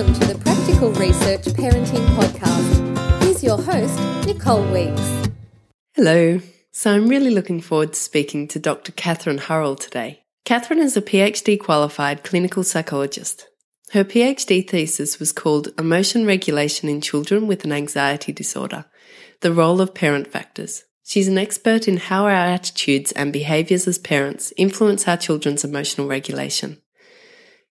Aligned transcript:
Welcome 0.00 0.18
to 0.18 0.32
the 0.32 0.38
Practical 0.38 0.92
Research 0.92 1.42
Parenting 1.42 2.06
Podcast. 2.16 3.22
Here's 3.22 3.44
your 3.44 3.60
host, 3.60 4.26
Nicole 4.26 4.64
Weeks. 4.72 5.28
Hello. 5.92 6.40
So 6.72 6.94
I'm 6.94 7.06
really 7.06 7.28
looking 7.28 7.60
forward 7.60 7.92
to 7.92 8.00
speaking 8.00 8.48
to 8.48 8.58
Dr. 8.58 8.92
Catherine 8.92 9.36
Hurrell 9.36 9.76
today. 9.76 10.22
Catherine 10.46 10.78
is 10.78 10.96
a 10.96 11.02
PhD 11.02 11.60
qualified 11.60 12.24
clinical 12.24 12.64
psychologist. 12.64 13.46
Her 13.90 14.02
PhD 14.02 14.66
thesis 14.66 15.18
was 15.18 15.32
called 15.32 15.68
Emotion 15.78 16.24
Regulation 16.24 16.88
in 16.88 17.02
Children 17.02 17.46
with 17.46 17.66
an 17.66 17.72
Anxiety 17.72 18.32
Disorder 18.32 18.86
The 19.42 19.52
Role 19.52 19.82
of 19.82 19.92
Parent 19.94 20.28
Factors. 20.28 20.84
She's 21.04 21.28
an 21.28 21.36
expert 21.36 21.86
in 21.86 21.98
how 21.98 22.24
our 22.24 22.30
attitudes 22.30 23.12
and 23.12 23.34
behaviours 23.34 23.86
as 23.86 23.98
parents 23.98 24.54
influence 24.56 25.06
our 25.06 25.18
children's 25.18 25.62
emotional 25.62 26.08
regulation. 26.08 26.79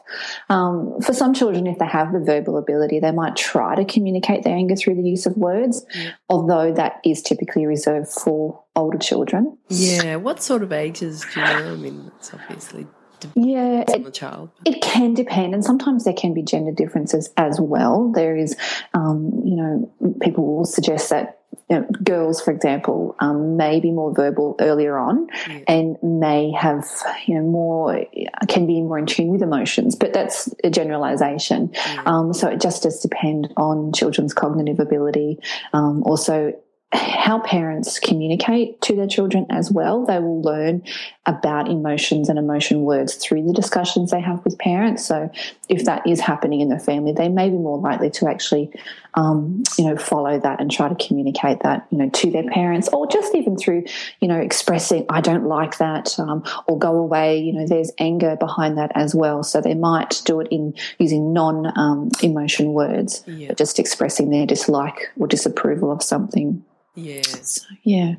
Um, 0.50 1.00
for 1.02 1.14
some 1.14 1.34
children, 1.34 1.68
if 1.68 1.80
they 1.80 1.88
have 1.88 2.14
the 2.14 2.20
verbal 2.20 2.58
ability, 2.58 3.00
they 3.00 3.12
might 3.12 3.36
try 3.36 3.76
to 3.76 3.86
communicate 3.86 4.44
their 4.44 4.56
anger 4.56 4.76
through 4.76 4.96
the 4.96 5.04
use 5.04 5.26
of 5.26 5.36
words, 5.38 5.86
yeah. 5.94 6.12
although 6.30 6.74
that 6.74 7.02
is 7.04 7.22
typically 7.22 7.66
reserved 7.66 8.08
for 8.08 8.64
older 8.76 8.98
children. 8.98 9.58
Yeah. 9.70 10.16
What 10.16 10.42
sort 10.42 10.64
of 10.64 10.72
ages 10.72 11.26
do 11.34 11.42
you 11.42 11.46
know? 11.46 11.74
I 11.74 11.76
mean, 11.76 12.12
it's 12.18 12.34
obviously 12.34 12.88
yeah, 13.34 13.84
on 13.94 14.04
the 14.04 14.12
child. 14.12 14.52
It 14.66 14.82
can 14.82 15.14
depend, 15.14 15.54
and 15.54 15.64
sometimes 15.64 16.04
there 16.04 16.14
can 16.14 16.34
be 16.34 16.42
gender 16.42 16.72
differences 16.72 17.30
as 17.38 17.60
well. 17.60 18.12
There 18.14 18.36
is, 18.36 18.56
um, 18.94 19.42
you 19.44 19.56
know, 19.56 20.16
people 20.22 20.46
will 20.46 20.66
suggest 20.66 21.10
that 21.10 21.40
you 21.70 21.80
know, 21.80 21.88
girls, 22.04 22.42
for 22.42 22.52
example, 22.52 23.16
um, 23.20 23.58
may 23.58 23.80
be 23.80 23.92
more 23.92 24.14
verbal 24.14 24.56
earlier 24.60 24.98
on 24.98 25.28
yeah. 25.48 25.60
and 25.68 25.98
may 26.04 26.52
have, 26.52 26.86
you 27.26 27.36
know, 27.36 27.42
more, 27.42 28.06
can 28.48 28.68
be 28.68 28.82
more 28.82 28.98
in 29.00 29.06
tune 29.06 29.30
with 29.30 29.42
emotions, 29.42 29.96
but 29.96 30.14
that's 30.14 30.54
a 30.64 30.70
generalization. 30.70 31.72
Yeah. 31.74 32.04
Um, 32.06 32.34
so 32.34 32.48
it 32.48 32.62
just 32.62 32.84
does 32.84 33.00
depend 33.00 33.54
on 33.58 33.94
children's 33.94 34.34
cognitive 34.34 34.80
ability. 34.80 35.40
Um, 35.74 36.04
also, 36.04 36.54
how 36.96 37.40
parents 37.40 38.00
communicate 38.00 38.80
to 38.82 38.96
their 38.96 39.08
children 39.08 39.46
as 39.50 39.72
well. 39.72 40.06
They 40.06 40.20
will 40.20 40.42
learn 40.42 40.84
about 41.26 41.68
emotions 41.68 42.30
and 42.30 42.38
emotion 42.38 42.82
words 42.82 43.16
through 43.16 43.46
the 43.46 43.54
discussions 43.54 44.12
they 44.12 44.22
have 44.22 44.44
with 44.46 44.58
parents. 44.60 45.06
So, 45.06 45.30
if 45.70 45.86
that 45.86 46.06
is 46.08 46.20
happening 46.20 46.62
in 46.62 46.70
the 46.70 46.80
family, 46.80 47.12
they 47.12 47.30
may 47.30 47.50
be 47.50 47.58
more 47.58 47.78
likely 47.78 48.10
to 48.12 48.28
actually, 48.28 48.72
um, 49.16 49.64
you 49.78 49.86
know, 49.86 49.98
follow 49.98 50.40
that 50.40 50.60
and 50.60 50.72
try 50.72 50.88
to 50.88 51.08
communicate 51.08 51.62
that, 51.62 51.88
you 51.92 51.98
know, 51.98 52.10
to 52.10 52.32
their 52.32 52.50
parents, 52.50 52.88
or 52.90 53.08
just 53.08 53.34
even 53.36 53.58
through, 53.58 53.84
you 54.22 54.28
know, 54.28 54.38
expressing 54.38 55.06
"I 55.10 55.22
don't 55.22 55.46
like 55.46 55.78
that" 55.78 56.18
um, 56.20 56.44
or 56.68 56.78
"Go 56.78 56.96
away." 56.96 57.40
You 57.40 57.54
know, 57.54 57.68
there's 57.68 57.92
anger 58.00 58.36
behind 58.36 58.78
that 58.78 58.92
as 58.96 59.16
well. 59.16 59.44
So 59.44 59.62
they 59.62 59.76
might 59.76 60.22
do 60.26 60.40
it 60.40 60.48
in 60.52 60.74
using 61.00 61.34
non-emotion 61.34 62.68
um, 62.68 62.74
words, 62.74 63.24
yeah. 63.28 63.48
but 63.48 63.58
just 63.58 63.80
expressing 63.80 64.30
their 64.30 64.46
dislike 64.46 65.12
or 65.18 65.28
disapproval 65.28 65.92
of 65.92 66.04
something. 66.04 66.64
Yes. 66.96 67.66
Yeah. 67.84 68.16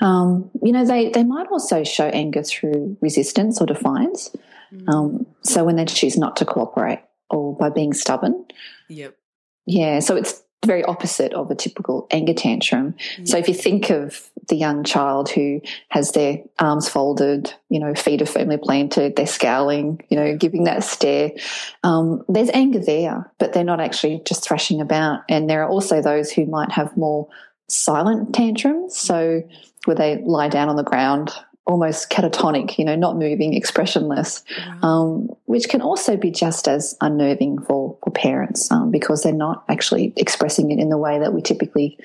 Um, 0.00 0.50
you 0.62 0.72
know, 0.72 0.84
they, 0.84 1.10
they 1.10 1.22
might 1.24 1.46
also 1.48 1.84
show 1.84 2.06
anger 2.06 2.42
through 2.42 2.96
resistance 3.00 3.60
or 3.60 3.66
defiance. 3.66 4.34
Mm. 4.72 4.88
Um, 4.88 5.26
so 5.42 5.64
when 5.64 5.76
they 5.76 5.84
choose 5.84 6.16
not 6.16 6.36
to 6.36 6.44
cooperate 6.44 7.00
or 7.30 7.56
by 7.56 7.70
being 7.70 7.92
stubborn. 7.92 8.44
Yep. 8.88 9.16
Yeah. 9.66 10.00
So 10.00 10.16
it's 10.16 10.42
very 10.66 10.84
opposite 10.84 11.32
of 11.34 11.50
a 11.50 11.54
typical 11.54 12.06
anger 12.10 12.34
tantrum. 12.34 12.94
Yep. 13.18 13.28
So 13.28 13.38
if 13.38 13.48
you 13.48 13.54
think 13.54 13.90
of 13.90 14.28
the 14.48 14.56
young 14.56 14.82
child 14.82 15.28
who 15.28 15.60
has 15.90 16.12
their 16.12 16.42
arms 16.58 16.88
folded, 16.88 17.54
you 17.68 17.78
know, 17.78 17.94
feet 17.94 18.22
are 18.22 18.26
firmly 18.26 18.56
planted, 18.56 19.14
they're 19.14 19.26
scowling, 19.26 20.00
you 20.08 20.16
know, 20.16 20.36
giving 20.36 20.64
that 20.64 20.82
stare, 20.82 21.30
um, 21.84 22.24
there's 22.28 22.50
anger 22.50 22.80
there, 22.80 23.30
but 23.38 23.52
they're 23.52 23.62
not 23.62 23.80
actually 23.80 24.20
just 24.24 24.42
thrashing 24.42 24.80
about. 24.80 25.20
And 25.28 25.48
there 25.48 25.62
are 25.62 25.68
also 25.68 26.02
those 26.02 26.32
who 26.32 26.46
might 26.46 26.72
have 26.72 26.96
more 26.96 27.28
silent 27.68 28.34
tantrums. 28.34 28.96
So 28.96 29.42
where 29.84 29.96
they 29.96 30.18
lie 30.24 30.48
down 30.48 30.68
on 30.68 30.76
the 30.76 30.82
ground, 30.82 31.30
almost 31.68 32.08
catatonic, 32.10 32.78
you 32.78 32.84
know, 32.84 32.96
not 32.96 33.16
moving, 33.16 33.52
expressionless, 33.52 34.42
um, 34.82 35.28
which 35.44 35.68
can 35.68 35.82
also 35.82 36.16
be 36.16 36.30
just 36.30 36.66
as 36.66 36.96
unnerving 37.02 37.60
for, 37.62 37.96
for 38.02 38.10
parents 38.10 38.70
um, 38.72 38.90
because 38.90 39.22
they're 39.22 39.32
not 39.32 39.64
actually 39.68 40.14
expressing 40.16 40.70
it 40.70 40.78
in 40.80 40.88
the 40.88 40.96
way 40.96 41.18
that 41.18 41.34
we 41.34 41.42
typically 41.42 41.98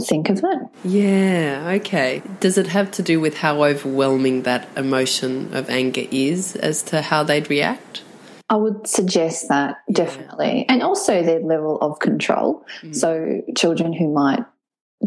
think 0.00 0.30
of 0.30 0.42
it. 0.42 0.58
Yeah, 0.82 1.74
okay. 1.76 2.22
Does 2.40 2.56
it 2.56 2.68
have 2.68 2.90
to 2.92 3.02
do 3.02 3.20
with 3.20 3.38
how 3.38 3.62
overwhelming 3.64 4.42
that 4.42 4.66
emotion 4.76 5.54
of 5.54 5.68
anger 5.68 6.06
is 6.10 6.56
as 6.56 6.82
to 6.84 7.02
how 7.02 7.22
they'd 7.22 7.50
react? 7.50 8.02
I 8.48 8.56
would 8.56 8.86
suggest 8.86 9.48
that 9.48 9.82
definitely. 9.92 10.60
Yeah. 10.60 10.72
And 10.72 10.82
also 10.82 11.22
their 11.22 11.40
level 11.40 11.78
of 11.80 11.98
control. 11.98 12.64
Mm. 12.82 12.94
So, 12.94 13.42
children 13.56 13.92
who 13.92 14.08
might 14.12 14.44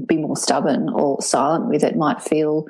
be 0.05 0.17
more 0.17 0.35
stubborn 0.35 0.89
or 0.89 1.21
silent 1.21 1.69
with 1.69 1.83
it 1.83 1.95
might 1.95 2.21
feel 2.21 2.67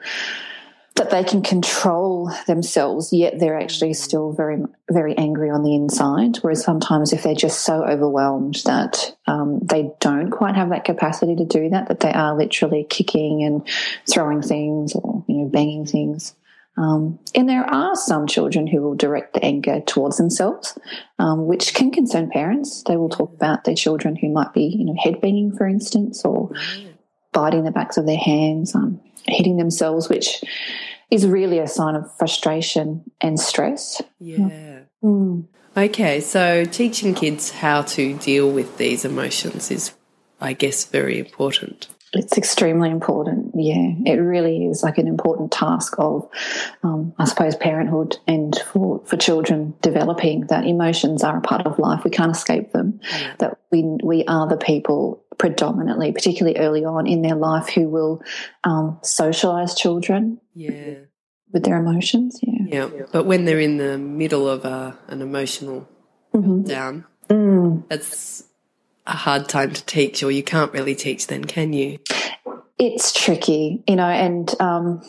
that 0.96 1.12
they 1.12 1.24
can 1.24 1.42
control 1.42 2.32
themselves, 2.48 3.14
yet 3.14 3.40
they're 3.40 3.60
actually 3.60 3.94
still 3.94 4.34
very, 4.34 4.62
very 4.92 5.18
angry 5.18 5.50
on 5.50 5.64
the 5.64 5.74
inside. 5.74 6.38
Whereas 6.38 6.64
sometimes, 6.64 7.14
if 7.14 7.24
they're 7.24 7.36
just 7.36 7.62
so 7.62 7.86
overwhelmed 7.86 8.62
that 8.66 9.16
um, 9.28 9.60
they 9.60 9.92
don't 10.00 10.30
quite 10.30 10.56
have 10.56 10.70
that 10.70 10.86
capacity 10.86 11.36
to 11.36 11.46
do 11.46 11.70
that, 11.70 11.88
that 11.88 12.02
they 12.02 12.12
are 12.12 12.38
literally 12.38 12.86
kicking 12.90 13.44
and 13.44 13.68
throwing 14.10 14.42
things 14.42 14.94
or 14.94 15.24
you 15.28 15.38
know 15.38 15.46
banging 15.46 15.86
things. 15.86 16.36
Um, 16.80 17.20
and 17.36 17.50
there 17.50 17.66
are 17.66 17.96
some 17.96 18.26
children 18.26 18.66
who 18.66 18.82
will 18.82 18.96
direct 18.96 19.34
the 19.34 19.44
anger 19.44 19.82
towards 19.82 20.18
themselves, 20.18 20.78
um, 21.18 21.46
which 21.46 21.74
can 21.74 21.92
concern 21.92 22.30
parents. 22.30 22.84
They 22.84 22.96
will 22.96 23.10
talk 23.10 23.34
about 23.34 23.66
their 23.66 23.76
children 23.76 24.16
who 24.16 24.30
might 24.30 24.54
be, 24.54 24.64
you 24.64 24.86
know, 24.86 24.96
headbanging, 25.04 25.58
for 25.58 25.68
instance, 25.68 26.24
or 26.24 26.52
biting 27.34 27.66
the 27.66 27.72
backs 27.72 27.98
of 27.98 28.06
their 28.06 28.18
hands, 28.18 28.74
um, 28.76 29.02
hitting 29.32 29.58
themselves, 29.58 30.10
which 30.10 30.44
is 31.12 31.26
really 31.26 31.60
a 31.60 31.68
sign 31.68 31.96
of 31.96 32.06
frustration 32.18 33.04
and 33.22 33.40
stress. 33.40 34.02
Yeah. 34.20 34.80
Mm. 35.04 35.48
Okay, 35.76 36.20
so 36.20 36.66
teaching 36.66 37.14
kids 37.14 37.52
how 37.52 37.84
to 37.84 38.18
deal 38.18 38.52
with 38.52 38.78
these 38.78 39.06
emotions 39.06 39.72
is, 39.72 39.94
I 40.42 40.54
guess, 40.54 40.86
very 40.86 41.20
important. 41.20 41.88
It's 42.14 42.38
extremely 42.38 42.90
important. 42.90 43.52
Yeah, 43.56 43.94
it 44.06 44.16
really 44.16 44.66
is 44.66 44.82
like 44.82 44.98
an 44.98 45.08
important 45.08 45.52
task 45.52 45.94
of, 46.00 46.28
um, 46.82 47.14
I 47.20 47.26
suppose, 47.26 47.56
parenthood 47.56 48.18
and 48.28 48.56
for, 48.72 49.04
for 49.06 49.16
children 49.16 49.76
developing 49.82 50.48
that 50.48 50.66
emotions 50.66 51.24
are 51.24 51.38
a 51.38 51.42
part 51.42 51.68
of 51.68 51.78
life. 51.78 52.04
We 52.04 52.10
can't 52.10 52.36
escape 52.36 52.72
them. 52.72 53.00
Yeah. 53.12 53.36
That 53.40 53.60
we 53.72 53.84
we 54.04 54.26
are 54.26 54.48
the 54.48 54.58
people 54.58 55.24
predominantly, 55.38 56.12
particularly 56.12 56.58
early 56.58 56.84
on 56.84 57.06
in 57.06 57.22
their 57.22 57.36
life, 57.36 57.70
who 57.70 57.88
will 57.88 58.24
um, 58.64 59.00
socialize 59.04 59.76
children. 59.76 60.42
Yeah. 60.54 60.96
With 61.52 61.64
their 61.64 61.78
emotions, 61.78 62.40
yeah. 62.44 62.90
Yeah, 62.92 63.06
but 63.12 63.26
when 63.26 63.46
they're 63.46 63.60
in 63.60 63.78
the 63.78 63.98
middle 63.98 64.48
of 64.48 64.66
a, 64.66 64.96
an 65.08 65.24
emotional 65.24 65.90
mm-hmm. 66.32 66.62
down, 66.62 67.06
mm. 67.28 67.90
that's 67.90 68.44
a 69.10 69.18
hard 69.18 69.50
time 69.50 69.74
to 69.74 69.86
teach, 69.86 70.24
or 70.24 70.32
you 70.32 70.44
can't 70.44 70.72
really 70.72 70.96
teach 70.96 71.28
then, 71.28 71.44
can 71.44 71.74
you? 71.74 72.00
It's 72.78 73.12
tricky, 73.12 73.84
you 73.88 73.96
know, 73.96 74.08
and 74.08 74.54
um, 74.62 75.02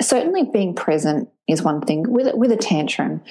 certainly 0.00 0.44
being 0.44 0.74
present 0.74 1.28
is 1.48 1.62
one 1.62 1.80
thing. 1.80 2.10
With 2.10 2.34
with 2.34 2.52
a 2.52 2.56
tantrum, 2.56 3.22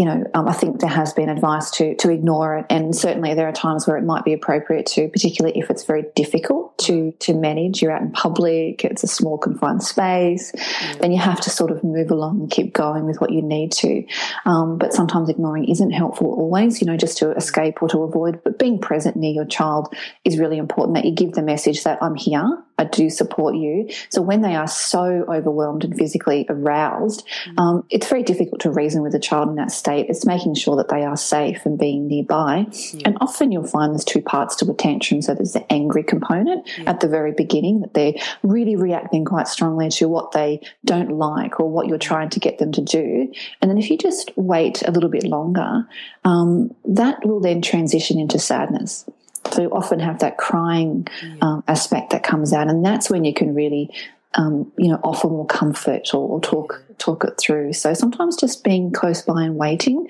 you 0.00 0.06
know, 0.06 0.24
um, 0.32 0.48
I 0.48 0.54
think 0.54 0.80
there 0.80 0.88
has 0.88 1.12
been 1.12 1.28
advice 1.28 1.70
to 1.72 1.94
to 1.96 2.10
ignore 2.10 2.56
it, 2.56 2.66
and 2.70 2.96
certainly 2.96 3.34
there 3.34 3.46
are 3.46 3.52
times 3.52 3.86
where 3.86 3.98
it 3.98 4.02
might 4.02 4.24
be 4.24 4.32
appropriate 4.32 4.86
to, 4.86 5.10
particularly 5.10 5.58
if 5.58 5.68
it's 5.68 5.84
very 5.84 6.06
difficult 6.16 6.78
to 6.78 7.12
to 7.20 7.34
manage. 7.34 7.82
You're 7.82 7.92
out 7.92 8.00
in 8.00 8.10
public, 8.10 8.82
it's 8.82 9.04
a 9.04 9.06
small 9.06 9.36
confined 9.36 9.82
space, 9.82 10.52
mm. 10.52 11.00
then 11.00 11.12
you 11.12 11.18
have 11.18 11.42
to 11.42 11.50
sort 11.50 11.70
of 11.70 11.84
move 11.84 12.10
along 12.10 12.40
and 12.40 12.50
keep 12.50 12.72
going 12.72 13.04
with 13.04 13.20
what 13.20 13.30
you 13.30 13.42
need 13.42 13.72
to. 13.72 14.02
Um, 14.46 14.78
but 14.78 14.94
sometimes 14.94 15.28
ignoring 15.28 15.68
isn't 15.68 15.90
helpful 15.90 16.28
always, 16.28 16.80
you 16.80 16.86
know, 16.86 16.96
just 16.96 17.18
to 17.18 17.32
escape 17.32 17.82
or 17.82 17.88
to 17.90 17.98
avoid. 17.98 18.42
But 18.42 18.58
being 18.58 18.78
present 18.78 19.16
near 19.16 19.32
your 19.32 19.44
child 19.44 19.94
is 20.24 20.38
really 20.38 20.56
important. 20.56 20.94
That 20.94 21.04
you 21.04 21.14
give 21.14 21.32
the 21.32 21.42
message 21.42 21.84
that 21.84 22.02
I'm 22.02 22.14
here, 22.14 22.64
I 22.80 22.84
do 22.84 23.10
support 23.10 23.56
you. 23.56 23.90
So 24.08 24.22
when 24.22 24.40
they 24.40 24.56
are 24.56 24.66
so 24.66 25.26
overwhelmed 25.28 25.84
and 25.84 25.94
physically 25.94 26.46
aroused, 26.48 27.26
mm. 27.44 27.60
um, 27.60 27.84
it's 27.90 28.08
very 28.08 28.22
difficult 28.22 28.62
to 28.62 28.70
reason 28.70 29.02
with 29.02 29.14
a 29.14 29.18
child 29.18 29.50
in 29.50 29.56
that 29.56 29.70
state. 29.70 30.06
It's 30.08 30.24
making 30.24 30.54
sure 30.54 30.76
that 30.76 30.88
they 30.88 31.04
are 31.04 31.16
safe 31.16 31.66
and 31.66 31.78
being 31.78 32.06
nearby. 32.06 32.66
Yeah. 32.94 33.02
And 33.04 33.18
often 33.20 33.52
you'll 33.52 33.66
find 33.66 33.92
there's 33.92 34.04
two 34.04 34.22
parts 34.22 34.56
to 34.56 34.70
a 34.70 34.74
tantrum. 34.74 35.20
So 35.20 35.34
there's 35.34 35.52
the 35.52 35.70
angry 35.70 36.02
component 36.02 36.66
yeah. 36.78 36.88
at 36.88 37.00
the 37.00 37.08
very 37.08 37.32
beginning 37.32 37.82
that 37.82 37.92
they're 37.92 38.14
really 38.42 38.76
reacting 38.76 39.26
quite 39.26 39.46
strongly 39.46 39.90
to 39.90 40.08
what 40.08 40.32
they 40.32 40.60
don't 40.86 41.12
like 41.12 41.60
or 41.60 41.68
what 41.68 41.86
you're 41.86 41.98
trying 41.98 42.30
to 42.30 42.40
get 42.40 42.58
them 42.58 42.72
to 42.72 42.80
do. 42.80 43.30
And 43.60 43.70
then 43.70 43.76
if 43.76 43.90
you 43.90 43.98
just 43.98 44.30
wait 44.36 44.82
a 44.88 44.90
little 44.90 45.10
bit 45.10 45.24
longer, 45.24 45.86
um, 46.24 46.74
that 46.86 47.26
will 47.26 47.40
then 47.40 47.60
transition 47.60 48.18
into 48.18 48.38
sadness. 48.38 49.04
So 49.52 49.62
you 49.62 49.70
often 49.70 50.00
have 50.00 50.20
that 50.20 50.36
crying 50.36 51.06
um, 51.40 51.64
aspect 51.66 52.10
that 52.10 52.22
comes 52.22 52.52
out, 52.52 52.68
and 52.68 52.84
that's 52.84 53.10
when 53.10 53.24
you 53.24 53.34
can 53.34 53.54
really, 53.54 53.90
um, 54.34 54.70
you 54.78 54.88
know, 54.88 55.00
offer 55.02 55.28
more 55.28 55.46
comfort 55.46 56.14
or, 56.14 56.28
or, 56.28 56.40
talk 56.40 56.82
talk 56.98 57.24
it 57.24 57.34
through. 57.38 57.72
So 57.72 57.94
sometimes 57.94 58.36
just 58.36 58.62
being 58.62 58.92
close 58.92 59.22
by 59.22 59.44
and 59.44 59.56
waiting, 59.56 60.08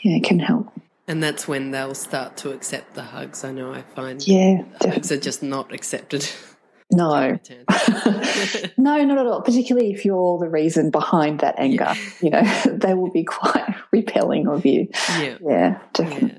yeah, 0.00 0.18
can 0.22 0.38
help. 0.38 0.70
And 1.08 1.22
that's 1.22 1.46
when 1.46 1.70
they'll 1.70 1.94
start 1.94 2.36
to 2.38 2.50
accept 2.50 2.94
the 2.94 3.02
hugs. 3.02 3.44
I 3.44 3.52
know 3.52 3.72
I 3.72 3.82
find 3.82 4.26
yeah, 4.26 4.62
hugs 4.80 5.10
are 5.10 5.20
just 5.20 5.42
not 5.42 5.72
accepted. 5.72 6.28
No, 6.90 7.38
no, 8.76 9.04
not 9.04 9.18
at 9.18 9.26
all. 9.26 9.42
Particularly 9.42 9.92
if 9.92 10.04
you're 10.04 10.38
the 10.38 10.48
reason 10.48 10.90
behind 10.90 11.40
that 11.40 11.56
anger, 11.58 11.94
yeah. 11.94 12.10
you 12.20 12.30
know, 12.30 12.76
they 12.76 12.94
will 12.94 13.10
be 13.10 13.24
quite 13.24 13.74
repelling 13.90 14.46
of 14.46 14.64
you. 14.64 14.88
Yeah, 15.18 15.38
yeah, 15.40 15.78
definitely. 15.92 16.28
Yeah. 16.30 16.38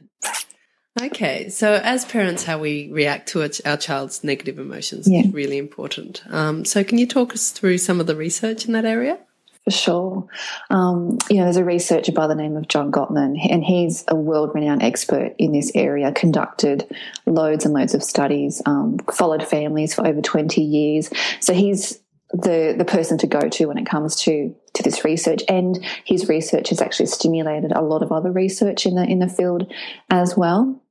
Okay, 1.02 1.50
so 1.50 1.80
as 1.84 2.06
parents, 2.06 2.44
how 2.44 2.58
we 2.60 2.90
react 2.92 3.30
to 3.30 3.50
our 3.66 3.78
child's 3.78 4.24
negative 4.24 4.58
emotions 4.58 5.08
yeah. 5.08 5.22
is 5.22 5.34
really 5.34 5.58
important. 5.58 6.24
Um, 6.30 6.66
so, 6.66 6.84
can 6.84 6.98
you 6.98 7.06
talk 7.06 7.34
us 7.34 7.52
through 7.52 7.78
some 7.78 8.00
of 8.00 8.08
the 8.08 8.16
research 8.16 8.66
in 8.66 8.74
that 8.74 8.86
area? 8.86 9.20
For 9.66 9.72
sure. 9.72 10.28
Um, 10.70 11.18
you 11.30 11.38
know, 11.38 11.44
there's 11.44 11.58
a 11.58 11.64
researcher 11.64 12.14
by 12.14 12.26
the 12.28 12.36
name 12.36 12.56
of 12.56 12.68
John 12.68 12.92
Gottman, 12.92 13.38
and 13.50 13.64
he's 13.64 14.06
a 14.08 14.16
world 14.16 14.52
renowned 14.56 14.82
expert 14.82 15.36
in 15.38 15.52
this 15.52 15.72
area, 15.76 16.12
conducted 16.12 16.90
loads 17.26 17.66
and 17.66 17.74
loads 17.74 17.94
of 17.94 18.02
studies, 18.02 18.62
um, 18.66 18.98
followed 19.14 19.46
families 19.46 19.94
for 19.94 20.08
over 20.08 20.22
20 20.22 20.62
years. 20.62 21.12
So, 21.42 21.54
he's 21.54 22.00
the 22.32 22.76
the 22.78 22.86
person 22.86 23.18
to 23.20 23.28
go 23.28 23.40
to 23.40 23.68
when 23.68 23.78
it 23.78 23.86
comes 23.86 24.16
to 24.24 24.54
to 24.74 24.84
this 24.84 25.06
research 25.06 25.44
and 25.48 25.84
his 26.04 26.28
research 26.28 26.70
has 26.70 26.82
actually 26.82 27.06
stimulated 27.06 27.72
a 27.72 27.82
lot 27.82 28.04
of 28.04 28.12
other 28.12 28.32
research 28.32 28.86
in 28.86 28.96
the 28.96 29.04
in 29.04 29.20
the 29.20 29.30
field 29.30 29.72
as 30.10 30.36
well 30.36 30.82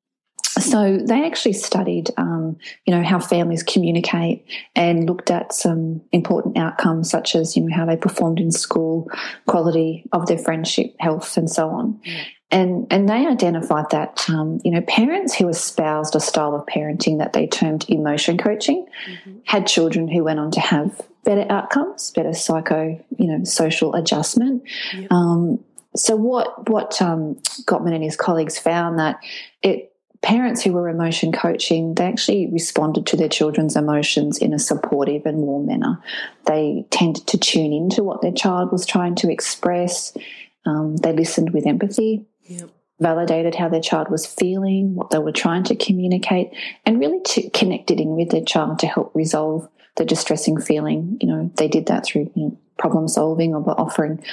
so 0.59 0.99
they 0.99 1.25
actually 1.25 1.53
studied, 1.53 2.11
um, 2.17 2.57
you 2.85 2.95
know, 2.95 3.03
how 3.03 3.19
families 3.19 3.63
communicate 3.63 4.47
and 4.75 5.07
looked 5.07 5.31
at 5.31 5.53
some 5.53 6.01
important 6.13 6.57
outcomes 6.57 7.11
such 7.11 7.35
as, 7.35 7.57
you 7.57 7.65
know, 7.65 7.77
how 7.77 7.85
they 7.85 7.97
performed 7.97 8.41
in 8.41 8.51
school, 8.51 9.11
quality 9.47 10.05
of 10.13 10.27
their 10.27 10.39
friendship, 10.39 10.95
health, 10.99 11.37
and 11.37 11.51
so 11.51 11.69
on. 11.69 12.01
Mm. 12.07 12.27
And 12.51 12.87
and 12.91 13.09
they 13.09 13.27
identified 13.27 13.87
that, 13.91 14.25
um, 14.31 14.61
you 14.63 14.71
know, 14.71 14.81
parents 14.83 15.35
who 15.35 15.49
espoused 15.49 16.15
a 16.15 16.21
style 16.21 16.55
of 16.55 16.65
parenting 16.67 17.19
that 17.19 17.33
they 17.33 17.49
termed 17.49 17.85
emotion 17.89 18.39
coaching 18.39 18.87
mm-hmm. 19.09 19.39
had 19.45 19.67
children 19.67 20.07
who 20.07 20.23
went 20.23 20.39
on 20.39 20.53
to 20.53 20.61
have 20.61 21.01
better 21.25 21.45
outcomes, 21.51 22.13
better 22.13 22.33
psycho, 22.33 23.05
you 23.19 23.27
know, 23.27 23.43
social 23.43 23.95
adjustment. 23.95 24.63
Yep. 24.95 25.11
Um, 25.11 25.65
so 25.97 26.15
what 26.15 26.69
what 26.71 27.03
um, 27.03 27.35
Gottman 27.65 27.95
and 27.95 28.05
his 28.05 28.17
colleagues 28.17 28.59
found 28.59 29.01
that 29.01 29.19
it 29.63 29.93
parents 30.27 30.61
who 30.61 30.73
were 30.73 30.89
emotion 30.89 31.31
coaching, 31.31 31.95
they 31.95 32.05
actually 32.05 32.49
responded 32.51 33.07
to 33.07 33.17
their 33.17 33.29
children's 33.29 33.77
emotions 33.77 34.39
in 34.39 34.53
a 34.53 34.59
supportive 34.59 35.25
and 35.25 35.39
warm 35.39 35.67
manner. 35.67 36.03
They 36.47 36.85
tended 36.91 37.29
to 37.29 37.39
tune 37.39 37.73
into 37.73 38.03
what 38.03 38.23
their 38.23 38.33
child 38.33 38.73
was 38.73 38.85
trying 38.85 39.15
to 39.17 39.31
express. 39.31 40.17
Um, 40.65 40.97
they 40.97 41.13
listened 41.13 41.51
with 41.51 41.65
empathy, 41.65 42.27
yep. 42.43 42.69
validated 42.99 43.55
how 43.55 43.69
their 43.69 43.81
child 43.81 44.11
was 44.11 44.27
feeling, 44.27 44.97
what 44.97 45.11
they 45.11 45.21
were 45.21 45.31
trying 45.31 45.63
to 45.63 45.77
communicate, 45.77 46.51
and 46.85 46.99
really 46.99 47.21
connected 47.55 48.01
in 48.01 48.17
with 48.17 48.31
their 48.31 48.45
child 48.45 48.81
to 48.81 48.89
help 48.89 49.15
resolve 49.15 49.69
the 49.95 50.05
distressing 50.05 50.61
feeling. 50.61 51.19
You 51.21 51.29
know, 51.29 51.53
they 51.55 51.69
did 51.69 51.87
that 51.87 52.05
through 52.05 52.33
you 52.35 52.43
know, 52.47 52.59
problem 52.79 53.07
solving 53.07 53.55
or 53.55 53.61
by 53.61 53.75
offering 53.75 54.25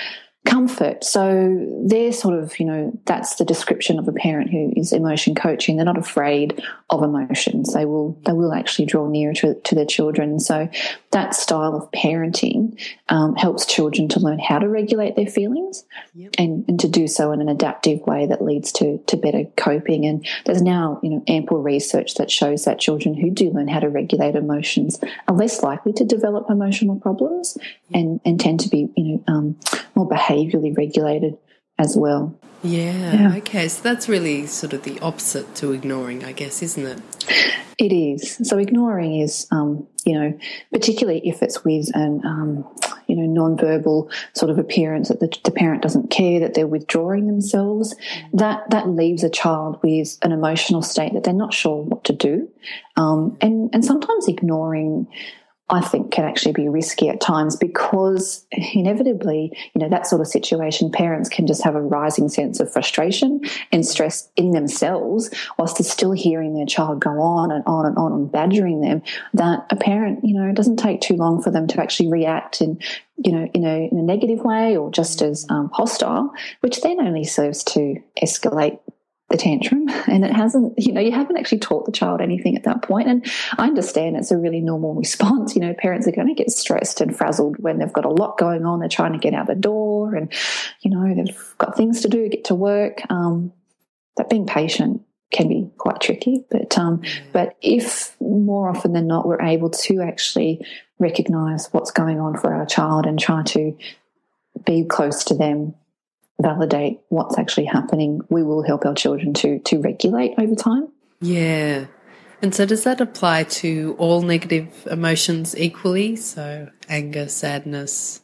comfort. 0.45 1.05
So 1.05 1.65
they're 1.85 2.11
sort 2.11 2.37
of, 2.37 2.59
you 2.59 2.65
know, 2.65 2.99
that's 3.05 3.35
the 3.35 3.45
description 3.45 3.97
of 3.97 4.07
a 4.09 4.11
parent 4.11 4.49
who 4.51 4.73
is 4.75 4.91
emotion 4.91 5.35
coaching. 5.35 5.77
They're 5.77 5.85
not 5.85 5.97
afraid 5.97 6.61
of 6.89 7.01
emotions. 7.01 7.73
They 7.73 7.85
will, 7.85 8.19
they 8.25 8.33
will 8.33 8.53
actually 8.53 8.85
draw 8.85 9.07
nearer 9.07 9.33
to, 9.35 9.55
to 9.55 9.75
their 9.75 9.85
children. 9.85 10.39
So 10.41 10.69
that 11.11 11.33
style 11.33 11.75
of 11.75 11.89
parenting 11.91 12.77
um, 13.07 13.35
helps 13.35 13.65
children 13.65 14.09
to 14.09 14.19
learn 14.19 14.39
how 14.39 14.59
to 14.59 14.67
regulate 14.67 15.15
their 15.15 15.27
feelings 15.27 15.85
yep. 16.13 16.31
and, 16.37 16.65
and 16.67 16.77
to 16.81 16.89
do 16.89 17.07
so 17.07 17.31
in 17.31 17.39
an 17.39 17.47
adaptive 17.47 18.01
way 18.01 18.25
that 18.25 18.43
leads 18.43 18.73
to, 18.73 18.97
to 19.07 19.15
better 19.15 19.45
coping. 19.55 20.05
And 20.05 20.27
there's 20.45 20.61
now, 20.61 20.99
you 21.01 21.09
know, 21.09 21.23
ample 21.27 21.61
research 21.61 22.15
that 22.15 22.29
shows 22.29 22.65
that 22.65 22.79
children 22.79 23.15
who 23.15 23.29
do 23.29 23.49
learn 23.51 23.69
how 23.69 23.79
to 23.79 23.89
regulate 23.89 24.35
emotions 24.35 24.99
are 25.29 25.35
less 25.35 25.63
likely 25.63 25.93
to 25.93 26.03
develop 26.03 26.49
emotional 26.49 26.99
problems 26.99 27.57
and, 27.93 28.19
and 28.25 28.39
tend 28.41 28.59
to 28.59 28.69
be, 28.69 28.89
you 28.97 29.03
know, 29.03 29.23
um, 29.27 29.59
more 29.95 30.09
behavioral 30.09 30.32
behaviorally 30.33 30.75
regulated 30.75 31.37
as 31.77 31.95
well. 31.95 32.37
Yeah, 32.63 33.13
yeah, 33.13 33.35
okay. 33.37 33.67
So 33.67 33.83
that's 33.83 34.07
really 34.07 34.47
sort 34.47 34.71
of 34.71 34.83
the 34.83 34.99
opposite 35.01 35.53
to 35.55 35.73
ignoring, 35.73 36.23
I 36.23 36.31
guess, 36.31 36.61
isn't 36.61 36.85
it? 36.85 37.01
It 37.77 37.91
is. 37.91 38.39
So 38.43 38.57
ignoring 38.57 39.19
is, 39.19 39.47
um, 39.51 39.85
you 40.05 40.17
know, 40.17 40.39
particularly 40.71 41.21
if 41.27 41.43
it's 41.43 41.65
with 41.65 41.89
an, 41.93 42.21
um, 42.23 42.65
you 43.07 43.17
know, 43.17 43.25
non-verbal 43.25 44.09
sort 44.33 44.49
of 44.49 44.59
appearance 44.59 45.09
that 45.09 45.19
the, 45.19 45.35
the, 45.43 45.51
parent 45.51 45.81
doesn't 45.81 46.09
care, 46.09 46.39
that 46.39 46.53
they're 46.53 46.67
withdrawing 46.67 47.27
themselves, 47.27 47.95
that 48.31 48.69
that 48.69 48.87
leaves 48.87 49.23
a 49.23 49.29
child 49.29 49.79
with 49.83 50.17
an 50.21 50.31
emotional 50.31 50.81
state 50.81 51.13
that 51.13 51.25
they're 51.25 51.33
not 51.33 51.53
sure 51.53 51.83
what 51.83 52.05
to 52.05 52.13
do, 52.13 52.49
um, 52.95 53.37
and 53.41 53.71
and 53.73 53.83
sometimes 53.83 54.29
ignoring 54.29 55.07
I 55.69 55.81
think 55.81 56.11
can 56.11 56.25
actually 56.25 56.51
be 56.51 56.67
risky 56.67 57.07
at 57.09 57.21
times 57.21 57.55
because 57.55 58.45
inevitably, 58.51 59.57
you 59.73 59.81
know, 59.81 59.89
that 59.89 60.05
sort 60.05 60.21
of 60.21 60.27
situation, 60.27 60.91
parents 60.91 61.29
can 61.29 61.47
just 61.47 61.63
have 61.63 61.75
a 61.75 61.81
rising 61.81 62.27
sense 62.27 62.59
of 62.59 62.71
frustration 62.71 63.41
and 63.71 63.85
stress 63.85 64.29
in 64.35 64.51
themselves 64.51 65.29
whilst 65.57 65.77
they're 65.77 65.85
still 65.85 66.11
hearing 66.11 66.53
their 66.53 66.65
child 66.65 66.99
go 66.99 67.21
on 67.21 67.49
and 67.49 67.63
on 67.65 67.85
and 67.85 67.97
on 67.97 68.11
and 68.11 68.31
badgering 68.31 68.81
them. 68.81 69.01
That 69.33 69.65
a 69.69 69.77
parent, 69.77 70.19
you 70.23 70.33
know, 70.33 70.49
it 70.49 70.55
doesn't 70.55 70.77
take 70.77 70.99
too 70.99 71.15
long 71.15 71.41
for 71.41 71.49
them 71.49 71.67
to 71.67 71.81
actually 71.81 72.11
react 72.11 72.61
in, 72.61 72.79
you 73.17 73.31
know, 73.31 73.45
in 73.53 73.63
a, 73.65 73.87
in 73.89 73.97
a 73.97 74.03
negative 74.03 74.43
way 74.43 74.75
or 74.75 74.91
just 74.91 75.21
as 75.21 75.45
um, 75.49 75.69
hostile, 75.73 76.33
which 76.59 76.81
then 76.81 76.99
only 76.99 77.23
serves 77.23 77.63
to 77.63 77.95
escalate 78.21 78.79
the 79.33 79.37
tantrum. 79.37 79.89
And 80.07 80.23
it 80.23 80.31
hasn't 80.31 80.75
you 80.77 80.93
know 80.93 81.01
you 81.01 81.11
haven't 81.11 81.37
actually 81.37 81.59
taught 81.59 81.85
the 81.85 81.91
child 81.91 82.21
anything 82.21 82.55
at 82.55 82.63
that 82.63 82.83
point. 82.83 83.09
And 83.09 83.25
i 83.57 83.65
understand 83.65 84.15
it's 84.15 84.31
a 84.31 84.37
really 84.37 84.61
normal 84.61 84.93
response. 84.93 85.55
You 85.55 85.61
know 85.61 85.73
parents 85.73 86.07
are 86.07 86.11
going 86.11 86.33
to 86.33 86.33
get 86.33 86.51
stressed 86.51 87.01
and 87.01 87.15
frazzled 87.15 87.57
when 87.59 87.79
they've 87.79 87.91
got 87.91 88.05
a 88.05 88.09
lot 88.09 88.37
going 88.37 88.65
on. 88.65 88.79
They're 88.79 88.87
trying 88.87 89.13
to 89.13 89.19
get 89.19 89.33
out 89.33 89.47
the 89.47 89.55
door 89.55 90.15
and 90.15 90.31
you 90.81 90.91
know 90.91 91.13
they've 91.13 91.55
got 91.57 91.75
things 91.75 92.01
to 92.01 92.07
do 92.07 92.29
get 92.29 92.45
to 92.45 92.55
work. 92.55 93.01
Um, 93.09 93.51
that 94.15 94.29
being 94.29 94.45
patient 94.45 95.01
can 95.31 95.49
be 95.49 95.67
quite 95.79 95.99
tricky. 95.99 96.45
But 96.51 96.77
um, 96.77 97.01
but 97.33 97.57
if 97.61 98.15
more 98.21 98.69
often 98.69 98.93
than 98.93 99.07
not 99.07 99.27
we're 99.27 99.41
able 99.41 99.71
to 99.71 100.01
actually 100.01 100.65
recognize 100.99 101.67
what's 101.73 101.91
going 101.91 102.19
on 102.19 102.37
for 102.37 102.53
our 102.53 102.67
child 102.67 103.05
and 103.07 103.19
try 103.19 103.43
to 103.43 103.75
be 104.65 104.85
close 104.85 105.23
to 105.25 105.33
them 105.33 105.73
validate 106.43 106.99
what's 107.09 107.39
actually 107.39 107.65
happening, 107.65 108.21
we 108.29 108.43
will 108.43 108.61
help 108.61 108.85
our 108.85 108.93
children 108.93 109.33
to 109.35 109.59
to 109.59 109.79
regulate 109.79 110.35
over 110.37 110.55
time. 110.55 110.89
Yeah. 111.21 111.85
And 112.43 112.53
so 112.53 112.65
does 112.65 112.83
that 112.83 112.99
apply 112.99 113.45
to 113.61 113.95
all 113.97 114.21
negative 114.21 114.85
emotions 114.91 115.57
equally? 115.57 116.17
So 116.17 116.69
anger, 116.89 117.29
sadness, 117.29 118.21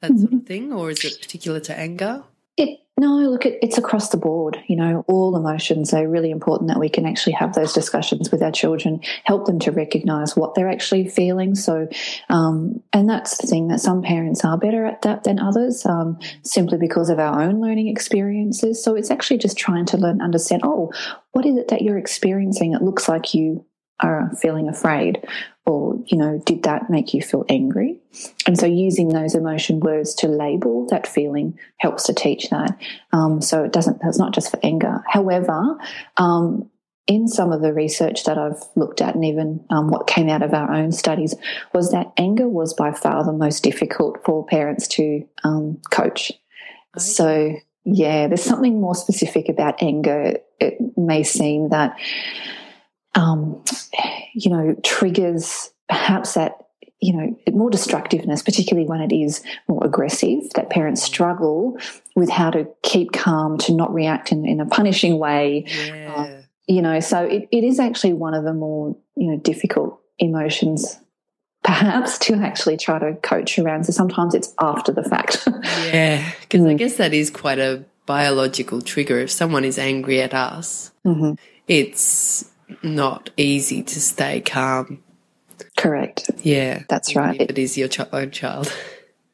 that 0.00 0.10
mm-hmm. 0.10 0.20
sort 0.20 0.32
of 0.32 0.46
thing, 0.46 0.72
or 0.72 0.90
is 0.90 1.04
it 1.04 1.20
particular 1.20 1.60
to 1.60 1.78
anger? 1.78 2.24
It 2.56 2.80
No, 2.98 3.16
look, 3.16 3.44
it's 3.44 3.76
across 3.76 4.08
the 4.08 4.16
board. 4.16 4.58
You 4.68 4.76
know, 4.76 5.04
all 5.06 5.36
emotions 5.36 5.92
are 5.92 6.08
really 6.08 6.30
important 6.30 6.68
that 6.68 6.80
we 6.80 6.88
can 6.88 7.04
actually 7.04 7.34
have 7.34 7.54
those 7.54 7.74
discussions 7.74 8.32
with 8.32 8.42
our 8.42 8.50
children, 8.50 9.00
help 9.24 9.44
them 9.44 9.58
to 9.60 9.70
recognize 9.70 10.34
what 10.34 10.54
they're 10.54 10.70
actually 10.70 11.06
feeling. 11.06 11.54
So, 11.54 11.88
um, 12.30 12.82
and 12.94 13.06
that's 13.06 13.36
the 13.36 13.46
thing 13.46 13.68
that 13.68 13.80
some 13.80 14.00
parents 14.00 14.46
are 14.46 14.56
better 14.56 14.86
at 14.86 15.02
that 15.02 15.24
than 15.24 15.38
others, 15.38 15.84
um, 15.84 16.18
simply 16.42 16.78
because 16.78 17.10
of 17.10 17.18
our 17.18 17.42
own 17.42 17.60
learning 17.60 17.88
experiences. 17.88 18.82
So 18.82 18.94
it's 18.94 19.10
actually 19.10 19.38
just 19.38 19.58
trying 19.58 19.84
to 19.86 19.98
learn, 19.98 20.22
understand, 20.22 20.62
oh, 20.64 20.90
what 21.32 21.44
is 21.44 21.58
it 21.58 21.68
that 21.68 21.82
you're 21.82 21.98
experiencing? 21.98 22.72
It 22.72 22.80
looks 22.80 23.10
like 23.10 23.34
you 23.34 23.66
are 24.00 24.30
feeling 24.40 24.68
afraid 24.68 25.22
or 25.66 25.98
you 26.06 26.16
know 26.16 26.40
did 26.46 26.62
that 26.62 26.88
make 26.88 27.12
you 27.12 27.20
feel 27.20 27.44
angry 27.48 27.98
and 28.46 28.58
so 28.58 28.66
using 28.66 29.08
those 29.08 29.34
emotion 29.34 29.80
words 29.80 30.14
to 30.14 30.28
label 30.28 30.86
that 30.86 31.06
feeling 31.06 31.58
helps 31.78 32.04
to 32.04 32.14
teach 32.14 32.48
that 32.50 32.78
um, 33.12 33.40
so 33.40 33.64
it 33.64 33.72
doesn't 33.72 34.00
it's 34.04 34.18
not 34.18 34.32
just 34.32 34.50
for 34.50 34.60
anger 34.62 35.02
however 35.08 35.76
um, 36.16 36.70
in 37.06 37.28
some 37.28 37.52
of 37.52 37.62
the 37.62 37.72
research 37.72 38.24
that 38.24 38.36
I've 38.36 38.62
looked 38.74 39.00
at, 39.00 39.14
and 39.14 39.24
even 39.24 39.64
um, 39.70 39.88
what 39.88 40.08
came 40.08 40.28
out 40.28 40.42
of 40.42 40.52
our 40.52 40.72
own 40.72 40.90
studies, 40.90 41.34
was 41.72 41.92
that 41.92 42.12
anger 42.16 42.48
was 42.48 42.74
by 42.74 42.92
far 42.92 43.24
the 43.24 43.32
most 43.32 43.62
difficult 43.62 44.24
for 44.24 44.44
parents 44.44 44.88
to 44.88 45.26
um, 45.44 45.80
coach. 45.90 46.32
Okay. 46.96 47.04
So, 47.04 47.56
yeah, 47.84 48.26
there's 48.26 48.42
something 48.42 48.80
more 48.80 48.96
specific 48.96 49.48
about 49.48 49.80
anger. 49.80 50.38
It 50.58 50.78
may 50.96 51.22
seem 51.22 51.68
that 51.68 51.96
um, 53.16 53.62
you 54.34 54.50
know, 54.50 54.76
triggers 54.84 55.70
perhaps 55.88 56.34
that 56.34 56.58
you 57.00 57.14
know 57.14 57.36
more 57.52 57.70
destructiveness, 57.70 58.42
particularly 58.42 58.88
when 58.88 59.00
it 59.00 59.12
is 59.12 59.42
more 59.68 59.84
aggressive. 59.84 60.42
That 60.54 60.70
parents 60.70 61.02
struggle 61.02 61.78
with 62.14 62.30
how 62.30 62.50
to 62.50 62.68
keep 62.82 63.12
calm, 63.12 63.58
to 63.58 63.72
not 63.74 63.92
react 63.92 64.30
in, 64.30 64.46
in 64.46 64.60
a 64.60 64.66
punishing 64.66 65.18
way. 65.18 65.64
Yeah. 65.66 66.14
Uh, 66.14 66.42
you 66.68 66.82
know, 66.82 67.00
so 67.00 67.24
it, 67.24 67.48
it 67.50 67.64
is 67.64 67.78
actually 67.78 68.12
one 68.12 68.34
of 68.34 68.44
the 68.44 68.54
more 68.54 68.96
you 69.16 69.32
know 69.32 69.38
difficult 69.38 70.00
emotions 70.18 70.98
perhaps 71.62 72.18
to 72.18 72.34
actually 72.34 72.76
try 72.76 72.98
to 72.98 73.14
coach 73.16 73.58
around. 73.58 73.84
So 73.84 73.92
sometimes 73.92 74.34
it's 74.34 74.54
after 74.60 74.92
the 74.92 75.02
fact. 75.02 75.48
yeah, 75.92 76.30
because 76.42 76.60
mm. 76.60 76.70
I 76.70 76.74
guess 76.74 76.96
that 76.96 77.12
is 77.12 77.28
quite 77.28 77.58
a 77.58 77.84
biological 78.06 78.80
trigger. 78.80 79.18
If 79.18 79.32
someone 79.32 79.64
is 79.64 79.78
angry 79.78 80.20
at 80.20 80.32
us, 80.32 80.92
mm-hmm. 81.04 81.32
it's 81.66 82.48
not 82.82 83.30
easy 83.36 83.82
to 83.82 84.00
stay 84.00 84.40
calm. 84.40 85.02
Correct. 85.76 86.30
Yeah. 86.38 86.82
That's 86.88 87.14
right. 87.14 87.40
If 87.40 87.50
It 87.50 87.58
is 87.58 87.78
your 87.78 87.88
ch- 87.88 88.00
own 88.12 88.30
child. 88.30 88.72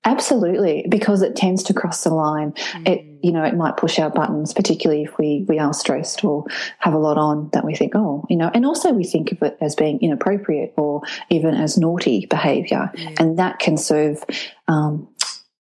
Absolutely, 0.05 0.85
because 0.89 1.23
it 1.23 1.37
tends 1.37 1.63
to 1.63 1.75
cross 1.75 2.03
the 2.03 2.13
line. 2.13 2.53
Mm. 2.53 2.89
It, 2.89 3.07
you 3.23 3.31
know, 3.31 3.45
it 3.45 3.55
might 3.55 3.77
push 3.77 4.01
our 4.01 4.11
buttons, 4.11 4.53
particularly 4.53 5.05
if 5.05 5.17
we 5.17 5.45
we 5.49 5.61
are 5.61 5.73
stressed 5.73 6.25
or 6.25 6.45
have 6.79 6.93
a 6.93 6.99
lot 6.99 7.19
on 7.19 7.51
that 7.53 7.65
we 7.65 7.77
think, 7.77 7.95
oh, 7.95 8.25
you 8.29 8.37
know, 8.37 8.51
and 8.53 8.67
also 8.67 8.93
we 8.93 9.05
think 9.05 9.31
of 9.31 9.41
it 9.43 9.57
as 9.61 9.77
being 9.77 10.01
inappropriate 10.01 10.75
or 10.77 11.03
even 11.31 11.55
as 11.55 11.79
naughty 11.79 12.27
behaviour, 12.27 12.91
mm. 12.97 13.21
and 13.21 13.39
that 13.39 13.61
can 13.61 13.77
serve. 13.77 14.25
Um, 14.67 15.09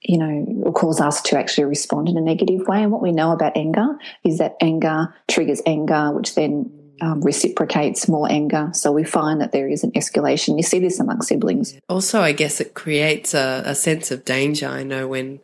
you 0.04 0.18
know, 0.18 0.64
or 0.64 0.72
cause 0.72 1.00
us 1.00 1.22
to 1.22 1.38
actually 1.38 1.62
respond 1.62 2.08
in 2.08 2.16
a 2.16 2.20
negative 2.20 2.66
way. 2.66 2.82
And 2.82 2.90
what 2.90 3.02
we 3.02 3.12
know 3.12 3.30
about 3.30 3.56
anger 3.56 3.96
is 4.24 4.38
that 4.38 4.56
anger 4.60 5.14
triggers 5.28 5.62
anger, 5.64 6.10
which 6.10 6.34
then 6.34 6.81
um, 7.02 7.20
reciprocates 7.20 8.08
more 8.08 8.30
anger. 8.30 8.70
So 8.72 8.92
we 8.92 9.02
find 9.02 9.40
that 9.40 9.50
there 9.50 9.68
is 9.68 9.82
an 9.82 9.90
escalation. 9.92 10.56
You 10.56 10.62
see 10.62 10.78
this 10.78 11.00
among 11.00 11.22
siblings. 11.22 11.74
Also, 11.88 12.20
I 12.20 12.30
guess 12.30 12.60
it 12.60 12.74
creates 12.74 13.34
a, 13.34 13.62
a 13.66 13.74
sense 13.74 14.12
of 14.12 14.24
danger. 14.24 14.68
I 14.68 14.84
know 14.84 15.08
when 15.08 15.40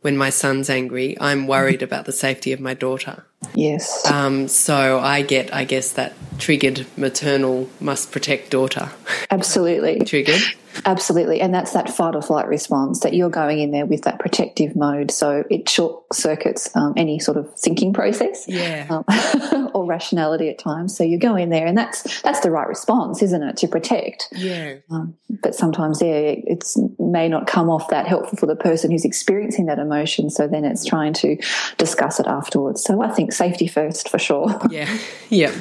when 0.00 0.16
my 0.18 0.28
son's 0.28 0.68
angry, 0.68 1.16
I'm 1.18 1.46
worried 1.46 1.82
about 1.82 2.04
the 2.04 2.12
safety 2.12 2.52
of 2.52 2.60
my 2.60 2.74
daughter. 2.74 3.24
Yes. 3.54 4.04
Um, 4.10 4.48
so 4.48 5.00
I 5.00 5.22
get, 5.22 5.54
I 5.54 5.64
guess, 5.64 5.92
that 5.92 6.12
triggered 6.38 6.86
maternal 6.98 7.70
must 7.80 8.12
protect 8.12 8.50
daughter. 8.50 8.90
Absolutely. 9.30 10.00
triggered. 10.04 10.42
Absolutely. 10.84 11.40
And 11.40 11.54
that's 11.54 11.72
that 11.72 11.90
fight 11.90 12.14
or 12.14 12.22
flight 12.22 12.48
response 12.48 13.00
that 13.00 13.14
you're 13.14 13.30
going 13.30 13.60
in 13.60 13.70
there 13.70 13.86
with 13.86 14.02
that 14.02 14.18
protective 14.18 14.76
mode. 14.76 15.10
So 15.10 15.44
it 15.50 15.68
short 15.68 16.12
circuits 16.12 16.74
um, 16.76 16.94
any 16.96 17.18
sort 17.18 17.36
of 17.36 17.52
thinking 17.58 17.92
process 17.92 18.44
yeah. 18.48 18.86
um, 18.90 19.70
or 19.74 19.86
rationality 19.86 20.48
at 20.48 20.58
times. 20.58 20.96
So 20.96 21.04
you 21.04 21.18
go 21.18 21.36
in 21.36 21.50
there 21.50 21.66
and 21.66 21.76
that's, 21.76 22.22
that's 22.22 22.40
the 22.40 22.50
right 22.50 22.68
response, 22.68 23.22
isn't 23.22 23.42
it? 23.42 23.56
To 23.58 23.68
protect. 23.68 24.28
Yeah. 24.32 24.76
Um, 24.90 25.16
but 25.28 25.54
sometimes, 25.54 26.00
yeah, 26.00 26.12
it 26.12 26.64
may 26.98 27.28
not 27.28 27.46
come 27.46 27.70
off 27.70 27.88
that 27.88 28.06
helpful 28.06 28.38
for 28.38 28.46
the 28.46 28.56
person 28.56 28.90
who's 28.90 29.04
experiencing 29.04 29.66
that 29.66 29.78
emotion. 29.78 30.30
So 30.30 30.46
then 30.46 30.64
it's 30.64 30.84
trying 30.84 31.12
to 31.14 31.36
discuss 31.78 32.20
it 32.20 32.26
afterwards. 32.26 32.82
So 32.82 33.02
I 33.02 33.10
think 33.10 33.32
safety 33.32 33.66
first 33.66 34.08
for 34.08 34.18
sure. 34.18 34.58
Yeah. 34.70 34.98
Yeah. 35.30 35.54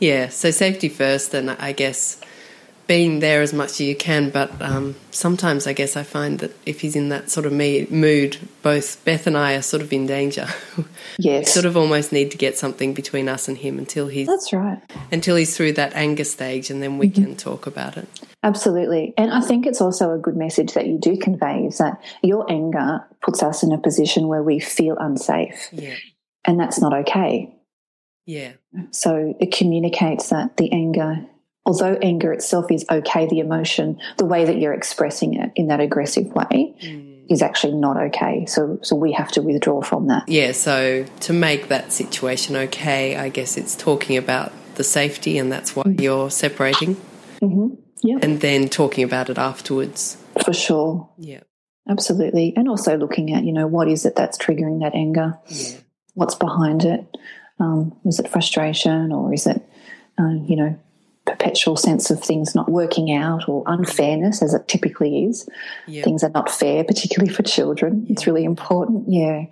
Yeah. 0.00 0.28
So 0.28 0.50
safety 0.50 0.88
first. 0.88 1.32
And 1.32 1.50
I 1.50 1.72
guess 1.72 2.20
being 2.88 3.20
there 3.20 3.42
as 3.42 3.52
much 3.52 3.72
as 3.72 3.80
you 3.82 3.94
can. 3.94 4.30
But 4.30 4.50
um, 4.60 4.96
sometimes 5.12 5.68
I 5.68 5.74
guess 5.74 5.96
I 5.96 6.02
find 6.02 6.40
that 6.40 6.52
if 6.66 6.80
he's 6.80 6.96
in 6.96 7.10
that 7.10 7.30
sort 7.30 7.46
of 7.46 7.52
me- 7.52 7.86
mood, 7.90 8.38
both 8.62 9.04
Beth 9.04 9.28
and 9.28 9.36
I 9.36 9.54
are 9.54 9.62
sort 9.62 9.82
of 9.82 9.92
in 9.92 10.06
danger. 10.06 10.48
Yes. 11.20 11.46
we 11.46 11.50
sort 11.50 11.66
of 11.66 11.76
almost 11.76 12.12
need 12.12 12.30
to 12.30 12.38
get 12.38 12.56
something 12.56 12.94
between 12.94 13.28
us 13.28 13.48
and 13.48 13.58
him 13.58 13.78
until 13.78 14.06
he's 14.06 14.28
That's 14.28 14.52
right. 14.52 14.80
Until 15.10 15.34
he's 15.34 15.56
through 15.56 15.72
that 15.72 15.92
anger 15.94 16.22
stage 16.22 16.70
and 16.70 16.80
then 16.80 16.96
we 16.96 17.08
mm-hmm. 17.08 17.24
can 17.24 17.36
talk 17.36 17.66
about 17.66 17.96
it. 17.96 18.08
Absolutely. 18.44 19.14
And 19.16 19.32
I 19.32 19.40
think 19.40 19.66
it's 19.66 19.80
also 19.80 20.12
a 20.12 20.18
good 20.18 20.36
message 20.36 20.74
that 20.74 20.86
you 20.86 20.96
do 20.96 21.16
convey 21.16 21.64
is 21.64 21.78
that 21.78 22.00
your 22.22 22.50
anger 22.50 23.04
puts 23.20 23.42
us 23.42 23.64
in 23.64 23.72
a 23.72 23.78
position 23.78 24.28
where 24.28 24.42
we 24.42 24.60
feel 24.60 24.96
unsafe. 24.98 25.68
Yeah. 25.72 25.96
And 26.44 26.58
that's 26.58 26.80
not 26.80 26.94
okay. 26.94 27.52
Yeah. 28.26 28.52
So 28.92 29.34
it 29.40 29.52
communicates 29.52 30.28
that 30.28 30.56
the 30.56 30.70
anger 30.72 31.26
although 31.68 31.98
anger 32.00 32.32
itself 32.32 32.70
is 32.72 32.84
okay, 32.90 33.28
the 33.28 33.40
emotion, 33.40 34.00
the 34.16 34.24
way 34.24 34.46
that 34.46 34.58
you're 34.58 34.72
expressing 34.72 35.34
it 35.34 35.52
in 35.54 35.68
that 35.68 35.80
aggressive 35.80 36.26
way 36.34 36.74
mm. 36.82 37.26
is 37.28 37.42
actually 37.42 37.74
not 37.74 37.98
okay. 37.98 38.46
So, 38.46 38.78
so 38.82 38.96
we 38.96 39.12
have 39.12 39.30
to 39.32 39.42
withdraw 39.42 39.82
from 39.82 40.06
that. 40.06 40.26
Yeah. 40.28 40.52
So 40.52 41.04
to 41.20 41.32
make 41.34 41.68
that 41.68 41.92
situation 41.92 42.56
okay, 42.56 43.16
I 43.16 43.28
guess 43.28 43.58
it's 43.58 43.76
talking 43.76 44.16
about 44.16 44.50
the 44.76 44.82
safety, 44.82 45.36
and 45.36 45.52
that's 45.52 45.76
why 45.76 45.82
mm. 45.82 46.00
you're 46.00 46.30
separating. 46.30 46.96
Mm-hmm. 47.42 47.74
Yeah. 48.02 48.18
And 48.22 48.40
then 48.40 48.70
talking 48.70 49.04
about 49.04 49.28
it 49.28 49.36
afterwards. 49.36 50.16
For 50.42 50.54
sure. 50.54 51.10
Yeah. 51.18 51.40
Absolutely. 51.86 52.54
And 52.56 52.68
also 52.68 52.96
looking 52.96 53.34
at, 53.34 53.44
you 53.44 53.52
know, 53.52 53.66
what 53.66 53.88
is 53.88 54.06
it 54.06 54.16
that's 54.16 54.38
triggering 54.38 54.80
that 54.80 54.94
anger? 54.94 55.38
Yeah. 55.48 55.78
What's 56.14 56.34
behind 56.34 56.84
it? 56.84 57.04
Um, 57.60 57.96
is 58.06 58.20
it 58.20 58.28
frustration 58.28 59.12
or 59.12 59.34
is 59.34 59.46
it, 59.46 59.60
uh, 60.18 60.34
you 60.46 60.56
know, 60.56 60.78
perpetual 61.28 61.76
sense 61.76 62.10
of 62.10 62.22
things 62.22 62.54
not 62.54 62.70
working 62.70 63.14
out 63.14 63.48
or 63.48 63.62
unfairness, 63.66 64.42
as 64.42 64.54
it 64.54 64.66
typically 64.68 65.24
is. 65.24 65.48
Yep. 65.86 66.04
Things 66.04 66.24
are 66.24 66.30
not 66.30 66.50
fair, 66.50 66.84
particularly 66.84 67.32
for 67.32 67.42
children. 67.42 68.06
It's 68.08 68.26
really 68.26 68.44
important. 68.44 69.04
Yeah. 69.08 69.44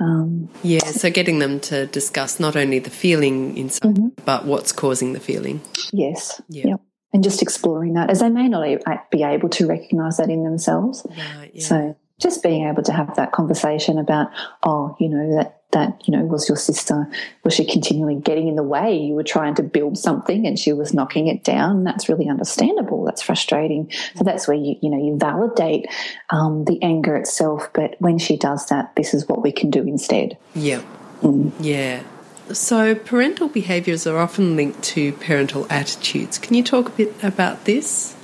Um, 0.00 0.48
yeah, 0.62 0.84
so 0.84 1.10
getting 1.10 1.40
them 1.40 1.58
to 1.60 1.86
discuss 1.86 2.38
not 2.38 2.54
only 2.54 2.78
the 2.78 2.90
feeling 2.90 3.56
inside, 3.56 3.94
mm-hmm. 3.94 4.08
but 4.24 4.44
what's 4.44 4.70
causing 4.70 5.12
the 5.12 5.20
feeling. 5.20 5.60
Yes. 5.92 6.40
Yep. 6.48 6.64
yep. 6.66 6.80
And 7.12 7.24
just 7.24 7.42
exploring 7.42 7.94
that, 7.94 8.10
as 8.10 8.20
they 8.20 8.28
may 8.28 8.48
not 8.48 8.64
be 9.10 9.22
able 9.22 9.48
to 9.48 9.66
recognize 9.66 10.18
that 10.18 10.28
in 10.28 10.44
themselves. 10.44 11.06
Right, 11.08 11.50
yeah. 11.54 11.64
So 11.64 11.96
just 12.20 12.42
being 12.42 12.68
able 12.68 12.82
to 12.82 12.92
have 12.92 13.16
that 13.16 13.32
conversation 13.32 13.98
about, 13.98 14.28
oh, 14.62 14.94
you 15.00 15.08
know, 15.08 15.36
that 15.36 15.57
that 15.72 16.00
you 16.06 16.16
know 16.16 16.24
was 16.24 16.48
your 16.48 16.56
sister 16.56 17.06
was 17.44 17.52
she 17.54 17.64
continually 17.64 18.14
getting 18.14 18.48
in 18.48 18.56
the 18.56 18.62
way? 18.62 18.96
You 18.96 19.14
were 19.14 19.24
trying 19.24 19.54
to 19.56 19.62
build 19.62 19.98
something 19.98 20.46
and 20.46 20.58
she 20.58 20.72
was 20.72 20.94
knocking 20.94 21.28
it 21.28 21.44
down. 21.44 21.84
That's 21.84 22.08
really 22.08 22.28
understandable. 22.28 23.04
That's 23.04 23.22
frustrating. 23.22 23.90
So 24.16 24.24
that's 24.24 24.48
where 24.48 24.56
you 24.56 24.76
you 24.80 24.90
know 24.90 25.04
you 25.04 25.16
validate 25.18 25.86
um, 26.30 26.64
the 26.64 26.82
anger 26.82 27.16
itself. 27.16 27.70
But 27.72 27.96
when 27.98 28.18
she 28.18 28.36
does 28.36 28.66
that 28.66 28.96
this 28.96 29.14
is 29.14 29.28
what 29.28 29.42
we 29.42 29.52
can 29.52 29.70
do 29.70 29.82
instead. 29.82 30.38
Yeah. 30.54 30.82
Mm. 31.22 31.52
yeah. 31.60 32.02
So 32.52 32.94
parental 32.94 33.48
behaviors 33.48 34.06
are 34.06 34.18
often 34.18 34.56
linked 34.56 34.82
to 34.84 35.12
parental 35.12 35.66
attitudes. 35.68 36.38
Can 36.38 36.54
you 36.54 36.62
talk 36.62 36.88
a 36.88 36.92
bit 36.92 37.22
about 37.22 37.66
this? 37.66 38.16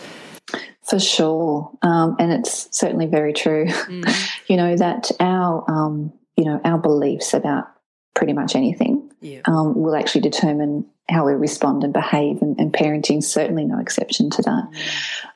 For 0.83 0.99
sure. 0.99 1.71
Um, 1.83 2.17
and 2.19 2.33
it's 2.33 2.69
certainly 2.77 3.07
very 3.07 3.33
true. 3.33 3.67
Mm. 3.67 4.41
you 4.49 4.57
know, 4.57 4.77
that 4.77 5.11
our, 5.21 5.65
um, 5.71 6.13
you 6.37 6.45
know, 6.45 6.61
our 6.65 6.79
beliefs 6.79 7.35
about 7.35 7.71
pretty 8.15 8.33
much 8.33 8.55
anything 8.55 9.11
yeah. 9.21 9.41
um, 9.47 9.75
will 9.75 9.97
actually 9.97 10.21
determine 10.21 10.87
how 11.11 11.27
we 11.27 11.33
respond 11.33 11.85
and 11.85 11.93
behave, 11.93 12.41
and, 12.41 12.59
and 12.59 12.73
parenting 12.73 13.23
certainly 13.23 13.65
no 13.65 13.79
exception 13.79 14.31
to 14.31 14.43
that. 14.43 14.65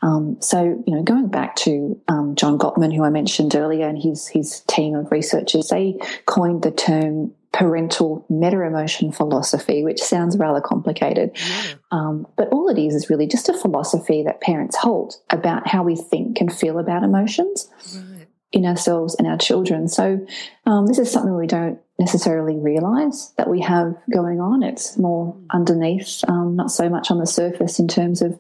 Mm. 0.03 0.43
so, 0.43 0.83
you 0.87 0.95
know, 0.95 1.03
going 1.03 1.29
back 1.29 1.57
to 1.57 2.01
um, 2.09 2.35
John 2.37 2.57
Gottman, 2.57 2.95
who 2.95 3.05
I 3.05 3.11
mentioned 3.11 3.55
earlier, 3.55 3.87
and 3.87 4.01
his 4.01 4.29
his 4.29 4.61
team 4.61 4.95
of 4.95 5.13
researchers, 5.13 5.69
they 5.69 5.99
coined 6.25 6.63
the 6.63 6.71
term 6.71 7.33
parental 7.53 8.25
meta 8.29 8.63
emotion 8.63 9.11
philosophy, 9.11 9.83
which 9.83 10.01
sounds 10.01 10.37
rather 10.39 10.61
complicated. 10.61 11.33
Yeah. 11.35 11.75
Um, 11.91 12.27
but 12.37 12.49
all 12.49 12.69
it 12.69 12.79
is 12.79 12.95
is 12.95 13.11
really 13.11 13.27
just 13.27 13.49
a 13.49 13.55
philosophy 13.55 14.23
that 14.23 14.41
parents 14.41 14.77
hold 14.77 15.17
about 15.31 15.67
how 15.67 15.83
we 15.83 15.97
think 15.97 16.41
and 16.41 16.53
feel 16.53 16.79
about 16.79 17.03
emotions. 17.03 17.69
Right. 17.95 18.05
In 18.53 18.65
ourselves 18.65 19.15
and 19.17 19.27
our 19.27 19.39
children. 19.39 19.89
So, 19.89 20.27
um, 20.67 20.87
this 20.87 20.99
is 20.99 21.11
something 21.11 21.37
we 21.37 21.47
don't 21.47 21.79
necessarily 21.99 22.57
realize 22.57 23.33
that 23.37 23.51
we 23.51 23.61
have 23.61 23.95
going 24.13 24.41
on. 24.41 24.63
It's 24.63 24.97
more 24.97 25.37
underneath, 25.51 26.23
um, 26.29 26.57
not 26.57 26.71
so 26.71 26.89
much 26.89 27.11
on 27.11 27.19
the 27.19 27.27
surface 27.27 27.79
in 27.79 27.89
terms 27.89 28.23
of 28.23 28.39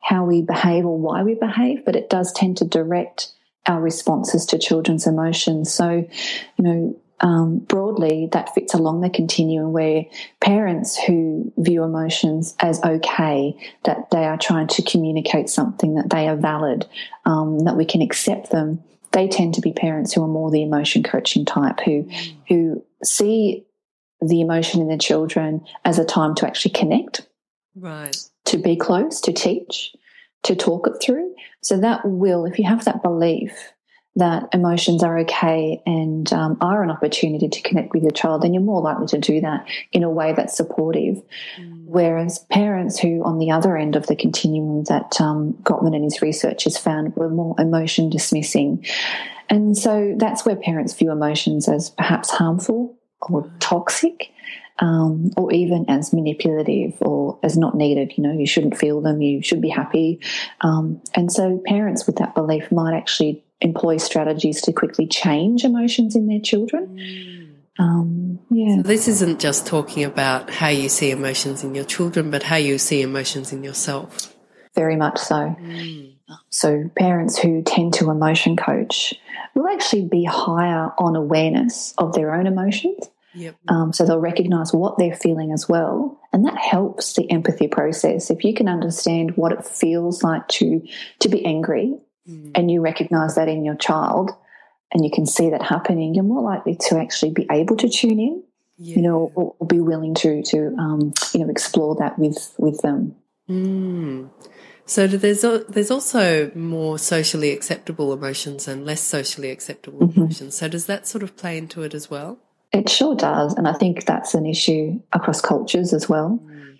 how 0.00 0.24
we 0.24 0.42
behave 0.42 0.84
or 0.84 0.98
why 0.98 1.22
we 1.22 1.34
behave, 1.34 1.84
but 1.84 1.96
it 1.96 2.10
does 2.10 2.32
tend 2.32 2.58
to 2.58 2.64
direct 2.64 3.32
our 3.66 3.80
responses 3.80 4.46
to 4.46 4.58
children's 4.58 5.06
emotions. 5.06 5.72
So, 5.72 6.06
you 6.56 6.64
know, 6.64 6.96
um, 7.20 7.60
broadly, 7.60 8.28
that 8.32 8.54
fits 8.54 8.74
along 8.74 9.00
the 9.00 9.10
continuum 9.10 9.72
where 9.72 10.04
parents 10.40 10.96
who 10.96 11.50
view 11.56 11.82
emotions 11.82 12.54
as 12.60 12.82
okay, 12.84 13.56
that 13.84 14.10
they 14.10 14.24
are 14.24 14.36
trying 14.36 14.66
to 14.68 14.82
communicate 14.82 15.48
something, 15.48 15.94
that 15.94 16.10
they 16.10 16.28
are 16.28 16.36
valid, 16.36 16.86
um, 17.24 17.60
that 17.60 17.76
we 17.76 17.86
can 17.86 18.02
accept 18.02 18.50
them, 18.50 18.84
they 19.16 19.26
tend 19.26 19.54
to 19.54 19.62
be 19.62 19.72
parents 19.72 20.12
who 20.12 20.22
are 20.22 20.28
more 20.28 20.50
the 20.50 20.62
emotion 20.62 21.02
coaching 21.02 21.46
type, 21.46 21.80
who 21.80 22.04
mm. 22.04 22.34
who 22.48 22.84
see 23.02 23.64
the 24.20 24.42
emotion 24.42 24.82
in 24.82 24.88
their 24.88 24.98
children 24.98 25.64
as 25.86 25.98
a 25.98 26.04
time 26.04 26.34
to 26.34 26.46
actually 26.46 26.72
connect, 26.72 27.26
right, 27.74 28.14
to 28.44 28.58
be 28.58 28.76
close, 28.76 29.22
to 29.22 29.32
teach, 29.32 29.96
to 30.42 30.54
talk 30.54 30.86
it 30.86 31.02
through. 31.02 31.34
So 31.62 31.80
that 31.80 32.04
will, 32.04 32.44
if 32.44 32.58
you 32.58 32.66
have 32.66 32.84
that 32.84 33.02
belief 33.02 33.72
that 34.16 34.48
emotions 34.54 35.02
are 35.02 35.18
okay 35.20 35.82
and 35.84 36.32
um, 36.32 36.56
are 36.62 36.82
an 36.82 36.90
opportunity 36.90 37.48
to 37.48 37.60
connect 37.62 37.92
with 37.92 38.02
your 38.02 38.12
child, 38.12 38.42
then 38.42 38.54
you're 38.54 38.62
more 38.62 38.80
likely 38.80 39.06
to 39.06 39.18
do 39.18 39.40
that 39.42 39.66
in 39.92 40.02
a 40.02 40.10
way 40.10 40.32
that's 40.32 40.56
supportive. 40.56 41.22
Mm. 41.60 41.84
Whereas 41.84 42.38
parents 42.50 42.98
who, 42.98 43.22
on 43.24 43.38
the 43.38 43.50
other 43.50 43.76
end 43.76 43.94
of 43.94 44.06
the 44.06 44.16
continuum 44.16 44.84
that 44.84 45.20
um, 45.20 45.52
Gottman 45.62 45.94
and 45.94 46.02
his 46.02 46.22
research 46.22 46.64
has 46.64 46.78
found, 46.78 47.14
were 47.14 47.28
more 47.28 47.54
emotion 47.58 48.08
dismissing. 48.08 48.84
And 49.50 49.76
so 49.76 50.14
that's 50.18 50.46
where 50.46 50.56
parents 50.56 50.94
view 50.94 51.12
emotions 51.12 51.68
as 51.68 51.90
perhaps 51.90 52.30
harmful 52.30 52.96
or 53.20 53.52
toxic. 53.60 54.32
Um, 54.78 55.30
or 55.38 55.50
even 55.54 55.86
as 55.88 56.12
manipulative 56.12 56.98
or 57.00 57.38
as 57.42 57.56
not 57.56 57.74
needed. 57.74 58.12
You 58.18 58.24
know, 58.24 58.32
you 58.32 58.46
shouldn't 58.46 58.76
feel 58.76 59.00
them, 59.00 59.22
you 59.22 59.42
should 59.42 59.62
be 59.62 59.70
happy. 59.70 60.20
Um, 60.60 61.00
and 61.14 61.32
so 61.32 61.62
parents 61.64 62.06
with 62.06 62.16
that 62.16 62.34
belief 62.34 62.70
might 62.70 62.94
actually 62.94 63.42
employ 63.60 63.96
strategies 63.96 64.60
to 64.62 64.72
quickly 64.72 65.06
change 65.06 65.64
emotions 65.64 66.14
in 66.14 66.26
their 66.26 66.40
children. 66.40 66.96
Mm. 66.98 67.82
Um, 67.82 68.38
yeah. 68.50 68.76
So 68.76 68.82
this 68.82 69.08
isn't 69.08 69.40
just 69.40 69.66
talking 69.66 70.04
about 70.04 70.50
how 70.50 70.68
you 70.68 70.88
see 70.88 71.10
emotions 71.10 71.62
in 71.62 71.74
your 71.74 71.84
children, 71.84 72.30
but 72.30 72.42
how 72.42 72.56
you 72.56 72.78
see 72.78 73.02
emotions 73.02 73.52
in 73.52 73.62
yourself. 73.62 74.34
Very 74.74 74.96
much 74.96 75.18
so. 75.18 75.56
Mm. 75.60 76.14
So 76.50 76.90
parents 76.96 77.38
who 77.38 77.62
tend 77.62 77.94
to 77.94 78.10
emotion 78.10 78.56
coach 78.56 79.14
will 79.54 79.68
actually 79.68 80.06
be 80.06 80.24
higher 80.24 80.90
on 80.98 81.16
awareness 81.16 81.94
of 81.98 82.14
their 82.14 82.34
own 82.34 82.46
emotions. 82.46 83.08
Yep. 83.34 83.56
Um, 83.68 83.92
so 83.92 84.06
they'll 84.06 84.18
recognize 84.18 84.72
what 84.72 84.96
they're 84.96 85.14
feeling 85.14 85.52
as 85.52 85.68
well, 85.68 86.18
and 86.32 86.46
that 86.46 86.56
helps 86.56 87.12
the 87.12 87.30
empathy 87.30 87.68
process. 87.68 88.30
If 88.30 88.44
you 88.44 88.54
can 88.54 88.66
understand 88.66 89.36
what 89.36 89.52
it 89.52 89.64
feels 89.64 90.22
like 90.22 90.48
to 90.48 90.82
to 91.18 91.28
be 91.28 91.44
angry 91.44 91.98
mm. 92.28 92.52
and 92.54 92.70
you 92.70 92.80
recognize 92.80 93.34
that 93.34 93.48
in 93.48 93.64
your 93.64 93.76
child 93.76 94.32
and 94.92 95.04
you 95.04 95.10
can 95.10 95.26
see 95.26 95.50
that 95.50 95.62
happening, 95.62 96.14
you're 96.14 96.24
more 96.24 96.42
likely 96.42 96.76
to 96.88 96.98
actually 96.98 97.32
be 97.32 97.46
able 97.50 97.76
to 97.76 97.88
tune 97.88 98.20
in, 98.20 98.42
yeah. 98.78 98.96
you 98.96 99.02
know, 99.02 99.32
or, 99.34 99.54
or, 99.58 99.66
be 99.66 99.80
willing 99.80 100.14
to 100.14 100.42
to 100.42 100.74
um, 100.78 101.12
you 101.32 101.40
know 101.40 101.50
explore 101.50 101.96
that 101.96 102.18
with 102.18 102.54
with 102.58 102.80
them. 102.82 103.16
Mm. 103.48 104.30
So 104.86 105.08
there's 105.08 105.44
there's 105.68 105.90
also 105.90 106.52
more 106.54 106.98
socially 106.98 107.50
acceptable 107.50 108.12
emotions 108.12 108.68
and 108.68 108.86
less 108.86 109.00
socially 109.00 109.50
acceptable 109.50 110.06
mm-hmm. 110.06 110.20
emotions. 110.20 110.56
So 110.56 110.68
does 110.68 110.86
that 110.86 111.08
sort 111.08 111.24
of 111.24 111.36
play 111.36 111.58
into 111.58 111.82
it 111.82 111.92
as 111.92 112.08
well? 112.08 112.38
It 112.72 112.88
sure 112.88 113.16
does, 113.16 113.54
and 113.54 113.66
I 113.66 113.72
think 113.72 114.04
that's 114.04 114.34
an 114.34 114.46
issue 114.46 115.00
across 115.12 115.40
cultures 115.40 115.92
as 115.92 116.08
well. 116.08 116.40
Mm. 116.44 116.78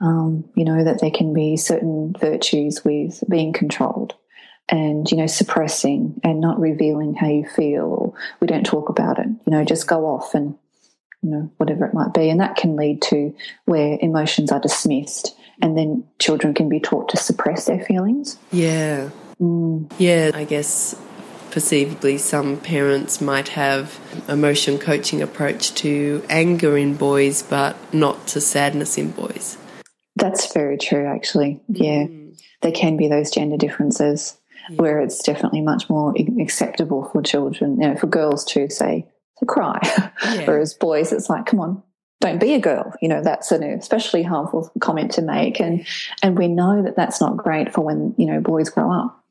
Um, 0.00 0.48
you 0.54 0.64
know 0.64 0.84
that 0.84 1.00
there 1.00 1.10
can 1.10 1.34
be 1.34 1.56
certain 1.56 2.14
virtues 2.20 2.84
with 2.84 3.24
being 3.28 3.52
controlled 3.52 4.14
and 4.68 5.10
you 5.10 5.16
know 5.16 5.26
suppressing 5.26 6.20
and 6.22 6.40
not 6.40 6.60
revealing 6.60 7.14
how 7.14 7.28
you 7.28 7.46
feel. 7.46 7.84
Or 7.84 8.14
we 8.40 8.46
don't 8.46 8.66
talk 8.66 8.88
about 8.88 9.18
it 9.18 9.26
you 9.26 9.50
know 9.50 9.64
just 9.64 9.86
go 9.86 10.06
off 10.06 10.34
and 10.34 10.56
you 11.22 11.30
know 11.30 11.50
whatever 11.56 11.84
it 11.84 11.94
might 11.94 12.14
be. 12.14 12.30
And 12.30 12.40
that 12.40 12.56
can 12.56 12.76
lead 12.76 13.02
to 13.02 13.34
where 13.64 13.98
emotions 14.00 14.52
are 14.52 14.60
dismissed 14.60 15.34
and 15.60 15.76
then 15.76 16.04
children 16.18 16.54
can 16.54 16.68
be 16.68 16.80
taught 16.80 17.08
to 17.10 17.16
suppress 17.16 17.66
their 17.66 17.84
feelings. 17.84 18.38
Yeah. 18.52 19.10
Mm. 19.40 19.92
yeah 19.98 20.32
i 20.34 20.42
guess 20.42 21.00
perceivably 21.52 22.18
some 22.18 22.56
parents 22.56 23.20
might 23.20 23.48
have 23.50 24.00
emotion 24.26 24.78
coaching 24.78 25.22
approach 25.22 25.72
to 25.74 26.24
anger 26.28 26.76
in 26.76 26.96
boys 26.96 27.42
but 27.42 27.76
not 27.94 28.26
to 28.28 28.40
sadness 28.40 28.98
in 28.98 29.12
boys. 29.12 29.56
That's 30.16 30.52
very 30.52 30.76
true 30.76 31.06
actually. 31.06 31.60
Yeah. 31.68 32.06
Mm. 32.06 32.42
there 32.62 32.72
can 32.72 32.96
be 32.96 33.06
those 33.06 33.30
gender 33.30 33.56
differences 33.56 34.36
where 34.76 35.00
it's 35.00 35.22
definitely 35.22 35.60
much 35.60 35.88
more 35.88 36.14
acceptable 36.40 37.04
for 37.10 37.22
children, 37.22 37.80
you 37.80 37.88
know, 37.88 37.96
for 37.96 38.06
girls 38.06 38.44
to 38.46 38.68
say, 38.70 39.06
to 39.38 39.46
cry. 39.46 39.80
Yeah. 40.24 40.46
Whereas 40.46 40.74
boys, 40.74 41.12
it's 41.12 41.30
like, 41.30 41.46
come 41.46 41.60
on, 41.60 41.82
don't 42.20 42.40
be 42.40 42.54
a 42.54 42.58
girl. 42.58 42.92
You 43.00 43.08
know, 43.08 43.22
that's 43.22 43.52
an 43.52 43.62
especially 43.62 44.24
harmful 44.24 44.70
comment 44.80 45.12
to 45.12 45.22
make. 45.22 45.60
And, 45.60 45.86
and 46.22 46.36
we 46.36 46.48
know 46.48 46.82
that 46.82 46.96
that's 46.96 47.20
not 47.20 47.36
great 47.36 47.72
for 47.72 47.82
when, 47.82 48.14
you 48.18 48.26
know, 48.26 48.40
boys 48.40 48.68
grow 48.68 48.92
up, 48.92 49.24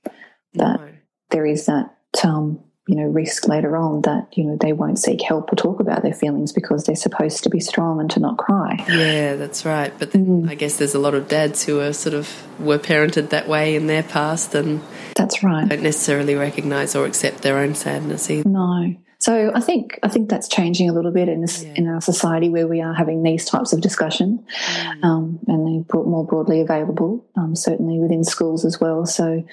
that 0.54 0.80
no. 0.80 0.89
there 1.30 1.45
is 1.45 1.65
that, 1.65 1.93
um, 2.23 2.63
you 2.88 2.95
know, 2.95 3.04
risk 3.04 3.47
later 3.47 3.76
on 3.76 4.02
that, 4.02 4.28
you 4.32 4.45
know, 4.45 4.58
they 4.60 4.71
won't 4.73 4.97
seek 4.97 5.21
help 5.21 5.52
or 5.52 5.56
talk 5.56 5.80
about 5.80 6.04
their 6.04 6.13
feelings 6.13 6.54
because 6.54 6.86
they're 6.86 6.95
supposed 6.95 7.43
to 7.43 7.50
be 7.50 7.60
strong 7.60 8.00
and 8.00 8.10
to 8.12 8.19
not 8.19 8.38
cry. 8.38 8.84
Yeah, 8.88 9.36
that's 9.36 9.65
right. 9.65 9.93
But 10.00 10.12
then 10.12 10.43
mm. 10.43 10.50
I 10.50 10.56
guess 10.56 10.78
there's 10.78 10.95
a 10.95 11.00
lot 11.00 11.13
of 11.13 11.28
dads 11.28 11.65
who 11.65 11.82
are 11.82 11.91
sort 11.91 12.15
of 12.15 12.32
were 12.60 12.80
parented 12.80 13.30
that 13.30 13.47
way 13.47 13.76
in 13.76 13.88
their 13.88 14.04
past 14.04 14.56
and 14.56 14.82
that's 15.15 15.43
right. 15.43 15.67
Don't 15.67 15.84
necessarily 15.84 16.36
recognise 16.36 16.95
or 16.95 17.06
accept 17.06 17.41
their 17.41 17.58
own 17.58 17.76
sadness 17.76 18.30
either. 18.30 18.47
No. 18.47 18.95
So 19.19 19.52
I 19.54 19.60
think 19.60 20.00
I 20.04 20.10
think 20.10 20.30
that's 20.30 20.47
changing 20.47 20.89
a 20.89 20.93
little 20.93 21.12
bit 21.12 21.28
in 21.28 21.41
this, 21.41 21.63
yeah. 21.63 21.73
in 21.76 21.88
our 21.88 22.02
society 22.02 22.50
where 22.50 22.67
we 22.67 22.82
are 22.82 22.93
having 22.93 23.23
these 23.23 23.45
types 23.45 23.73
of 23.73 23.82
discussion, 23.82 24.45
mm. 24.47 25.04
um, 25.04 25.39
and 25.47 25.86
they're 25.89 26.04
more 26.04 26.26
broadly 26.26 26.62
available, 26.62 27.26
um, 27.36 27.56
certainly 27.56 28.00
within 28.00 28.23
schools 28.23 28.63
as 28.63 28.80
well. 28.80 29.06
So 29.08 29.43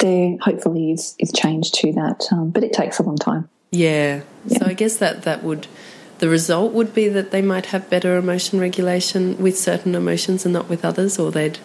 there 0.00 0.36
hopefully 0.40 0.92
is, 0.92 1.14
is 1.18 1.32
change 1.32 1.72
to 1.72 1.92
that, 1.92 2.26
um, 2.32 2.50
but 2.50 2.64
it 2.64 2.72
takes 2.72 2.98
a 2.98 3.02
long 3.02 3.16
time. 3.16 3.48
Yeah. 3.70 4.22
yeah. 4.46 4.58
So 4.58 4.66
I 4.66 4.72
guess 4.74 4.96
that 4.98 5.22
that 5.22 5.42
would 5.42 5.66
the 6.18 6.28
result 6.28 6.72
would 6.72 6.92
be 6.94 7.08
that 7.08 7.30
they 7.30 7.40
might 7.40 7.66
have 7.66 7.88
better 7.88 8.16
emotion 8.16 8.60
regulation 8.60 9.38
with 9.38 9.58
certain 9.58 9.94
emotions 9.94 10.44
and 10.44 10.52
not 10.52 10.68
with 10.68 10.84
others, 10.84 11.18
or 11.18 11.30
they'd 11.30 11.58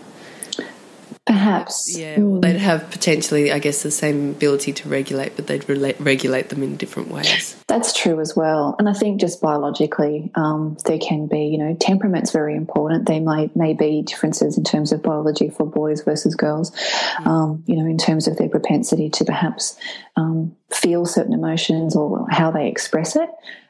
Perhaps. 1.25 1.97
Yeah, 1.97 2.19
well, 2.19 2.39
they'd 2.39 2.57
have 2.57 2.91
potentially, 2.91 3.51
I 3.51 3.57
guess, 3.57 3.81
the 3.81 3.89
same 3.89 4.29
ability 4.29 4.73
to 4.73 4.89
regulate, 4.89 5.35
but 5.35 5.47
they'd 5.47 5.67
relate, 5.67 5.95
regulate 5.99 6.49
them 6.49 6.61
in 6.61 6.77
different 6.77 7.09
ways. 7.09 7.55
That's 7.67 7.93
true 7.93 8.19
as 8.19 8.35
well. 8.35 8.75
And 8.77 8.87
I 8.87 8.93
think 8.93 9.19
just 9.19 9.41
biologically, 9.41 10.31
um, 10.35 10.77
there 10.85 10.99
can 10.99 11.25
be, 11.25 11.45
you 11.45 11.57
know, 11.57 11.75
temperament's 11.79 12.31
very 12.31 12.55
important. 12.55 13.07
There 13.07 13.21
may, 13.21 13.49
may 13.55 13.73
be 13.73 14.03
differences 14.03 14.55
in 14.55 14.63
terms 14.63 14.91
of 14.91 15.01
biology 15.01 15.49
for 15.49 15.65
boys 15.65 16.01
versus 16.01 16.35
girls, 16.35 16.71
yeah. 17.19 17.25
um, 17.25 17.63
you 17.65 17.75
know, 17.75 17.89
in 17.89 17.97
terms 17.97 18.27
of 18.27 18.37
their 18.37 18.49
propensity 18.49 19.09
to 19.09 19.25
perhaps 19.25 19.79
um, 20.15 20.55
feel 20.71 21.07
certain 21.07 21.33
emotions 21.33 21.95
or 21.95 22.27
how 22.29 22.51
they 22.51 22.67
express 22.67 23.15
it 23.15 23.29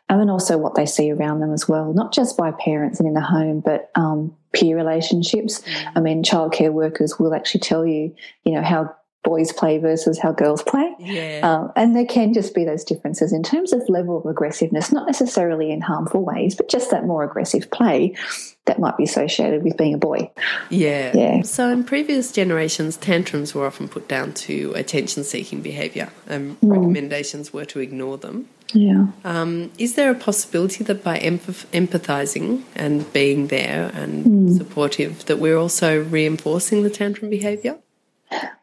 and 0.10 0.30
also 0.30 0.58
what 0.58 0.76
they 0.76 0.86
see 0.86 1.12
around 1.12 1.40
them 1.40 1.52
as 1.52 1.68
well, 1.68 1.94
not 1.94 2.14
just 2.14 2.38
by 2.38 2.52
parents 2.52 3.00
and 3.00 3.08
in 3.08 3.14
the 3.14 3.22
home, 3.22 3.60
but 3.60 3.90
um, 3.96 4.36
peer 4.54 4.76
relationships. 4.76 5.62
Mm. 5.62 5.92
I 5.96 6.00
mean, 6.00 6.24
childcare 6.24 6.72
workers 6.72 7.18
will 7.20 7.34
actually 7.34 7.62
tell 7.62 7.86
you, 7.86 8.16
you 8.44 8.54
know, 8.54 8.62
how 8.62 8.96
boys 9.26 9.52
play 9.52 9.80
versus 9.80 10.18
how 10.18 10.32
girls 10.32 10.64
play. 10.64 10.96
Yeah. 11.00 11.42
Um, 11.44 11.72
and 11.76 11.96
there 11.96 12.06
can 12.06 12.34
just 12.34 12.56
be 12.56 12.64
those 12.64 12.86
differences 12.86 13.34
in 13.34 13.44
terms 13.44 13.74
of 13.74 13.90
level 13.90 14.18
of 14.18 14.26
aggressiveness, 14.26 14.92
not 14.92 15.08
necessarily 15.08 15.72
in 15.72 15.82
harmful 15.82 16.24
ways, 16.24 16.56
but 16.56 16.70
just 16.70 16.92
that 16.92 17.06
more 17.06 17.24
aggressive 17.24 17.70
play 17.72 18.16
that 18.66 18.80
might 18.80 18.98
be 18.98 19.04
associated 19.04 19.64
with 19.64 19.78
being 19.78 19.94
a 19.94 19.98
boy. 19.98 20.32
Yeah. 20.70 21.12
Yeah. 21.14 21.42
So 21.42 21.70
in 21.70 21.84
previous 21.84 22.32
generations, 22.32 22.98
tantrums 22.98 23.54
were 23.54 23.66
often 23.66 23.88
put 23.88 24.08
down 24.08 24.34
to 24.34 24.74
attention 24.76 25.24
seeking 25.24 25.62
behaviour 25.62 26.10
and 26.28 26.60
mm. 26.62 26.72
recommendations 26.72 27.52
were 27.52 27.66
to 27.66 27.80
ignore 27.80 28.18
them. 28.18 28.48
Yeah. 28.74 29.08
Um, 29.24 29.72
is 29.78 29.96
there 29.96 30.12
a 30.12 30.16
possibility 30.16 30.84
that 30.86 31.04
by 31.04 31.20
empath- 31.20 31.66
empathizing 31.68 32.64
and 32.76 33.12
being 33.14 33.48
there 33.48 33.92
and 33.94 34.26
mm. 34.26 34.58
supportive, 34.58 35.26
that 35.26 35.38
we're 35.38 35.58
also 35.58 36.04
reinforcing 36.04 36.84
the 36.84 36.90
tantrum 36.90 37.30
behaviour? 37.30 37.78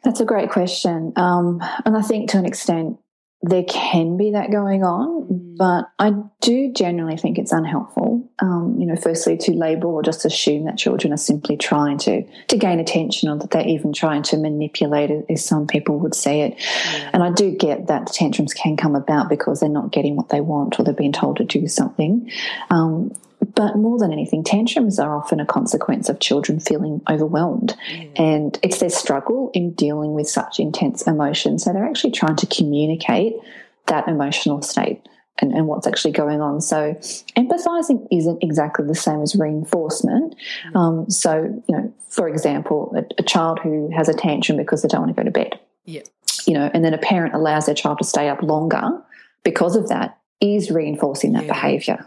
That's 0.04 0.20
a 0.20 0.24
great 0.24 0.50
question, 0.50 1.12
um, 1.16 1.60
and 1.84 1.96
I 1.96 2.02
think 2.02 2.30
to 2.30 2.38
an 2.38 2.46
extent 2.46 2.98
there 3.44 3.64
can 3.64 4.16
be 4.16 4.30
that 4.30 4.52
going 4.52 4.84
on, 4.84 5.22
Mm. 5.24 5.56
but 5.56 5.88
I 5.98 6.14
do 6.40 6.72
generally 6.72 7.16
think 7.16 7.38
it's 7.38 7.50
unhelpful. 7.50 8.22
Um, 8.40 8.76
you 8.78 8.86
know, 8.86 8.94
firstly, 8.94 9.36
to 9.36 9.52
label 9.52 9.90
or 9.90 10.02
just 10.02 10.24
assume 10.24 10.64
that 10.66 10.78
children 10.78 11.12
are 11.12 11.16
simply 11.16 11.56
trying 11.56 11.98
to 11.98 12.22
to 12.48 12.56
gain 12.56 12.78
attention, 12.78 13.28
or 13.28 13.36
that 13.38 13.50
they're 13.50 13.66
even 13.66 13.92
trying 13.92 14.22
to 14.24 14.36
manipulate 14.36 15.10
it, 15.10 15.26
as 15.28 15.44
some 15.44 15.66
people 15.66 15.98
would 15.98 16.14
say 16.14 16.42
it. 16.42 16.54
And 17.12 17.24
I 17.24 17.30
do 17.32 17.50
get 17.50 17.88
that 17.88 18.06
the 18.06 18.12
tantrums 18.12 18.54
can 18.54 18.76
come 18.76 18.94
about 18.94 19.28
because 19.28 19.58
they're 19.58 19.68
not 19.68 19.90
getting 19.90 20.14
what 20.14 20.28
they 20.28 20.40
want, 20.40 20.78
or 20.78 20.84
they're 20.84 20.94
being 20.94 21.12
told 21.12 21.38
to 21.38 21.44
do 21.44 21.66
something. 21.66 22.30
Um, 22.70 23.12
but 23.54 23.76
more 23.76 23.98
than 23.98 24.12
anything, 24.12 24.44
tantrums 24.44 24.98
are 24.98 25.16
often 25.16 25.40
a 25.40 25.46
consequence 25.46 26.08
of 26.08 26.20
children 26.20 26.60
feeling 26.60 27.00
overwhelmed. 27.08 27.76
And 28.16 28.58
it's 28.62 28.78
their 28.78 28.90
struggle 28.90 29.50
in 29.54 29.72
dealing 29.72 30.14
with 30.14 30.28
such 30.28 30.58
intense 30.60 31.02
emotions 31.02 31.64
So 31.64 31.72
they're 31.72 31.84
actually 31.84 32.12
trying 32.12 32.36
to 32.36 32.46
communicate 32.46 33.34
that 33.86 34.08
emotional 34.08 34.62
state 34.62 35.02
and, 35.38 35.52
and 35.52 35.66
what's 35.66 35.86
actually 35.86 36.12
going 36.12 36.40
on. 36.40 36.60
So, 36.60 36.94
empathizing 37.36 38.06
isn't 38.10 38.42
exactly 38.42 38.86
the 38.86 38.94
same 38.94 39.22
as 39.22 39.34
reinforcement. 39.34 40.34
Um, 40.74 41.08
so, 41.10 41.62
you 41.68 41.76
know, 41.76 41.92
for 42.08 42.28
example, 42.28 42.94
a, 42.96 43.02
a 43.18 43.22
child 43.22 43.58
who 43.58 43.90
has 43.94 44.08
a 44.08 44.14
tantrum 44.14 44.56
because 44.58 44.82
they 44.82 44.88
don't 44.88 45.00
want 45.02 45.16
to 45.16 45.20
go 45.20 45.24
to 45.24 45.30
bed, 45.30 45.58
Yeah. 45.84 46.02
you 46.46 46.54
know, 46.54 46.70
and 46.72 46.84
then 46.84 46.94
a 46.94 46.98
parent 46.98 47.34
allows 47.34 47.66
their 47.66 47.74
child 47.74 47.98
to 47.98 48.04
stay 48.04 48.28
up 48.28 48.42
longer 48.42 49.02
because 49.42 49.74
of 49.74 49.88
that 49.88 50.18
is 50.40 50.70
reinforcing 50.70 51.32
that 51.32 51.44
Yeah. 51.46 51.52
behavior. 51.52 52.06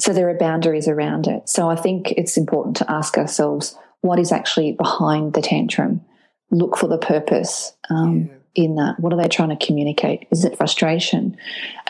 So 0.00 0.12
there 0.12 0.28
are 0.28 0.38
boundaries 0.38 0.88
around 0.88 1.26
it. 1.26 1.48
So 1.48 1.68
I 1.68 1.76
think 1.76 2.12
it's 2.12 2.36
important 2.36 2.76
to 2.78 2.90
ask 2.90 3.16
ourselves 3.18 3.76
what 4.00 4.18
is 4.18 4.32
actually 4.32 4.72
behind 4.72 5.34
the 5.34 5.42
tantrum. 5.42 6.02
Look 6.50 6.76
for 6.76 6.86
the 6.86 6.98
purpose 6.98 7.72
um, 7.90 8.30
in 8.54 8.76
that. 8.76 8.98
What 8.98 9.12
are 9.12 9.20
they 9.20 9.28
trying 9.28 9.56
to 9.56 9.66
communicate? 9.66 10.26
Is 10.30 10.44
it 10.44 10.56
frustration? 10.56 11.36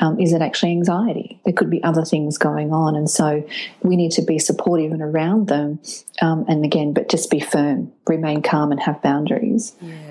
Um, 0.00 0.18
is 0.18 0.32
it 0.32 0.42
actually 0.42 0.72
anxiety? 0.72 1.40
There 1.44 1.54
could 1.54 1.70
be 1.70 1.82
other 1.84 2.04
things 2.04 2.38
going 2.38 2.72
on, 2.72 2.96
and 2.96 3.08
so 3.08 3.46
we 3.82 3.94
need 3.94 4.10
to 4.12 4.22
be 4.22 4.38
supportive 4.38 4.92
and 4.92 5.02
around 5.02 5.46
them. 5.46 5.80
Um, 6.20 6.44
and 6.48 6.64
again, 6.64 6.92
but 6.92 7.08
just 7.08 7.30
be 7.30 7.40
firm, 7.40 7.92
remain 8.06 8.42
calm, 8.42 8.72
and 8.72 8.80
have 8.80 9.00
boundaries. 9.00 9.76
Yeah. 9.80 10.07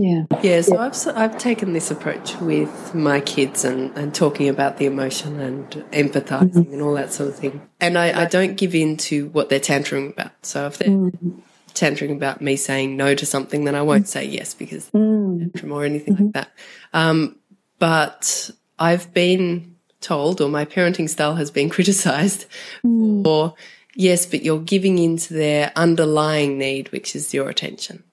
Yeah. 0.00 0.24
Yeah, 0.42 0.60
so 0.62 0.78
I've, 0.78 0.92
s- 0.92 1.06
I've 1.06 1.38
taken 1.38 1.72
this 1.72 1.90
approach 1.90 2.36
with 2.36 2.94
my 2.94 3.20
kids 3.20 3.64
and, 3.64 3.96
and 3.96 4.14
talking 4.14 4.48
about 4.48 4.78
the 4.78 4.86
emotion 4.86 5.40
and 5.40 5.68
empathizing 5.92 6.52
mm-hmm. 6.52 6.72
and 6.72 6.82
all 6.82 6.94
that 6.94 7.12
sort 7.12 7.28
of 7.28 7.36
thing. 7.36 7.68
And 7.80 7.98
I, 7.98 8.22
I 8.22 8.24
don't 8.24 8.56
give 8.56 8.74
in 8.74 8.96
to 8.98 9.28
what 9.28 9.48
they're 9.48 9.60
tantruming 9.60 10.12
about. 10.12 10.32
So 10.44 10.66
if 10.66 10.78
they're 10.78 10.88
mm-hmm. 10.88 11.40
tantruming 11.74 12.16
about 12.16 12.40
me 12.40 12.56
saying 12.56 12.96
no 12.96 13.14
to 13.14 13.26
something, 13.26 13.64
then 13.64 13.74
I 13.74 13.82
won't 13.82 14.04
mm-hmm. 14.04 14.08
say 14.08 14.24
yes 14.24 14.54
because 14.54 14.90
tantrum 14.90 15.72
or 15.72 15.84
anything 15.84 16.16
like 16.16 16.32
that. 16.32 16.52
Um, 16.92 17.36
but 17.78 18.50
I've 18.78 19.12
been 19.12 19.76
told, 20.00 20.40
or 20.40 20.48
my 20.48 20.64
parenting 20.64 21.08
style 21.08 21.34
has 21.34 21.50
been 21.50 21.68
criticized 21.76 22.46
for, 22.82 23.54
yes, 23.94 24.24
but 24.24 24.42
you're 24.42 24.60
giving 24.60 24.98
in 24.98 25.18
to 25.18 25.34
their 25.34 25.72
underlying 25.76 26.58
need, 26.58 26.90
which 26.90 27.14
is 27.14 27.34
your 27.34 27.50
attention 27.50 28.04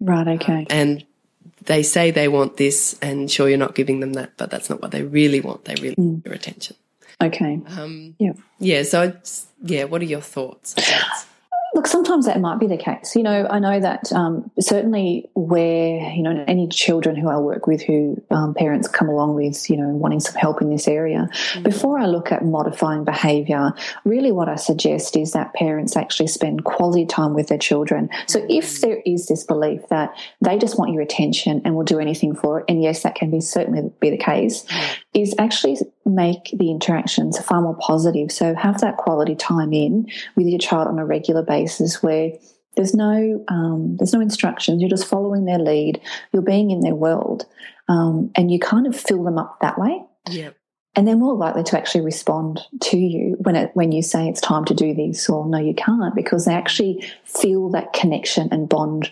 Right. 0.00 0.26
Um, 0.26 0.34
okay. 0.34 0.66
and 0.70 1.04
they 1.66 1.82
say 1.82 2.10
they 2.10 2.28
want 2.28 2.56
this, 2.56 2.98
and 3.02 3.30
sure, 3.30 3.48
you're 3.48 3.58
not 3.58 3.74
giving 3.74 4.00
them 4.00 4.14
that, 4.14 4.32
but 4.36 4.50
that's 4.50 4.70
not 4.70 4.80
what 4.82 4.90
they 4.90 5.02
really 5.02 5.40
want. 5.40 5.64
They 5.64 5.74
really 5.74 5.94
want 5.98 6.24
your 6.24 6.34
attention. 6.34 6.76
Okay. 7.22 7.60
Um, 7.66 8.14
Yeah. 8.18 8.32
yeah. 8.58 8.82
So, 8.82 9.12
yeah. 9.62 9.84
What 9.84 10.02
are 10.02 10.06
your 10.06 10.20
thoughts? 10.20 10.74
Look, 11.76 11.86
sometimes 11.86 12.24
that 12.24 12.40
might 12.40 12.58
be 12.58 12.66
the 12.66 12.78
case. 12.78 13.14
You 13.14 13.22
know, 13.22 13.46
I 13.50 13.58
know 13.58 13.78
that 13.78 14.10
um, 14.10 14.50
certainly 14.58 15.28
where, 15.34 16.10
you 16.10 16.22
know, 16.22 16.42
any 16.48 16.68
children 16.68 17.16
who 17.16 17.28
I 17.28 17.36
work 17.36 17.66
with 17.66 17.82
who 17.82 18.16
um, 18.30 18.54
parents 18.54 18.88
come 18.88 19.10
along 19.10 19.34
with, 19.34 19.68
you 19.68 19.76
know, 19.76 19.88
wanting 19.88 20.20
some 20.20 20.36
help 20.36 20.62
in 20.62 20.70
this 20.70 20.88
area, 20.88 21.28
before 21.62 21.98
I 21.98 22.06
look 22.06 22.32
at 22.32 22.42
modifying 22.46 23.04
behaviour, 23.04 23.74
really 24.06 24.32
what 24.32 24.48
I 24.48 24.56
suggest 24.56 25.18
is 25.18 25.32
that 25.32 25.52
parents 25.52 25.98
actually 25.98 26.28
spend 26.28 26.64
quality 26.64 27.04
time 27.04 27.34
with 27.34 27.48
their 27.48 27.58
children. 27.58 28.08
So 28.26 28.46
if 28.48 28.80
there 28.80 29.02
is 29.04 29.26
this 29.26 29.44
belief 29.44 29.82
that 29.90 30.16
they 30.40 30.56
just 30.56 30.78
want 30.78 30.92
your 30.92 31.02
attention 31.02 31.60
and 31.66 31.76
will 31.76 31.84
do 31.84 31.98
anything 31.98 32.34
for 32.34 32.60
it, 32.60 32.64
and 32.70 32.82
yes, 32.82 33.02
that 33.02 33.16
can 33.16 33.30
be 33.30 33.42
certainly 33.42 33.92
be 34.00 34.08
the 34.08 34.16
case, 34.16 34.64
is 35.12 35.34
actually 35.38 35.76
make 36.06 36.54
the 36.56 36.70
interactions 36.70 37.38
far 37.40 37.60
more 37.60 37.76
positive. 37.76 38.30
So 38.32 38.54
have 38.54 38.80
that 38.80 38.96
quality 38.96 39.34
time 39.34 39.72
in 39.72 40.06
with 40.36 40.46
your 40.46 40.58
child 40.58 40.88
on 40.88 40.98
a 40.98 41.04
regular 41.04 41.42
basis 41.42 42.02
where 42.02 42.30
there's 42.76 42.94
no 42.94 43.44
um, 43.48 43.96
there's 43.98 44.12
no 44.12 44.20
instructions. 44.20 44.80
You're 44.80 44.90
just 44.90 45.08
following 45.08 45.44
their 45.44 45.58
lead. 45.58 46.00
You're 46.32 46.42
being 46.42 46.70
in 46.70 46.80
their 46.80 46.94
world, 46.94 47.46
um, 47.88 48.30
and 48.36 48.50
you 48.50 48.58
kind 48.58 48.86
of 48.86 48.98
fill 48.98 49.24
them 49.24 49.38
up 49.38 49.58
that 49.60 49.78
way. 49.78 50.02
Yeah. 50.30 50.50
And 50.94 51.06
they're 51.06 51.16
more 51.16 51.34
likely 51.36 51.62
to 51.64 51.78
actually 51.78 52.04
respond 52.04 52.60
to 52.84 52.96
you 52.96 53.36
when 53.40 53.54
it, 53.54 53.70
when 53.74 53.92
you 53.92 54.00
say 54.00 54.28
it's 54.28 54.40
time 54.40 54.64
to 54.64 54.74
do 54.74 54.94
this 54.94 55.28
or 55.28 55.46
no, 55.46 55.58
you 55.58 55.74
can't, 55.74 56.14
because 56.14 56.46
they 56.46 56.54
actually 56.54 57.04
feel 57.24 57.68
that 57.70 57.92
connection 57.92 58.48
and 58.50 58.66
bond 58.66 59.10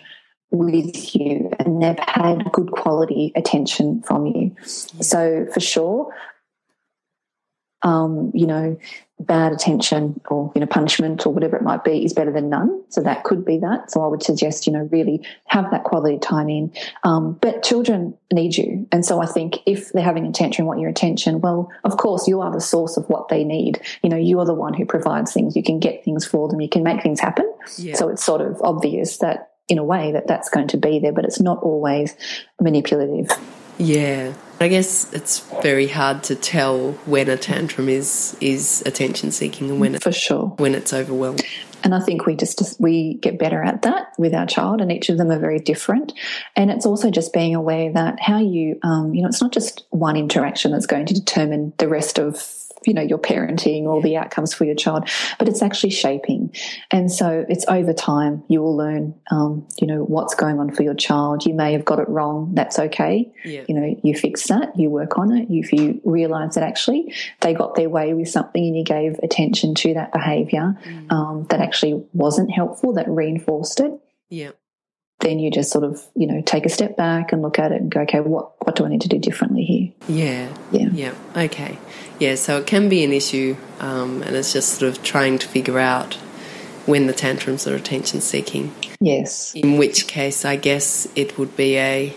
with 0.51 1.15
you, 1.15 1.51
and 1.59 1.81
they've 1.81 1.99
had 1.99 2.51
good 2.51 2.71
quality 2.71 3.31
attention 3.35 4.01
from 4.03 4.25
you. 4.25 4.55
So 4.63 5.47
for 5.53 5.59
sure, 5.59 6.13
um, 7.85 8.31
you 8.33 8.47
know, 8.47 8.77
bad 9.19 9.53
attention 9.53 10.19
or 10.29 10.51
you 10.53 10.59
know 10.59 10.67
punishment 10.67 11.25
or 11.25 11.31
whatever 11.31 11.55
it 11.55 11.61
might 11.61 11.85
be 11.85 12.03
is 12.03 12.13
better 12.13 12.31
than 12.31 12.49
none. 12.49 12.83
So 12.89 13.01
that 13.01 13.23
could 13.23 13.45
be 13.45 13.59
that. 13.59 13.91
So 13.91 14.03
I 14.03 14.07
would 14.07 14.23
suggest 14.23 14.67
you 14.67 14.73
know 14.73 14.89
really 14.91 15.25
have 15.45 15.69
that 15.71 15.83
quality 15.83 16.17
time 16.17 16.49
in. 16.49 16.73
Um, 17.03 17.33
but 17.41 17.63
children 17.63 18.17
need 18.33 18.57
you, 18.57 18.87
and 18.91 19.05
so 19.05 19.21
I 19.21 19.27
think 19.27 19.59
if 19.67 19.93
they're 19.93 20.03
having 20.03 20.25
attention, 20.25 20.65
want 20.65 20.79
your 20.79 20.89
attention. 20.89 21.39
Well, 21.39 21.71
of 21.83 21.97
course 21.97 22.27
you 22.27 22.41
are 22.41 22.51
the 22.51 22.59
source 22.59 22.97
of 22.97 23.07
what 23.07 23.29
they 23.29 23.43
need. 23.43 23.79
You 24.01 24.09
know, 24.09 24.17
you 24.17 24.39
are 24.39 24.45
the 24.45 24.53
one 24.53 24.73
who 24.73 24.85
provides 24.85 25.31
things. 25.31 25.55
You 25.55 25.63
can 25.63 25.79
get 25.79 26.03
things 26.03 26.25
for 26.25 26.49
them. 26.49 26.59
You 26.59 26.69
can 26.69 26.83
make 26.83 27.03
things 27.03 27.19
happen. 27.19 27.49
Yeah. 27.77 27.95
So 27.95 28.09
it's 28.09 28.23
sort 28.23 28.41
of 28.41 28.59
obvious 28.63 29.19
that 29.19 29.51
in 29.67 29.77
a 29.77 29.83
way 29.83 30.11
that 30.11 30.27
that's 30.27 30.49
going 30.49 30.67
to 30.69 30.77
be 30.77 30.99
there, 30.99 31.13
but 31.13 31.23
it's 31.23 31.39
not 31.39 31.61
always 31.61 32.15
manipulative. 32.59 33.29
Yeah. 33.77 34.33
I 34.59 34.67
guess 34.69 35.11
it's 35.13 35.39
very 35.61 35.87
hard 35.87 36.23
to 36.23 36.35
tell 36.35 36.93
when 37.05 37.29
a 37.29 37.37
tantrum 37.37 37.89
is 37.89 38.37
is 38.39 38.83
attention 38.85 39.31
seeking 39.31 39.69
and 39.69 39.79
when 39.79 39.95
it, 39.95 40.03
For 40.03 40.11
sure. 40.11 40.53
when 40.57 40.75
it's 40.75 40.93
overwhelmed. 40.93 41.43
And 41.83 41.93
I 41.93 41.99
think 41.99 42.25
we 42.25 42.35
just 42.35 42.79
we 42.79 43.15
get 43.15 43.37
better 43.37 43.61
at 43.61 43.83
that 43.83 44.13
with 44.17 44.33
our 44.33 44.45
child, 44.45 44.81
and 44.81 44.91
each 44.91 45.09
of 45.09 45.17
them 45.17 45.29
are 45.29 45.39
very 45.39 45.59
different. 45.59 46.13
And 46.55 46.71
it's 46.71 46.85
also 46.85 47.11
just 47.11 47.31
being 47.33 47.53
aware 47.53 47.91
that 47.93 48.19
how 48.19 48.39
you, 48.39 48.79
um, 48.81 49.13
you 49.13 49.21
know, 49.21 49.27
it's 49.27 49.41
not 49.41 49.51
just 49.51 49.85
one 49.91 50.17
interaction 50.17 50.71
that's 50.71 50.87
going 50.87 51.05
to 51.07 51.13
determine 51.13 51.73
the 51.77 51.87
rest 51.87 52.17
of 52.17 52.64
you 52.85 52.93
know 52.93 53.01
your 53.01 53.17
parenting 53.17 53.83
or 53.83 54.01
the 54.01 54.17
outcomes 54.17 54.53
for 54.53 54.65
your 54.65 54.75
child, 54.75 55.09
but 55.39 55.47
it's 55.47 55.61
actually 55.61 55.91
shaping. 55.91 56.53
And 56.91 57.11
so 57.11 57.45
it's 57.49 57.65
over 57.67 57.93
time 57.93 58.43
you 58.47 58.61
will 58.61 58.75
learn, 58.75 59.15
um, 59.31 59.67
you 59.79 59.87
know, 59.87 60.03
what's 60.03 60.35
going 60.35 60.59
on 60.59 60.71
for 60.71 60.83
your 60.83 60.93
child. 60.93 61.45
You 61.45 61.53
may 61.53 61.73
have 61.73 61.85
got 61.85 61.99
it 61.99 62.09
wrong. 62.09 62.51
That's 62.53 62.79
okay. 62.79 63.31
Yeah. 63.43 63.63
You 63.67 63.75
know, 63.75 63.95
you 64.03 64.15
fix 64.15 64.47
that. 64.47 64.77
You 64.77 64.89
work 64.89 65.17
on 65.17 65.35
it. 65.35 65.47
If 65.49 65.71
you 65.73 66.01
realise 66.03 66.55
that 66.55 66.63
actually 66.63 67.13
they 67.41 67.53
got 67.53 67.75
their 67.75 67.89
way 67.89 68.13
with 68.13 68.29
something 68.29 68.63
and 68.63 68.77
you 68.77 68.83
gave 68.83 69.19
attention 69.23 69.75
to 69.75 69.93
that 69.95 70.11
behaviour 70.11 70.77
um, 71.09 71.45
that 71.49 71.61
actually 71.61 72.03
wasn't 72.13 72.51
helpful, 72.51 72.93
that 72.93 73.07
reinforced 73.07 73.79
it, 73.79 73.91
Yeah. 74.29 74.51
Then 75.19 75.39
you 75.39 75.49
just 75.49 75.71
sort 75.71 75.83
of, 75.83 76.01
you 76.15 76.27
know, 76.27 76.41
take 76.45 76.65
a 76.65 76.69
step 76.69 76.97
back 76.97 77.31
and 77.31 77.41
look 77.41 77.57
at 77.57 77.71
it 77.71 77.81
and 77.81 77.89
go, 77.91 78.01
okay, 78.01 78.19
what, 78.19 78.51
what 78.65 78.75
do 78.75 78.85
I 78.85 78.89
need 78.89 79.01
to 79.01 79.07
do 79.07 79.17
differently 79.17 79.63
here? 79.63 79.91
Yeah. 80.07 80.55
Yeah. 80.71 80.89
Yeah. 80.91 81.13
Okay. 81.45 81.77
Yeah. 82.19 82.35
So 82.35 82.57
it 82.59 82.67
can 82.67 82.89
be 82.89 83.03
an 83.03 83.11
issue, 83.13 83.55
um, 83.79 84.21
and 84.23 84.35
it's 84.35 84.53
just 84.53 84.75
sort 84.79 84.95
of 84.95 85.03
trying 85.03 85.39
to 85.39 85.47
figure 85.47 85.79
out 85.79 86.15
when 86.85 87.07
the 87.07 87.13
tantrums 87.13 87.65
are 87.65 87.75
attention 87.75 88.21
seeking. 88.21 88.73
Yes. 88.99 89.53
In 89.55 89.77
which 89.77 90.07
case, 90.07 90.45
I 90.45 90.55
guess 90.55 91.07
it 91.15 91.37
would 91.37 91.55
be 91.57 91.77
a 91.77 92.13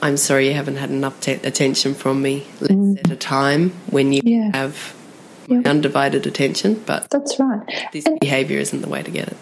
I'm 0.00 0.16
sorry 0.16 0.46
you 0.46 0.54
haven't 0.54 0.76
had 0.76 0.90
enough 0.90 1.20
te- 1.20 1.32
attention 1.32 1.92
from 1.94 2.22
me. 2.22 2.46
Let's 2.60 3.00
set 3.02 3.10
a 3.10 3.16
time 3.16 3.70
when 3.90 4.12
you 4.12 4.20
Yeah. 4.24 4.50
have 4.54 4.94
my 5.48 5.56
undivided 5.68 6.24
attention, 6.24 6.80
but 6.86 7.10
That's 7.10 7.40
right. 7.40 7.62
this 7.92 8.04
behavior 8.20 8.58
isn't 8.60 8.80
the 8.80 8.88
way 8.88 9.02
to 9.02 9.10
get 9.10 9.26
it. 9.28 9.36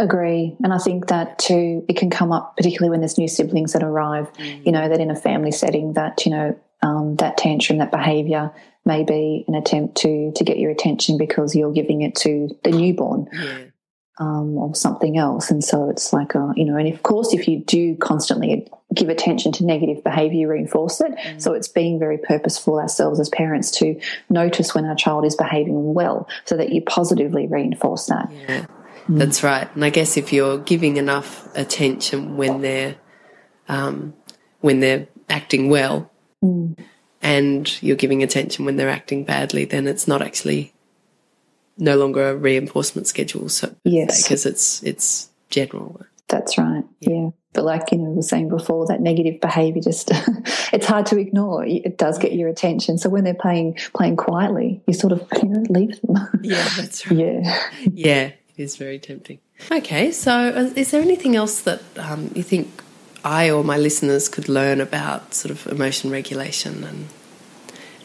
Agree. 0.00 0.56
And 0.64 0.72
I 0.72 0.78
think 0.78 1.08
that 1.08 1.38
too, 1.38 1.84
it 1.88 1.96
can 1.96 2.08
come 2.10 2.32
up, 2.32 2.56
particularly 2.56 2.90
when 2.90 3.00
there's 3.00 3.18
new 3.18 3.28
siblings 3.28 3.74
that 3.74 3.82
arrive, 3.82 4.28
you 4.64 4.72
know, 4.72 4.88
that 4.88 4.98
in 4.98 5.10
a 5.10 5.16
family 5.16 5.52
setting, 5.52 5.92
that, 5.92 6.24
you 6.24 6.32
know, 6.32 6.58
um, 6.82 7.16
that 7.16 7.36
tantrum, 7.36 7.78
that 7.78 7.90
behavior 7.90 8.50
may 8.86 9.04
be 9.04 9.44
an 9.46 9.54
attempt 9.54 9.96
to, 9.98 10.32
to 10.32 10.44
get 10.44 10.58
your 10.58 10.70
attention 10.70 11.18
because 11.18 11.54
you're 11.54 11.72
giving 11.72 12.00
it 12.00 12.14
to 12.16 12.48
the 12.64 12.70
newborn. 12.70 13.28
Yeah. 13.32 13.58
um, 14.20 14.56
or 14.58 14.74
something 14.74 15.16
else. 15.16 15.50
And 15.50 15.64
so 15.64 15.88
it's 15.88 16.12
like, 16.12 16.34
a, 16.34 16.52
you 16.54 16.66
know, 16.66 16.76
and 16.76 16.92
of 16.92 17.02
course, 17.02 17.32
if 17.32 17.48
you 17.48 17.64
do 17.64 17.96
constantly 17.96 18.68
give 18.94 19.08
attention 19.08 19.50
to 19.52 19.64
negative 19.64 20.04
behavior, 20.04 20.40
you 20.40 20.48
reinforce 20.48 21.00
it. 21.00 21.12
So 21.38 21.54
it's 21.54 21.68
being 21.68 21.98
very 21.98 22.18
purposeful 22.18 22.78
ourselves 22.78 23.18
as 23.18 23.30
parents 23.30 23.70
to 23.78 23.98
notice 24.28 24.74
when 24.74 24.84
our 24.84 24.94
child 24.94 25.24
is 25.24 25.36
behaving 25.36 25.94
well 25.94 26.28
so 26.44 26.56
that 26.56 26.70
you 26.70 26.82
positively 26.82 27.46
reinforce 27.46 28.06
that. 28.06 28.30
Yeah. 28.30 28.66
That's 29.08 29.42
right. 29.42 29.68
And 29.74 29.84
I 29.84 29.90
guess 29.90 30.16
if 30.16 30.32
you're 30.32 30.58
giving 30.58 30.96
enough 30.96 31.48
attention 31.56 32.36
when 32.36 32.60
they're 32.60 32.96
um, 33.68 34.14
when 34.60 34.80
they're 34.80 35.06
acting 35.28 35.68
well, 35.68 36.10
Mm. 36.42 36.78
and 37.20 37.82
you're 37.82 37.96
giving 37.96 38.22
attention 38.22 38.64
when 38.64 38.76
they're 38.76 38.88
acting 38.88 39.24
badly, 39.24 39.66
then 39.66 39.86
it's 39.86 40.08
not 40.08 40.22
actually 40.22 40.72
no 41.76 41.96
longer 41.98 42.30
a 42.30 42.34
reinforcement 42.36 43.06
schedule. 43.06 43.48
So 43.50 43.74
Yes. 43.84 44.22
because 44.22 44.46
it's 44.46 44.82
it's 44.82 45.28
general. 45.50 46.00
That's 46.28 46.56
right. 46.56 46.84
Yeah. 47.00 47.30
But 47.52 47.64
like, 47.64 47.90
you 47.90 47.98
know, 47.98 48.10
we 48.10 48.16
were 48.16 48.22
saying 48.22 48.48
before, 48.48 48.86
that 48.86 49.00
negative 49.00 49.40
behavior 49.40 49.82
just, 49.82 50.10
it's 50.72 50.86
hard 50.86 51.06
to 51.06 51.18
ignore. 51.18 51.64
It 51.66 51.98
does 51.98 52.16
get 52.18 52.32
your 52.32 52.48
attention. 52.48 52.96
So 52.96 53.08
when 53.10 53.24
they're 53.24 53.34
playing, 53.34 53.76
playing 53.92 54.16
quietly, 54.16 54.80
you 54.86 54.94
sort 54.94 55.12
of, 55.12 55.26
you 55.42 55.48
know, 55.48 55.64
leave 55.68 56.00
them. 56.02 56.16
Yeah, 56.42 56.68
that's 56.76 57.10
right. 57.10 57.18
yeah. 57.18 57.58
Yeah, 57.92 58.30
is 58.60 58.76
very 58.76 58.98
tempting. 58.98 59.40
Okay, 59.70 60.12
so 60.12 60.32
uh, 60.32 60.70
is 60.76 60.90
there 60.90 61.02
anything 61.02 61.36
else 61.36 61.62
that 61.62 61.82
um, 61.98 62.30
you 62.34 62.42
think 62.42 62.82
I 63.24 63.50
or 63.50 63.64
my 63.64 63.76
listeners 63.76 64.28
could 64.28 64.48
learn 64.48 64.80
about 64.80 65.34
sort 65.34 65.50
of 65.50 65.66
emotion 65.66 66.10
regulation 66.10 66.84
and 66.84 67.08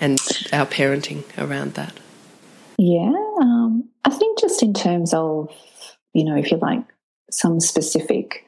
and 0.02 0.20
our 0.52 0.66
parenting 0.66 1.24
around 1.38 1.76
that? 1.76 1.94
Yeah. 2.78 3.14
Um, 3.42 3.90
I 4.04 4.10
think 4.10 4.40
just 4.40 4.62
in 4.62 4.74
terms 4.74 5.14
of, 5.14 5.50
you 6.14 6.26
know, 6.26 6.36
if 6.36 6.52
you 6.52 6.58
like, 6.58 6.84
some 7.32 7.60
specific 7.60 8.46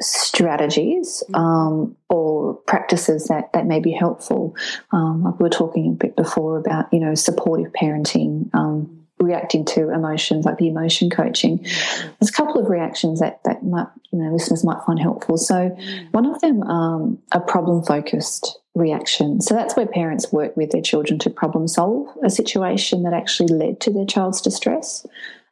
strategies 0.00 1.22
um, 1.34 1.96
or 2.08 2.54
practices 2.54 3.26
that, 3.26 3.52
that 3.52 3.66
may 3.66 3.80
be 3.80 3.92
helpful. 3.92 4.56
Um, 4.90 5.24
like 5.24 5.38
we 5.38 5.44
were 5.44 5.50
talking 5.50 5.88
a 5.88 5.94
bit 5.94 6.16
before 6.16 6.58
about, 6.58 6.92
you 6.92 7.00
know, 7.00 7.14
supportive 7.14 7.72
parenting, 7.72 8.50
um, 8.54 9.01
reacting 9.22 9.64
to 9.66 9.90
emotions, 9.90 10.44
like 10.44 10.58
the 10.58 10.68
emotion 10.68 11.10
coaching. 11.10 11.58
There's 11.58 12.28
a 12.28 12.32
couple 12.32 12.60
of 12.60 12.68
reactions 12.68 13.20
that, 13.20 13.42
that 13.44 13.64
might, 13.64 13.88
you 14.10 14.18
know, 14.18 14.32
listeners 14.32 14.64
might 14.64 14.82
find 14.84 14.98
helpful. 14.98 15.38
So 15.38 15.68
one 16.10 16.26
of 16.26 16.40
them, 16.40 16.62
um, 16.64 17.18
a 17.32 17.40
problem 17.40 17.82
focused 17.82 18.58
reaction. 18.74 19.40
So 19.40 19.54
that's 19.54 19.76
where 19.76 19.86
parents 19.86 20.32
work 20.32 20.56
with 20.56 20.70
their 20.70 20.80
children 20.80 21.18
to 21.20 21.30
problem 21.30 21.68
solve 21.68 22.08
a 22.24 22.30
situation 22.30 23.02
that 23.02 23.12
actually 23.12 23.52
led 23.54 23.80
to 23.80 23.90
their 23.90 24.06
child's 24.06 24.40
distress 24.40 25.06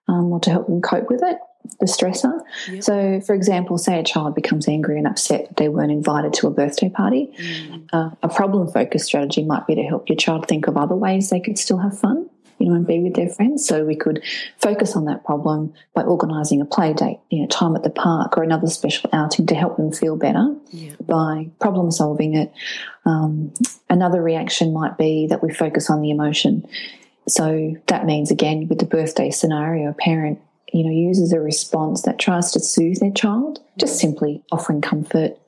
um, 0.08 0.32
or 0.32 0.40
to 0.40 0.50
help 0.50 0.66
them 0.66 0.80
cope 0.80 1.10
with 1.10 1.22
it, 1.22 1.38
the 1.80 1.86
stressor. 1.86 2.40
Yep. 2.70 2.82
So, 2.82 3.20
for 3.20 3.34
example, 3.34 3.76
say 3.76 4.00
a 4.00 4.02
child 4.02 4.34
becomes 4.34 4.66
angry 4.66 4.96
and 4.96 5.06
upset 5.06 5.48
that 5.48 5.56
they 5.58 5.68
weren't 5.68 5.92
invited 5.92 6.32
to 6.34 6.46
a 6.46 6.50
birthday 6.50 6.88
party. 6.88 7.30
Uh, 7.92 8.10
a 8.22 8.28
problem 8.28 8.66
focused 8.72 9.04
strategy 9.04 9.44
might 9.44 9.66
be 9.66 9.74
to 9.74 9.82
help 9.82 10.08
your 10.08 10.16
child 10.16 10.48
think 10.48 10.66
of 10.66 10.78
other 10.78 10.96
ways 10.96 11.28
they 11.28 11.40
could 11.40 11.58
still 11.58 11.78
have 11.78 11.98
fun. 11.98 12.29
You 12.60 12.68
know, 12.68 12.74
and 12.74 12.86
be 12.86 13.00
with 13.00 13.14
their 13.14 13.30
friends. 13.30 13.66
So 13.66 13.86
we 13.86 13.96
could 13.96 14.22
focus 14.58 14.94
on 14.94 15.06
that 15.06 15.24
problem 15.24 15.72
by 15.94 16.02
organising 16.02 16.60
a 16.60 16.66
play 16.66 16.92
date, 16.92 17.18
you 17.30 17.40
know, 17.40 17.46
time 17.46 17.74
at 17.74 17.82
the 17.82 17.90
park 17.90 18.36
or 18.36 18.42
another 18.42 18.66
special 18.66 19.08
outing 19.14 19.46
to 19.46 19.54
help 19.54 19.78
them 19.78 19.90
feel 19.92 20.14
better 20.14 20.54
Yeah. 20.70 20.92
by 21.00 21.48
problem 21.58 21.90
solving 21.90 22.34
it. 22.34 22.52
Um, 23.06 23.54
another 23.88 24.22
reaction 24.22 24.74
might 24.74 24.98
be 24.98 25.26
that 25.28 25.42
we 25.42 25.54
focus 25.54 25.88
on 25.88 26.02
the 26.02 26.10
emotion. 26.10 26.66
So 27.26 27.76
that 27.86 28.04
means 28.04 28.30
again 28.30 28.68
with 28.68 28.78
the 28.78 28.84
birthday 28.84 29.30
scenario, 29.30 29.88
a 29.88 29.94
parent 29.94 30.38
you 30.72 30.84
know 30.84 30.90
uses 30.90 31.32
a 31.32 31.40
response 31.40 32.02
that 32.02 32.18
tries 32.18 32.52
to 32.52 32.60
soothe 32.60 33.00
their 33.00 33.10
child, 33.10 33.60
just 33.78 33.98
simply 33.98 34.42
offering 34.52 34.82
comfort, 34.82 35.38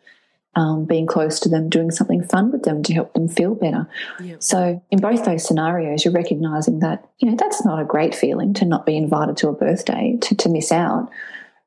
um, 0.54 0.84
being 0.84 1.06
close 1.06 1.40
to 1.40 1.48
them, 1.48 1.68
doing 1.70 1.90
something 1.90 2.22
fun 2.22 2.52
with 2.52 2.62
them 2.64 2.82
to 2.82 2.92
help 2.92 3.14
them 3.14 3.28
feel 3.28 3.54
better. 3.54 3.88
Yeah. 4.20 4.36
So 4.38 4.82
in 4.90 5.00
both 5.00 5.24
those 5.24 5.46
scenarios, 5.46 6.04
you're 6.04 6.12
recognizing 6.12 6.80
that 6.80 7.08
you 7.18 7.30
know 7.30 7.36
that's 7.36 7.64
not 7.64 7.80
a 7.80 7.84
great 7.84 8.14
feeling 8.14 8.52
to 8.54 8.64
not 8.64 8.84
be 8.84 8.96
invited 8.96 9.36
to 9.38 9.48
a 9.48 9.52
birthday, 9.52 10.18
to, 10.20 10.34
to 10.36 10.48
miss 10.48 10.70
out, 10.70 11.10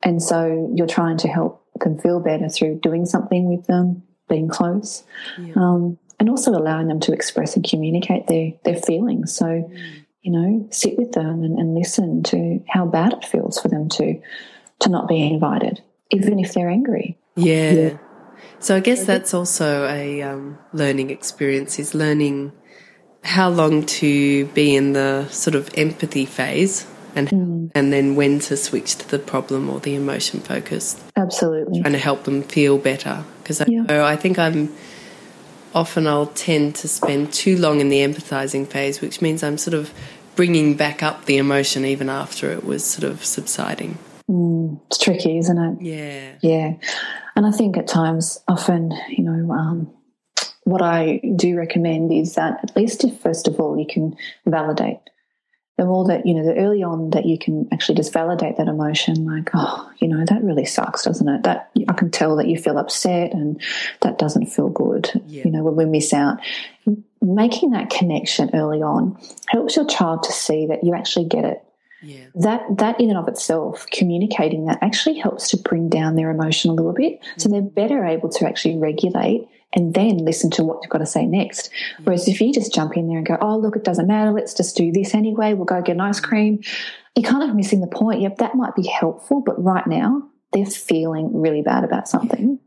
and 0.03 0.21
so 0.21 0.71
you're 0.75 0.87
trying 0.87 1.17
to 1.17 1.27
help 1.27 1.63
them 1.81 1.97
feel 1.97 2.19
better 2.19 2.47
through 2.47 2.79
doing 2.79 3.05
something 3.05 3.49
with 3.49 3.65
them, 3.67 4.03
being 4.29 4.47
close, 4.47 5.03
Yeah. 5.39 5.53
um, 5.55 5.97
and 6.19 6.29
also 6.29 6.51
allowing 6.51 6.87
them 6.87 6.99
to 7.01 7.11
express 7.11 7.55
and 7.55 7.67
communicate 7.67 8.27
their 8.27 8.53
their 8.63 8.77
feelings. 8.81 9.35
So 9.35 9.69
you 10.21 10.31
know, 10.31 10.67
sit 10.71 10.97
with 10.97 11.11
them 11.11 11.43
and, 11.43 11.59
and 11.59 11.75
listen 11.75 12.23
to 12.23 12.59
how 12.67 12.85
bad 12.85 13.13
it 13.13 13.23
feels 13.25 13.59
for 13.59 13.67
them 13.67 13.89
to 13.89 14.19
to 14.79 14.89
not 14.89 15.07
be 15.07 15.25
invited, 15.25 15.81
even 16.11 16.39
if 16.39 16.53
they're 16.53 16.69
angry. 16.69 17.17
Yeah. 17.35 17.71
Yeah. 17.71 17.97
So 18.59 18.75
I 18.75 18.79
guess 18.79 19.05
that's 19.05 19.33
also 19.33 19.87
a 19.87 20.21
um, 20.21 20.57
learning 20.73 21.09
experience 21.09 21.79
is 21.79 21.93
learning 21.93 22.51
how 23.23 23.49
long 23.49 23.85
to 23.85 24.45
be 24.47 24.75
in 24.75 24.93
the 24.93 25.27
sort 25.29 25.55
of 25.55 25.69
empathy 25.75 26.25
phase 26.25 26.85
and 27.15 27.71
and 27.73 27.91
then 27.91 28.15
when 28.15 28.39
to 28.39 28.55
switch 28.55 28.95
to 28.97 29.09
the 29.09 29.19
problem 29.19 29.69
or 29.69 29.79
the 29.79 29.95
emotion 29.95 30.39
focus. 30.39 31.01
Absolutely. 31.15 31.81
trying 31.81 31.93
to 31.93 31.99
help 31.99 32.23
them 32.25 32.43
feel 32.43 32.77
better 32.77 33.23
because 33.41 33.61
I 33.61 33.65
Yeah. 33.67 34.05
I 34.05 34.15
think 34.15 34.37
I'm 34.37 34.73
often 35.73 36.07
I'll 36.07 36.27
tend 36.27 36.75
to 36.75 36.87
spend 36.87 37.33
too 37.33 37.57
long 37.57 37.81
in 37.81 37.89
the 37.89 37.99
empathizing 37.99 38.67
phase 38.67 39.01
which 39.01 39.21
means 39.21 39.43
I'm 39.43 39.57
sort 39.57 39.73
of 39.73 39.93
bringing 40.35 40.75
back 40.75 41.01
up 41.01 41.25
the 41.25 41.37
emotion 41.37 41.85
even 41.85 42.09
after 42.09 42.51
it 42.51 42.63
was 42.65 42.83
sort 42.83 43.09
of 43.09 43.23
subsiding. 43.23 43.97
Mm, 44.29 44.81
it's 44.87 44.97
tricky, 44.97 45.37
isn't 45.37 45.57
it? 45.57 45.81
Yeah. 45.81 46.33
Yeah. 46.41 46.73
And 47.35 47.45
I 47.45 47.51
think 47.51 47.77
at 47.77 47.87
times, 47.87 48.41
often, 48.47 48.91
you 49.09 49.23
know, 49.23 49.53
um, 49.53 49.91
what 50.63 50.81
I 50.81 51.21
do 51.35 51.57
recommend 51.57 52.11
is 52.11 52.35
that 52.35 52.59
at 52.63 52.75
least 52.75 53.03
if, 53.03 53.19
first 53.19 53.47
of 53.47 53.59
all, 53.59 53.77
you 53.77 53.85
can 53.87 54.15
validate. 54.45 54.99
The 55.77 55.83
more 55.85 56.05
that, 56.07 56.25
you 56.25 56.33
know, 56.33 56.45
the 56.45 56.55
early 56.55 56.81
on 56.83 57.09
that 57.09 57.25
you 57.25 57.37
can 57.37 57.67
actually 57.73 57.95
just 57.95 58.13
validate 58.13 58.55
that 58.55 58.69
emotion, 58.69 59.25
like, 59.25 59.49
oh, 59.53 59.91
you 59.97 60.07
know, 60.07 60.23
that 60.23 60.41
really 60.41 60.63
sucks, 60.63 61.03
doesn't 61.03 61.27
it? 61.27 61.43
That 61.43 61.69
I 61.89 61.93
can 61.93 62.09
tell 62.09 62.37
that 62.37 62.47
you 62.47 62.57
feel 62.57 62.77
upset 62.77 63.33
and 63.33 63.61
that 64.01 64.17
doesn't 64.17 64.45
feel 64.45 64.69
good, 64.69 65.11
Yeah. 65.27 65.43
you 65.43 65.51
know, 65.51 65.63
when 65.63 65.75
we 65.75 65.83
miss 65.83 66.13
out. 66.13 66.39
Making 67.21 67.71
that 67.71 67.89
connection 67.89 68.51
early 68.53 68.81
on 68.81 69.19
helps 69.49 69.75
your 69.75 69.85
child 69.85 70.23
to 70.23 70.31
see 70.31 70.67
that 70.67 70.85
you 70.85 70.93
actually 70.95 71.25
get 71.25 71.43
it 71.43 71.61
Yeah. 72.01 72.25
that 72.35 72.61
that 72.77 72.99
in 72.99 73.09
and 73.09 73.17
of 73.17 73.27
itself 73.27 73.85
communicating 73.91 74.65
that 74.65 74.79
actually 74.81 75.17
helps 75.17 75.49
to 75.49 75.57
bring 75.57 75.89
down 75.89 76.15
their 76.15 76.29
emotion 76.29 76.69
a 76.69 76.73
little 76.73 76.93
bit. 76.93 77.19
So 77.37 77.49
they're 77.49 77.61
better 77.61 78.05
able 78.05 78.29
to 78.29 78.47
actually 78.47 78.77
regulate 78.77 79.47
and 79.73 79.93
then 79.93 80.17
listen 80.17 80.51
to 80.51 80.63
what 80.63 80.79
you've 80.81 80.91
got 80.91 80.99
to 80.99 81.05
say 81.05 81.25
next. 81.25 81.69
Whereas 82.03 82.27
if 82.27 82.39
you 82.41 82.53
just 82.53 82.73
jump 82.73 82.95
in 82.95 83.07
there 83.07 83.17
and 83.17 83.25
go 83.25 83.37
oh 83.41 83.57
look 83.57 83.75
it 83.75 83.83
doesn't 83.83 84.07
matter. 84.07 84.31
Let's 84.31 84.53
just 84.53 84.75
do 84.75 84.91
this 84.91 85.13
anyway. 85.15 85.53
We'll 85.53 85.65
go 85.65 85.81
get 85.81 85.93
an 85.93 86.01
ice 86.01 86.19
cream. 86.19 86.61
You're 87.15 87.29
kind 87.29 87.49
of 87.49 87.55
missing 87.55 87.81
the 87.81 87.87
point. 87.87 88.21
Yep 88.21 88.37
that 88.37 88.55
might 88.55 88.75
be 88.75 88.87
helpful 88.87 89.41
but 89.41 89.61
right 89.63 89.87
now 89.87 90.29
they're 90.53 90.65
feeling 90.65 91.41
really 91.41 91.61
bad 91.61 91.83
about 91.83 92.07
something. 92.07 92.59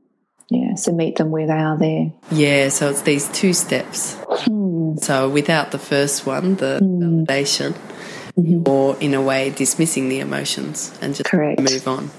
Yeah 0.49 0.69
so 0.79 0.93
meet 0.93 1.17
them 1.17 1.31
where 1.31 1.47
they 1.47 1.53
are 1.53 1.77
there. 1.77 2.12
Yeah, 2.31 2.69
so 2.69 2.91
it's 2.91 3.03
these 3.03 3.29
two 3.29 3.53
steps. 3.53 4.17
Hmm. 4.29 4.97
So 4.99 5.29
without 5.29 5.73
the 5.73 5.79
first 5.79 6.25
one, 6.27 6.57
the 6.57 6.81
validation, 6.81 7.77
or 8.66 8.96
in 9.01 9.14
a 9.14 9.22
way 9.22 9.51
dismissing 9.51 10.09
the 10.09 10.20
emotions 10.20 10.96
and 11.01 11.14
just 11.14 11.29
Correct. 11.29 11.61
move 11.61 11.88
on. 11.88 12.11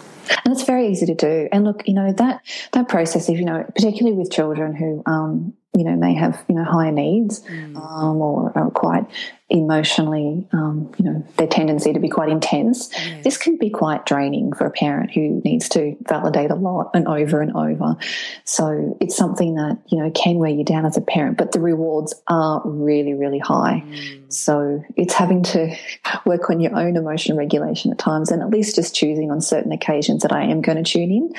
and 0.46 0.54
it's 0.54 0.64
very 0.64 0.88
easy 0.88 1.06
to 1.08 1.16
do. 1.16 1.50
And 1.52 1.64
look, 1.64 1.88
you 1.88 1.94
know 1.94 2.12
that 2.14 2.42
that 2.74 2.88
process, 2.90 3.30
if 3.30 3.38
you 3.40 3.46
know, 3.46 3.64
particularly 3.76 4.18
with 4.18 4.32
children 4.32 4.76
who, 4.76 5.02
um, 5.06 5.54
you 5.78 5.84
know, 5.84 5.96
may 5.96 6.16
have 6.16 6.44
you 6.50 6.56
know 6.56 6.64
higher 6.64 6.92
needs 6.92 7.44
um, 7.48 8.18
or 8.18 8.52
are 8.56 8.72
quite 8.72 9.06
emotionally, 9.52 10.48
um, 10.52 10.92
you 10.98 11.06
know, 11.06 11.26
their 11.38 11.48
tendency 11.48 11.94
to 11.94 12.00
be 12.00 12.10
quite 12.10 12.30
intense. 12.30 12.90
This 13.24 13.38
can 13.38 13.58
be 13.58 13.70
quite 13.70 14.06
draining 14.06 14.54
for 14.54 14.66
a 14.66 14.72
parent 14.72 15.12
who 15.12 15.42
needs 15.44 15.70
to 15.70 15.96
validate 16.08 16.52
a 16.52 16.56
lot 16.56 16.92
and 16.94 17.08
over 17.08 17.42
and 17.42 17.56
over. 17.56 17.98
So 18.46 18.98
it's 19.00 19.16
something 19.16 19.56
that 19.56 19.80
you 19.88 20.00
know 20.00 20.10
can 20.12 20.38
wear 20.38 20.52
you 20.52 20.64
down 20.64 20.86
as 20.86 20.98
a 20.98 21.02
parent, 21.02 21.38
but 21.38 21.52
the 21.52 21.60
rewards 21.60 22.14
are 22.28 22.62
really, 22.66 23.14
really 23.14 23.40
high. 23.40 23.84
So 24.30 24.84
it's 24.96 25.14
having 25.14 25.44
to 25.44 25.76
work 26.26 26.50
on 26.50 26.60
your 26.60 26.76
own 26.76 26.98
emotion 26.98 27.38
regulation 27.38 27.92
at 27.92 28.00
times, 28.00 28.32
and 28.32 28.42
at 28.42 28.50
least 28.50 28.76
just 28.76 28.96
choosing 28.96 29.30
on 29.30 29.40
certain 29.40 29.72
occasions 29.72 30.24
that 30.24 30.32
I 30.32 30.44
am 30.44 30.62
going 30.62 30.84
to 30.84 30.92
tune 30.92 31.12
in. 31.12 31.34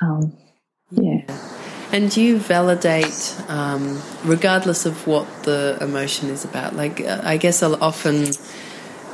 Um, 0.00 0.36
yeah. 0.90 1.22
And 1.90 2.14
you 2.16 2.38
validate 2.38 3.34
um, 3.48 4.00
regardless 4.24 4.84
of 4.86 5.06
what 5.06 5.26
the 5.44 5.78
emotion 5.80 6.28
is 6.28 6.44
about. 6.44 6.76
Like, 6.76 7.00
uh, 7.00 7.20
I 7.24 7.38
guess 7.38 7.62
I'll 7.62 7.82
often, 7.82 8.28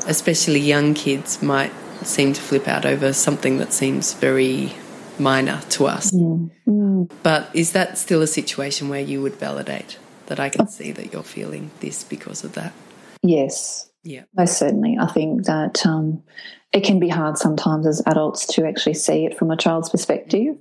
especially 0.09 0.59
young 0.61 0.95
kids, 0.95 1.41
might 1.43 1.73
seem 2.03 2.33
to 2.33 2.41
flip 2.41 2.67
out 2.67 2.85
over 2.85 3.13
something 3.13 3.59
that 3.59 3.73
seems 3.73 4.13
very 4.15 4.75
minor 5.19 5.61
to 5.71 5.87
us. 5.87 6.13
But 7.23 7.51
is 7.55 7.73
that 7.73 7.97
still 7.99 8.23
a 8.23 8.27
situation 8.27 8.89
where 8.89 9.01
you 9.01 9.23
would 9.23 9.37
validate 9.37 9.99
that 10.27 10.41
I 10.41 10.49
can 10.49 10.67
see 10.67 10.91
that 10.93 11.13
you're 11.13 11.23
feeling 11.23 11.71
this 11.81 12.03
because 12.03 12.43
of 12.45 12.55
that? 12.55 12.73
Yes, 13.23 13.89
Yeah. 14.03 14.25
most 14.37 14.59
certainly. 14.59 14.97
I 15.01 15.07
think 15.07 15.45
that 15.45 15.87
um, 15.87 16.23
it 16.75 16.83
can 16.83 16.99
be 16.99 17.09
hard 17.09 17.39
sometimes 17.39 17.87
as 17.87 18.03
adults 18.05 18.47
to 18.47 18.67
actually 18.67 18.95
see 18.95 19.25
it 19.25 19.39
from 19.39 19.53
a 19.53 19.57
child's 19.57 19.89
perspective. 19.89 20.57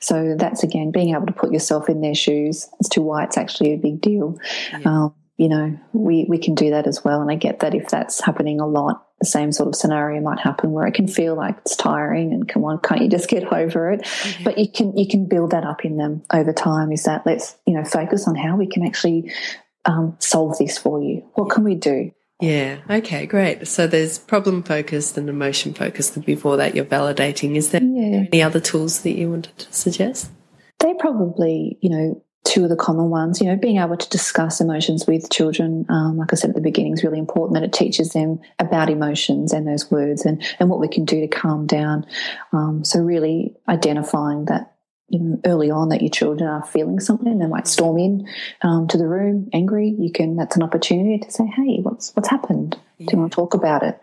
So 0.00 0.34
that's 0.36 0.64
again 0.64 0.90
being 0.90 1.14
able 1.14 1.26
to 1.26 1.32
put 1.32 1.52
yourself 1.52 1.90
in 1.90 2.00
their 2.00 2.14
shoes 2.14 2.66
as 2.80 2.88
to 2.90 3.02
why 3.02 3.24
it's 3.24 3.36
actually 3.36 3.74
a 3.74 3.76
big 3.76 4.00
deal. 4.00 4.38
Um, 4.86 5.14
you 5.36 5.48
know, 5.48 5.78
we, 5.92 6.24
we 6.26 6.38
can 6.38 6.54
do 6.54 6.70
that 6.70 6.86
as 6.86 7.04
well. 7.04 7.20
And 7.20 7.30
I 7.30 7.34
get 7.34 7.60
that 7.60 7.74
if 7.74 7.88
that's 7.88 8.24
happening 8.24 8.60
a 8.60 8.66
lot, 8.66 9.04
the 9.20 9.26
same 9.26 9.52
sort 9.52 9.68
of 9.68 9.74
scenario 9.76 10.22
might 10.22 10.40
happen 10.40 10.72
where 10.72 10.86
it 10.86 10.94
can 10.94 11.06
feel 11.06 11.34
like 11.34 11.58
it's 11.58 11.76
tiring 11.76 12.32
and 12.32 12.48
come 12.48 12.64
on, 12.64 12.80
can't 12.80 13.02
you 13.02 13.08
just 13.08 13.28
get 13.28 13.52
over 13.52 13.90
it? 13.90 14.02
Mm-hmm. 14.02 14.44
But 14.44 14.58
you 14.58 14.70
can, 14.72 14.96
you 14.96 15.06
can 15.06 15.26
build 15.26 15.50
that 15.50 15.64
up 15.64 15.84
in 15.84 15.98
them 15.98 16.22
over 16.32 16.52
time 16.52 16.92
is 16.92 17.02
that 17.04 17.26
let's, 17.26 17.56
you 17.66 17.74
know, 17.74 17.84
focus 17.84 18.26
on 18.26 18.36
how 18.36 18.56
we 18.56 18.66
can 18.66 18.86
actually 18.86 19.32
um, 19.84 20.16
solve 20.18 20.56
this 20.58 20.78
for 20.78 21.02
you. 21.02 21.24
What 21.34 21.50
can 21.50 21.62
we 21.62 21.74
do? 21.74 22.10
Yeah. 22.40 22.78
Okay. 22.88 23.26
Great. 23.26 23.66
So 23.66 23.86
there's 23.86 24.18
problem 24.18 24.62
focused 24.62 25.18
and 25.18 25.28
emotion 25.28 25.74
focused, 25.74 26.16
and 26.16 26.24
before 26.24 26.56
that, 26.56 26.74
you're 26.74 26.84
validating. 26.84 27.56
Is 27.56 27.70
there 27.70 27.82
yeah. 27.82 28.26
any 28.32 28.42
other 28.42 28.60
tools 28.60 29.02
that 29.02 29.12
you 29.12 29.30
wanted 29.30 29.56
to 29.58 29.72
suggest? 29.72 30.30
They 30.78 30.94
probably, 30.94 31.78
you 31.80 31.90
know, 31.90 32.22
two 32.44 32.62
of 32.62 32.70
the 32.70 32.76
common 32.76 33.10
ones. 33.10 33.40
You 33.40 33.48
know, 33.48 33.56
being 33.56 33.78
able 33.78 33.96
to 33.96 34.08
discuss 34.08 34.60
emotions 34.60 35.04
with 35.06 35.30
children, 35.30 35.84
um, 35.88 36.16
like 36.16 36.32
I 36.32 36.36
said 36.36 36.50
at 36.50 36.56
the 36.56 36.62
beginning, 36.62 36.92
is 36.92 37.02
really 37.02 37.18
important. 37.18 37.54
That 37.54 37.64
it 37.64 37.72
teaches 37.72 38.10
them 38.10 38.38
about 38.60 38.88
emotions 38.88 39.52
and 39.52 39.66
those 39.66 39.90
words, 39.90 40.24
and 40.24 40.40
and 40.60 40.70
what 40.70 40.78
we 40.78 40.88
can 40.88 41.04
do 41.04 41.20
to 41.20 41.28
calm 41.28 41.66
down. 41.66 42.06
Um, 42.52 42.84
so 42.84 43.00
really 43.00 43.56
identifying 43.68 44.44
that 44.44 44.74
you 45.08 45.18
know, 45.18 45.40
early 45.46 45.70
on 45.70 45.88
that 45.88 46.02
your 46.02 46.10
children 46.10 46.48
are 46.48 46.64
feeling 46.64 47.00
something, 47.00 47.38
they 47.38 47.46
might 47.46 47.66
storm 47.66 47.98
in 47.98 48.28
um, 48.62 48.86
to 48.88 48.98
the 48.98 49.06
room 49.06 49.48
angry. 49.52 49.94
You 49.98 50.12
can 50.12 50.36
that's 50.36 50.56
an 50.56 50.62
opportunity 50.62 51.18
to 51.18 51.30
say, 51.30 51.46
"Hey, 51.46 51.78
what's 51.82 52.14
what's 52.14 52.28
happened? 52.28 52.76
Yeah. 52.98 53.06
Do 53.06 53.12
you 53.12 53.20
want 53.20 53.32
to 53.32 53.36
talk 53.36 53.54
about 53.54 53.82
it?" 53.82 53.98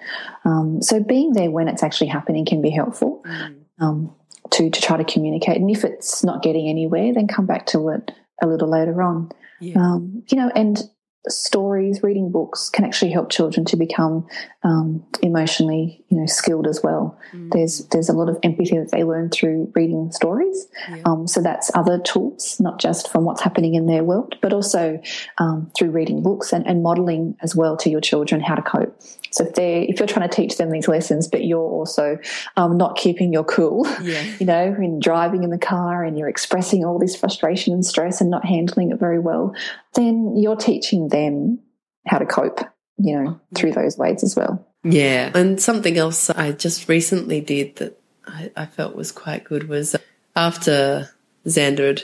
Um, 0.45 0.81
so 0.81 1.01
being 1.03 1.33
there 1.33 1.51
when 1.51 1.67
it's 1.67 1.83
actually 1.83 2.07
happening 2.07 2.45
can 2.45 2.61
be 2.61 2.71
helpful 2.71 3.21
mm. 3.25 3.55
um, 3.79 4.13
to 4.51 4.69
to 4.69 4.81
try 4.81 4.97
to 4.97 5.03
communicate. 5.03 5.57
And 5.57 5.69
if 5.69 5.83
it's 5.83 6.23
not 6.23 6.41
getting 6.41 6.67
anywhere, 6.67 7.13
then 7.13 7.27
come 7.27 7.45
back 7.45 7.67
to 7.67 7.89
it 7.89 8.11
a 8.41 8.47
little 8.47 8.69
later 8.69 9.01
on. 9.01 9.31
Yeah. 9.59 9.77
Um, 9.79 10.23
you 10.29 10.37
know, 10.37 10.51
and 10.55 10.81
stories, 11.27 12.03
reading 12.03 12.31
books 12.31 12.69
can 12.69 12.85
actually 12.85 13.11
help 13.11 13.29
children 13.29 13.65
to 13.65 13.77
become 13.77 14.27
um, 14.63 15.05
emotionally, 15.21 16.03
you 16.09 16.17
know, 16.17 16.25
skilled 16.25 16.67
as 16.67 16.81
well. 16.83 17.19
Mm. 17.33 17.51
There's 17.51 17.85
there's 17.87 18.09
a 18.09 18.13
lot 18.13 18.29
of 18.29 18.37
empathy 18.43 18.77
that 18.77 18.91
they 18.91 19.03
learn 19.03 19.29
through 19.29 19.71
reading 19.75 20.11
stories. 20.11 20.67
Yeah. 20.89 21.01
Um, 21.05 21.27
so 21.27 21.41
that's 21.41 21.69
other 21.75 21.99
tools, 21.99 22.59
not 22.59 22.79
just 22.79 23.11
from 23.11 23.25
what's 23.25 23.41
happening 23.41 23.75
in 23.75 23.85
their 23.85 24.03
world, 24.03 24.35
but 24.41 24.53
also 24.53 24.99
um, 25.37 25.71
through 25.77 25.91
reading 25.91 26.23
books 26.23 26.51
and, 26.51 26.65
and 26.65 26.81
modeling 26.83 27.37
as 27.41 27.55
well 27.55 27.77
to 27.77 27.89
your 27.89 28.01
children 28.01 28.41
how 28.41 28.55
to 28.55 28.61
cope. 28.61 28.99
So 29.35 29.45
if 29.45 29.53
they 29.55 29.83
if 29.83 29.99
you're 29.99 30.07
trying 30.07 30.27
to 30.29 30.33
teach 30.33 30.57
them 30.57 30.71
these 30.71 30.87
lessons, 30.87 31.27
but 31.27 31.43
you're 31.43 31.59
also 31.59 32.17
um, 32.55 32.77
not 32.77 32.95
keeping 32.95 33.33
your 33.33 33.43
cool, 33.43 33.85
yeah. 34.01 34.23
you 34.39 34.45
know, 34.45 34.75
in 34.79 34.99
driving 34.99 35.43
in 35.43 35.49
the 35.49 35.57
car 35.57 36.03
and 36.03 36.17
you're 36.17 36.29
expressing 36.29 36.85
all 36.85 36.97
this 36.97 37.15
frustration 37.15 37.73
and 37.73 37.85
stress 37.85 38.21
and 38.21 38.29
not 38.29 38.45
handling 38.45 38.91
it 38.91 38.99
very 38.99 39.19
well, 39.19 39.53
then 39.93 40.35
you're 40.37 40.55
teaching 40.55 41.09
them 41.15 41.59
how 42.05 42.19
to 42.19 42.25
cope, 42.25 42.59
you 42.97 43.19
know, 43.19 43.39
through 43.55 43.71
those 43.71 43.97
ways 43.97 44.23
as 44.23 44.35
well. 44.35 44.65
Yeah. 44.83 45.31
And 45.33 45.59
something 45.61 45.97
else 45.97 46.29
I 46.29 46.51
just 46.51 46.87
recently 46.87 47.41
did 47.41 47.77
that 47.77 47.99
I, 48.27 48.51
I 48.55 48.65
felt 48.65 48.95
was 48.95 49.11
quite 49.11 49.43
good 49.43 49.67
was 49.67 49.95
after 50.35 51.09
Xander 51.45 51.87
had 51.87 52.03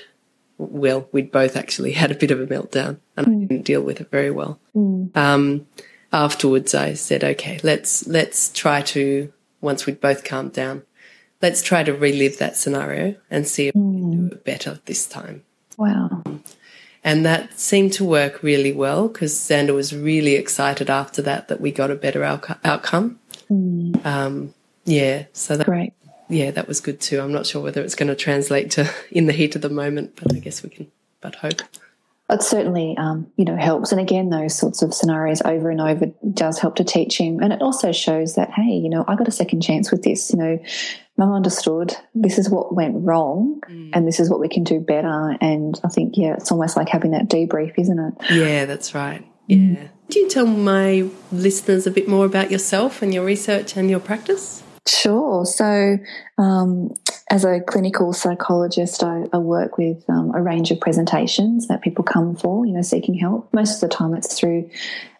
well, 0.58 1.08
we'd 1.12 1.32
both 1.32 1.56
actually 1.56 1.91
had 2.02 2.12
a 2.12 2.15
bit 2.15 2.32
of 2.32 2.39
a 2.39 2.47
meltdown 2.47 3.00
and 3.17 3.28
mm. 3.28 3.43
I 3.43 3.45
didn't 3.45 3.65
deal 3.65 3.82
with 3.82 4.02
it 4.02 4.10
very 4.10 4.32
well. 4.32 4.60
Mm. 4.76 5.15
Um, 5.15 5.67
afterwards 6.13 6.74
I 6.74 6.93
said, 6.93 7.24
okay, 7.24 7.60
let's, 7.63 8.08
let's 8.08 8.50
try 8.50 8.82
to, 8.82 9.32
once 9.60 9.86
we'd 9.86 10.02
both 10.02 10.24
calmed 10.24 10.54
down, 10.54 10.84
let's 11.41 11.62
try 11.62 11.84
to 11.84 11.93
relive 11.93 12.38
that 12.38 12.58
scenario 12.58 13.15
and 13.30 13.47
see 13.47 13.67
if 13.67 13.76
mm. 13.76 13.93
we 13.93 14.02
can 14.02 14.12
do 14.12 14.17
mm. 14.17 14.32
it 14.34 14.45
better 14.45 14.80
this 14.86 15.06
time. 15.06 15.43
Wow. 15.78 16.24
And 17.04 17.26
that 17.26 17.60
seemed 17.60 17.94
to 17.94 18.06
work 18.06 18.44
really 18.44 18.72
well 18.72 19.08
because 19.08 19.34
Xander 19.34 19.74
was 19.74 19.96
really 19.96 20.36
excited 20.36 20.90
after 20.90 21.22
that 21.24 21.48
that 21.48 21.60
we 21.60 21.72
got 21.72 21.90
a 21.90 21.96
better 21.96 22.24
outcome. 22.24 23.20
Mm. 23.50 24.06
Um, 24.06 24.54
yeah, 24.86 25.26
so 25.34 25.58
that, 25.58 25.66
Great. 25.66 25.94
Yeah, 26.30 26.52
that 26.52 26.68
was 26.68 26.80
good 26.80 27.02
too. 27.02 27.20
I'm 27.20 27.34
not 27.34 27.46
sure 27.46 27.62
whether 27.62 27.82
it's 27.82 27.96
going 27.96 28.10
to 28.10 28.16
translate 28.16 28.72
to 28.72 28.90
in 29.12 29.26
the 29.26 29.34
heat 29.34 29.56
of 29.56 29.62
the 29.62 29.70
moment, 29.70 30.16
but 30.16 30.34
I 30.34 30.40
guess 30.40 30.64
we 30.64 30.70
can 30.70 30.92
but 31.22 31.36
hope 31.36 31.62
it 32.32 32.42
certainly 32.42 32.96
um, 32.98 33.30
you 33.36 33.46
know 33.46 33.56
helps 33.56 33.92
and 33.92 34.00
again 34.00 34.30
those 34.30 34.58
sorts 34.58 34.82
of 34.82 34.94
scenarios 34.94 35.42
over 35.44 35.70
and 35.70 35.82
over 35.82 36.08
does 36.34 36.60
help 36.60 36.76
to 36.76 36.84
teach 36.84 37.18
him 37.18 37.40
and 37.42 37.52
it 37.52 37.62
also 37.62 37.92
shows 37.92 38.36
that 38.36 38.50
hey 38.52 38.72
you 38.72 38.90
know 38.90 39.04
i 39.08 39.16
got 39.16 39.28
a 39.28 39.32
second 39.32 39.62
chance 39.62 39.92
with 39.92 40.04
this 40.04 40.32
you 40.32 40.40
know 40.40 40.60
mum 41.22 41.34
understood 41.34 41.96
this 42.16 42.38
is 42.38 42.50
what 42.50 42.74
went 42.74 42.96
wrong 43.06 43.62
mm. 43.70 43.90
and 43.94 44.08
this 44.08 44.20
is 44.20 44.30
what 44.30 44.40
we 44.40 44.50
can 44.50 44.64
do 44.64 44.80
better 44.80 45.38
and 45.40 45.80
i 45.84 45.88
think 45.88 46.18
yeah 46.18 46.34
it's 46.34 46.52
almost 46.52 46.76
like 46.76 46.90
having 46.90 47.12
that 47.12 47.30
debrief 47.30 47.74
isn't 47.78 48.00
it 48.00 48.14
yeah 48.32 48.66
that's 48.66 48.96
right 48.96 49.26
yeah 49.48 49.58
mm. 49.58 49.90
do 50.10 50.20
you 50.20 50.30
tell 50.30 50.48
my 50.48 51.08
listeners 51.32 51.86
a 51.86 51.92
bit 51.92 52.08
more 52.08 52.26
about 52.26 52.50
yourself 52.50 53.02
and 53.02 53.14
your 53.14 53.24
research 53.24 53.78
and 53.78 53.90
your 53.90 54.00
practice 54.00 54.64
Sure. 54.88 55.46
So, 55.46 55.98
um, 56.40 56.90
as 57.32 57.46
a 57.46 57.62
clinical 57.62 58.12
psychologist, 58.12 59.04
I, 59.04 59.24
I 59.32 59.38
work 59.38 59.78
with 59.78 60.04
um, 60.10 60.36
a 60.36 60.41
range 60.41 60.70
of 60.70 60.82
presentations 60.82 61.70
that 61.70 61.82
people 61.82 62.04
come 62.04 62.36
for, 62.36 62.65
you 62.65 62.74
know, 62.74 62.82
seeking 62.82 63.15
help. 63.15 63.52
Most 63.54 63.82
of 63.82 63.89
the 63.89 63.96
time, 63.96 64.13
it's 64.13 64.38
through 64.38 64.70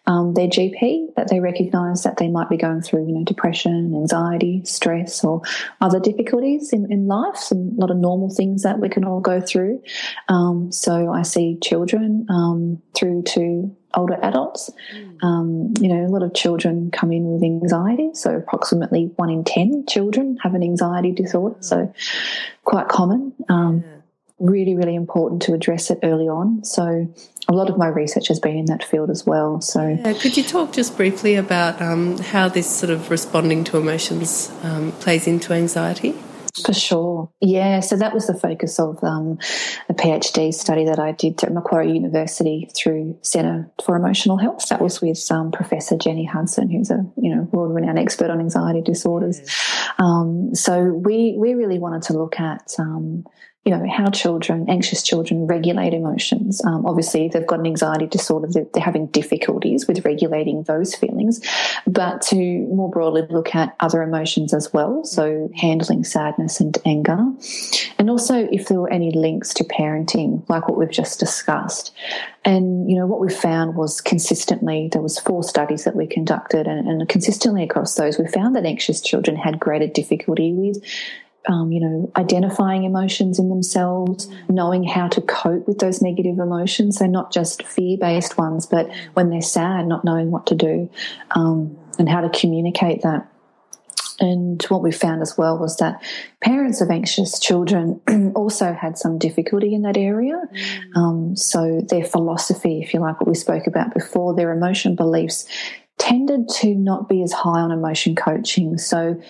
um, 0.06 0.34
their 0.34 0.46
GP 0.46 1.14
that 1.14 1.28
they 1.30 1.40
recognise 1.40 2.02
that 2.02 2.18
they 2.18 2.28
might 2.28 2.50
be 2.50 2.58
going 2.58 2.82
through, 2.82 3.06
you 3.06 3.14
know, 3.14 3.24
depression, 3.24 3.94
anxiety, 3.94 4.62
stress, 4.66 5.24
or 5.24 5.40
other 5.80 5.98
difficulties 6.00 6.70
in, 6.74 6.92
in 6.92 7.06
life. 7.06 7.36
Some 7.36 7.76
a 7.78 7.80
lot 7.80 7.90
of 7.90 7.96
normal 7.96 8.28
things 8.28 8.62
that 8.62 8.78
we 8.78 8.90
can 8.90 9.06
all 9.06 9.20
go 9.20 9.40
through. 9.40 9.82
Um, 10.28 10.70
so 10.70 11.10
I 11.10 11.22
see 11.22 11.58
children 11.62 12.26
um, 12.28 12.82
through 12.94 13.22
to 13.28 13.74
older 13.94 14.18
adults. 14.22 14.70
Mm. 14.94 15.22
Um, 15.22 15.74
you 15.80 15.88
know, 15.88 16.06
a 16.06 16.10
lot 16.10 16.22
of 16.22 16.34
children 16.34 16.90
come 16.90 17.12
in 17.12 17.24
with 17.24 17.42
anxiety. 17.42 18.10
So 18.14 18.36
approximately 18.36 19.12
one 19.16 19.30
in 19.30 19.44
10 19.44 19.86
children 19.86 20.38
have 20.42 20.54
an 20.54 20.62
anxiety 20.62 21.12
disorder. 21.12 21.56
So 21.60 21.92
quite 22.64 22.88
common. 22.88 23.32
Um, 23.48 23.84
yeah. 23.84 23.92
Really, 24.38 24.74
really 24.74 24.96
important 24.96 25.42
to 25.42 25.54
address 25.54 25.90
it 25.90 26.00
early 26.02 26.26
on. 26.26 26.64
So 26.64 27.14
a 27.48 27.52
lot 27.52 27.70
of 27.70 27.76
my 27.76 27.86
research 27.86 28.26
has 28.28 28.40
been 28.40 28.56
in 28.56 28.64
that 28.66 28.82
field 28.82 29.08
as 29.08 29.24
well. 29.24 29.60
So, 29.60 29.86
yeah, 29.86 30.14
could 30.14 30.36
you 30.36 30.42
talk 30.42 30.72
just 30.72 30.96
briefly 30.96 31.36
about 31.36 31.80
um, 31.80 32.18
how 32.18 32.48
this 32.48 32.68
sort 32.68 32.90
of 32.90 33.08
responding 33.08 33.62
to 33.64 33.76
emotions 33.76 34.50
um, 34.64 34.90
plays 34.92 35.28
into 35.28 35.52
anxiety? 35.52 36.16
For 36.64 36.74
sure. 36.74 37.30
Yeah. 37.40 37.80
So 37.80 37.96
that 37.96 38.12
was 38.12 38.26
the 38.26 38.34
focus 38.34 38.78
of 38.78 39.02
um, 39.02 39.38
a 39.88 39.94
PhD 39.94 40.52
study 40.52 40.84
that 40.84 40.98
I 40.98 41.12
did 41.12 41.42
at 41.42 41.50
Macquarie 41.50 41.92
University 41.92 42.70
through 42.76 43.18
Centre 43.22 43.70
for 43.82 43.96
Emotional 43.96 44.36
Health. 44.36 44.68
That 44.68 44.82
was 44.82 45.00
with 45.00 45.26
um, 45.30 45.50
Professor 45.50 45.96
Jennie 45.96 46.26
Hudson, 46.26 46.68
who's 46.68 46.90
a 46.90 47.06
you 47.16 47.34
know 47.34 47.48
world 47.52 47.74
renowned 47.74 47.98
expert 47.98 48.30
on 48.30 48.38
anxiety 48.38 48.82
disorders. 48.82 49.40
Um, 49.98 50.54
so 50.54 50.84
we 50.84 51.36
we 51.38 51.54
really 51.54 51.78
wanted 51.78 52.02
to 52.02 52.12
look 52.12 52.38
at 52.38 52.74
um, 52.78 53.24
you 53.64 53.70
know, 53.70 53.86
how 53.88 54.10
children, 54.10 54.68
anxious 54.68 55.04
children, 55.04 55.46
regulate 55.46 55.94
emotions. 55.94 56.64
Um, 56.64 56.84
obviously, 56.84 57.28
they've 57.28 57.46
got 57.46 57.60
an 57.60 57.66
anxiety 57.66 58.06
disorder, 58.06 58.48
they're, 58.50 58.82
having 58.82 59.06
difficulties 59.06 59.86
with 59.86 60.04
regulating 60.04 60.64
those 60.64 60.96
feelings, 60.96 61.40
but 61.86 62.22
to 62.22 62.36
more 62.36 62.90
broadly 62.90 63.22
look 63.30 63.54
at 63.54 63.76
other 63.78 64.02
emotions 64.02 64.52
as 64.52 64.72
well. 64.72 65.04
So, 65.04 65.48
handling 65.54 66.02
sadness 66.02 66.58
and 66.58 66.76
anger. 66.84 67.24
And 67.98 68.10
also, 68.10 68.48
if 68.50 68.66
there 68.66 68.80
were 68.80 68.92
any 68.92 69.12
links 69.12 69.54
to 69.54 69.64
parenting, 69.64 70.48
like 70.48 70.66
what 70.68 70.76
we've 70.76 70.90
just 70.90 71.20
discussed. 71.20 71.94
And, 72.44 72.90
you 72.90 72.96
know, 72.96 73.06
what 73.06 73.20
we 73.20 73.32
found 73.32 73.76
was 73.76 74.00
consistently, 74.00 74.88
there 74.90 75.00
was 75.00 75.20
four 75.20 75.44
studies 75.44 75.84
that 75.84 75.94
we 75.94 76.08
conducted 76.08 76.66
and, 76.66 76.88
and 76.88 77.08
consistently 77.08 77.62
across 77.62 77.94
those, 77.94 78.18
we 78.18 78.26
found 78.26 78.56
that 78.56 78.66
anxious 78.66 79.00
children 79.00 79.36
had 79.36 79.60
greater 79.60 79.86
difficulty 79.86 80.52
with 80.52 80.82
um, 81.48 81.72
you 81.72 81.80
know, 81.80 82.10
identifying 82.16 82.84
emotions 82.84 83.38
in 83.38 83.48
themselves, 83.48 84.28
knowing 84.48 84.84
how 84.84 85.08
to 85.08 85.20
cope 85.22 85.66
with 85.66 85.78
those 85.78 86.00
negative 86.00 86.38
emotions. 86.38 86.98
So 86.98 87.06
not 87.06 87.32
just 87.32 87.64
fear-based 87.64 88.38
ones, 88.38 88.66
but 88.66 88.90
when 89.14 89.30
they're 89.30 89.42
sad, 89.42 89.86
not 89.86 90.04
knowing 90.04 90.30
what 90.30 90.46
to 90.46 90.54
do, 90.54 90.88
um, 91.32 91.76
and 91.98 92.08
how 92.08 92.20
to 92.20 92.28
communicate 92.28 93.02
that. 93.02 93.28
And 94.20 94.62
what 94.68 94.82
we 94.82 94.92
found 94.92 95.20
as 95.20 95.36
well 95.36 95.58
was 95.58 95.78
that 95.78 96.00
parents 96.40 96.80
of 96.80 96.90
anxious 96.90 97.40
children 97.40 98.00
also 98.36 98.72
had 98.72 98.96
some 98.96 99.18
difficulty 99.18 99.74
in 99.74 99.82
that 99.82 99.96
area. 99.96 100.40
Um, 100.94 101.34
so 101.34 101.80
their 101.88 102.04
philosophy, 102.04 102.82
if 102.82 102.94
you 102.94 103.00
like, 103.00 103.20
what 103.20 103.28
we 103.28 103.34
spoke 103.34 103.66
about 103.66 103.94
before, 103.94 104.34
their 104.34 104.52
emotion 104.52 104.94
beliefs 104.94 105.46
tended 105.98 106.48
to 106.48 106.74
not 106.74 107.08
be 107.08 107.22
as 107.22 107.32
high 107.32 107.60
on 107.60 107.72
emotion 107.72 108.14
coaching. 108.14 108.78
So 108.78 109.20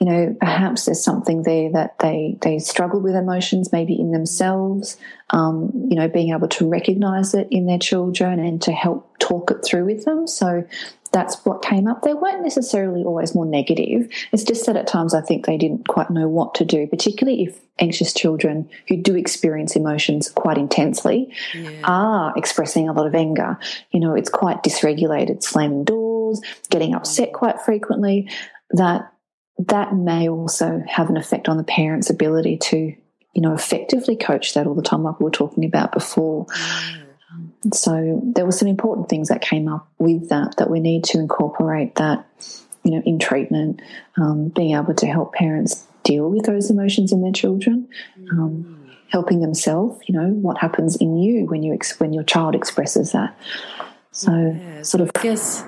you 0.00 0.06
know, 0.06 0.36
perhaps 0.38 0.84
there's 0.84 1.02
something 1.02 1.42
there 1.42 1.72
that 1.72 1.98
they 1.98 2.38
they 2.40 2.60
struggle 2.60 3.00
with 3.00 3.16
emotions, 3.16 3.72
maybe 3.72 3.98
in 3.98 4.12
themselves. 4.12 4.96
Um, 5.30 5.72
you 5.88 5.96
know, 5.96 6.08
being 6.08 6.32
able 6.32 6.48
to 6.48 6.68
recognise 6.68 7.34
it 7.34 7.48
in 7.50 7.66
their 7.66 7.78
children 7.78 8.38
and 8.38 8.62
to 8.62 8.72
help 8.72 9.18
talk 9.18 9.50
it 9.50 9.64
through 9.64 9.84
with 9.84 10.04
them. 10.04 10.26
So 10.26 10.64
that's 11.12 11.44
what 11.44 11.62
came 11.62 11.86
up. 11.86 12.02
They 12.02 12.14
weren't 12.14 12.42
necessarily 12.42 13.02
always 13.02 13.34
more 13.34 13.46
negative. 13.46 14.08
It's 14.32 14.44
just 14.44 14.66
that 14.66 14.76
at 14.76 14.86
times 14.86 15.14
I 15.14 15.20
think 15.20 15.46
they 15.46 15.56
didn't 15.56 15.88
quite 15.88 16.10
know 16.10 16.28
what 16.28 16.54
to 16.56 16.64
do, 16.64 16.86
particularly 16.86 17.44
if 17.44 17.58
anxious 17.78 18.12
children 18.12 18.68
who 18.88 18.96
do 18.96 19.16
experience 19.16 19.76
emotions 19.76 20.30
quite 20.30 20.58
intensely 20.58 21.32
yeah. 21.54 21.80
are 21.84 22.32
expressing 22.36 22.88
a 22.88 22.92
lot 22.92 23.06
of 23.06 23.14
anger. 23.14 23.58
You 23.90 24.00
know, 24.00 24.14
it's 24.14 24.30
quite 24.30 24.62
dysregulated, 24.62 25.42
slamming 25.42 25.84
doors, 25.84 26.40
getting 26.70 26.94
upset 26.94 27.32
quite 27.32 27.60
frequently. 27.60 28.30
That 28.70 29.10
that 29.58 29.94
may 29.94 30.28
also 30.28 30.82
have 30.86 31.10
an 31.10 31.16
effect 31.16 31.48
on 31.48 31.56
the 31.56 31.64
parent's 31.64 32.10
ability 32.10 32.58
to, 32.58 32.76
you 32.76 33.42
know, 33.42 33.54
effectively 33.54 34.16
coach 34.16 34.54
that 34.54 34.66
all 34.66 34.74
the 34.74 34.82
time, 34.82 35.02
like 35.02 35.18
we 35.18 35.24
were 35.24 35.30
talking 35.30 35.64
about 35.64 35.92
before. 35.92 36.46
So 37.72 38.22
there 38.24 38.46
were 38.46 38.52
some 38.52 38.68
important 38.68 39.08
things 39.08 39.28
that 39.28 39.42
came 39.42 39.68
up 39.68 39.88
with 39.98 40.28
that 40.28 40.56
that 40.58 40.70
we 40.70 40.80
need 40.80 41.04
to 41.04 41.18
incorporate 41.18 41.96
that, 41.96 42.24
you 42.84 42.92
know, 42.92 43.02
in 43.04 43.18
treatment, 43.18 43.82
um, 44.16 44.48
being 44.48 44.76
able 44.76 44.94
to 44.94 45.06
help 45.06 45.34
parents 45.34 45.84
deal 46.04 46.30
with 46.30 46.46
those 46.46 46.70
emotions 46.70 47.12
in 47.12 47.20
their 47.22 47.32
children, 47.32 47.88
um, 48.30 48.90
helping 49.08 49.40
themselves. 49.40 50.00
You 50.06 50.18
know, 50.18 50.28
what 50.28 50.58
happens 50.58 50.96
in 50.96 51.18
you 51.18 51.46
when 51.46 51.62
you 51.62 51.74
ex- 51.74 51.98
when 51.98 52.12
your 52.12 52.24
child 52.24 52.54
expresses 52.54 53.12
that. 53.12 53.36
So, 54.12 54.32
yeah, 54.32 54.82
sort 54.82 55.00
of. 55.00 55.10
I 55.16 55.22
guess 55.22 55.64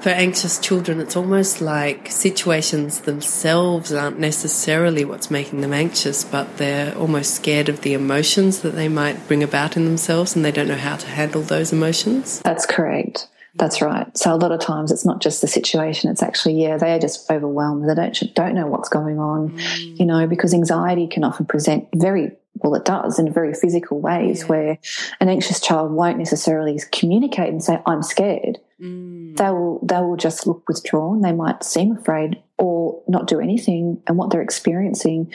for 0.00 0.10
anxious 0.10 0.58
children, 0.58 1.00
it's 1.00 1.16
almost 1.16 1.60
like 1.60 2.10
situations 2.10 3.00
themselves 3.00 3.92
aren't 3.92 4.18
necessarily 4.18 5.04
what's 5.04 5.30
making 5.30 5.60
them 5.60 5.72
anxious, 5.72 6.24
but 6.24 6.56
they're 6.56 6.96
almost 6.96 7.34
scared 7.34 7.68
of 7.68 7.80
the 7.80 7.94
emotions 7.94 8.60
that 8.60 8.74
they 8.74 8.88
might 8.88 9.26
bring 9.26 9.42
about 9.42 9.76
in 9.76 9.84
themselves 9.84 10.36
and 10.36 10.44
they 10.44 10.52
don't 10.52 10.68
know 10.68 10.76
how 10.76 10.96
to 10.96 11.06
handle 11.08 11.42
those 11.42 11.72
emotions. 11.72 12.40
That's 12.40 12.66
correct. 12.66 13.28
That's 13.54 13.82
right. 13.82 14.16
So 14.16 14.32
a 14.32 14.36
lot 14.36 14.52
of 14.52 14.60
times 14.60 14.92
it's 14.92 15.04
not 15.04 15.20
just 15.20 15.40
the 15.40 15.48
situation; 15.48 16.10
it's 16.10 16.22
actually 16.22 16.62
yeah 16.62 16.76
they 16.76 16.92
are 16.92 16.98
just 16.98 17.28
overwhelmed. 17.28 17.88
They 17.88 17.94
don't 17.94 18.34
don't 18.34 18.54
know 18.54 18.68
what's 18.68 18.88
going 18.88 19.18
on, 19.18 19.50
mm. 19.50 19.98
you 19.98 20.06
know, 20.06 20.28
because 20.28 20.54
anxiety 20.54 21.08
can 21.08 21.24
often 21.24 21.44
present 21.44 21.88
very 21.92 22.36
well. 22.62 22.74
It 22.74 22.84
does 22.84 23.18
in 23.18 23.32
very 23.32 23.54
physical 23.54 24.00
ways, 24.00 24.40
yeah. 24.40 24.46
where 24.46 24.78
an 25.20 25.28
anxious 25.28 25.60
child 25.60 25.92
won't 25.92 26.18
necessarily 26.18 26.80
communicate 26.92 27.48
and 27.48 27.62
say 27.62 27.80
I'm 27.86 28.02
scared. 28.02 28.58
Mm. 28.80 29.36
They 29.36 29.50
will 29.50 29.80
they 29.82 30.00
will 30.00 30.16
just 30.16 30.46
look 30.46 30.68
withdrawn. 30.68 31.20
They 31.20 31.32
might 31.32 31.64
seem 31.64 31.96
afraid 31.96 32.42
or 32.58 33.02
not 33.08 33.26
do 33.26 33.40
anything, 33.40 34.02
and 34.06 34.16
what 34.16 34.30
they're 34.30 34.42
experiencing, 34.42 35.32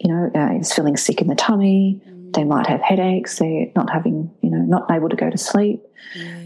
you 0.00 0.12
know, 0.12 0.30
uh, 0.34 0.58
is 0.58 0.72
feeling 0.72 0.96
sick 0.96 1.20
in 1.20 1.28
the 1.28 1.34
tummy. 1.34 2.00
Mm. 2.06 2.32
They 2.32 2.44
might 2.44 2.66
have 2.66 2.80
headaches. 2.80 3.38
They're 3.38 3.66
not 3.74 3.90
having, 3.90 4.30
you 4.42 4.50
know, 4.50 4.58
not 4.58 4.90
able 4.90 5.08
to 5.08 5.16
go 5.16 5.30
to 5.30 5.38
sleep. 5.38 5.82
Yeah 6.14 6.42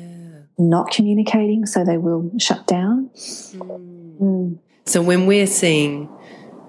not 0.60 0.90
communicating, 0.90 1.64
so 1.66 1.84
they 1.84 1.96
will 1.96 2.30
shut 2.38 2.66
down. 2.66 3.08
Mm. 3.16 4.18
Mm. 4.18 4.58
So 4.84 5.02
when 5.02 5.26
we're 5.26 5.46
seeing 5.46 6.08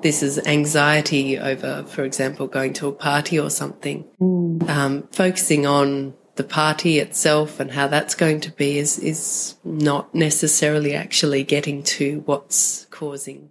this 0.02 0.24
is 0.24 0.40
anxiety 0.46 1.38
over, 1.38 1.84
for 1.84 2.04
example, 2.04 2.48
going 2.48 2.74
to 2.74 2.88
a 2.88 2.92
party 2.92 3.40
or 3.40 3.50
something, 3.50 4.06
mm. 4.20 4.70
um, 4.70 5.08
focusing 5.12 5.66
on 5.66 6.14
the 6.36 6.44
party 6.44 7.00
itself 7.00 7.60
and 7.60 7.72
how 7.72 7.88
that's 7.88 8.16
going 8.16 8.40
to 8.40 8.52
be 8.52 8.78
is 8.78 8.98
is 8.98 9.56
not 9.64 10.14
necessarily 10.16 10.96
actually 10.96 11.44
getting 11.44 11.84
to 11.84 12.24
what's 12.26 12.86
causing 12.90 13.50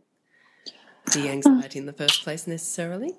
the 1.12 1.28
anxiety 1.28 1.78
in 1.78 1.86
the 1.86 1.92
first 1.92 2.22
place 2.22 2.46
necessarily. 2.46 3.14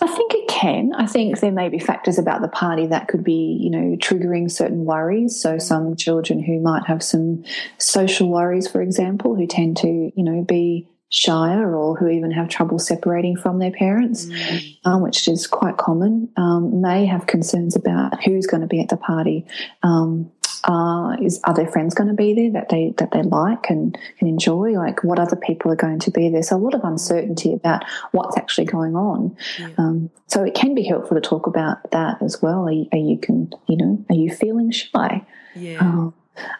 I 0.00 0.06
think 0.06 0.34
it 0.34 0.48
can. 0.48 0.92
I 0.94 1.06
think 1.06 1.38
there 1.40 1.52
may 1.52 1.68
be 1.68 1.78
factors 1.78 2.18
about 2.18 2.40
the 2.40 2.48
party 2.48 2.86
that 2.86 3.08
could 3.08 3.22
be, 3.22 3.58
you 3.60 3.70
know, 3.70 3.96
triggering 3.96 4.50
certain 4.50 4.84
worries. 4.84 5.40
So 5.40 5.58
some 5.58 5.96
children 5.96 6.42
who 6.42 6.60
might 6.60 6.86
have 6.86 7.02
some 7.02 7.44
social 7.78 8.28
worries, 8.28 8.68
for 8.68 8.80
example, 8.80 9.34
who 9.34 9.46
tend 9.46 9.76
to, 9.78 9.88
you 9.88 10.24
know, 10.24 10.42
be 10.42 10.88
shyer 11.08 11.74
or 11.74 11.96
who 11.96 12.08
even 12.08 12.30
have 12.30 12.48
trouble 12.48 12.78
separating 12.78 13.36
from 13.36 13.58
their 13.58 13.70
parents, 13.70 14.26
mm. 14.26 14.76
um, 14.84 15.02
which 15.02 15.28
is 15.28 15.46
quite 15.46 15.76
common, 15.76 16.28
um, 16.36 16.80
may 16.80 17.06
have 17.06 17.26
concerns 17.26 17.76
about 17.76 18.22
who's 18.24 18.46
going 18.46 18.60
to 18.60 18.66
be 18.66 18.80
at 18.80 18.88
the 18.88 18.96
party. 18.96 19.46
Um, 19.82 20.30
uh, 20.64 21.16
is 21.22 21.40
are 21.44 21.54
their 21.54 21.68
friends 21.68 21.94
going 21.94 22.08
to 22.08 22.14
be 22.14 22.34
there 22.34 22.50
that 22.50 22.68
they 22.70 22.92
that 22.98 23.12
they 23.12 23.22
like 23.22 23.70
and 23.70 23.96
can 24.18 24.26
enjoy? 24.26 24.72
Like 24.72 25.04
what 25.04 25.18
other 25.18 25.36
people 25.36 25.70
are 25.70 25.76
going 25.76 26.00
to 26.00 26.10
be 26.10 26.28
there? 26.28 26.42
So 26.42 26.56
a 26.56 26.58
lot 26.58 26.74
of 26.74 26.82
uncertainty 26.82 27.52
about 27.52 27.84
what's 28.10 28.36
actually 28.36 28.64
going 28.64 28.96
on. 28.96 29.36
Um, 29.78 30.10
so 30.26 30.42
it 30.42 30.54
can 30.54 30.74
be 30.74 30.82
helpful 30.82 31.14
to 31.14 31.20
talk 31.20 31.46
about 31.46 31.88
that 31.92 32.20
as 32.20 32.42
well. 32.42 32.66
Are 32.66 32.72
you, 32.72 32.88
are 32.92 32.98
you 32.98 33.16
can 33.18 33.52
you 33.68 33.76
know 33.76 34.04
are 34.10 34.16
you 34.16 34.34
feeling 34.34 34.72
shy? 34.72 35.24
Yeah. 35.54 36.10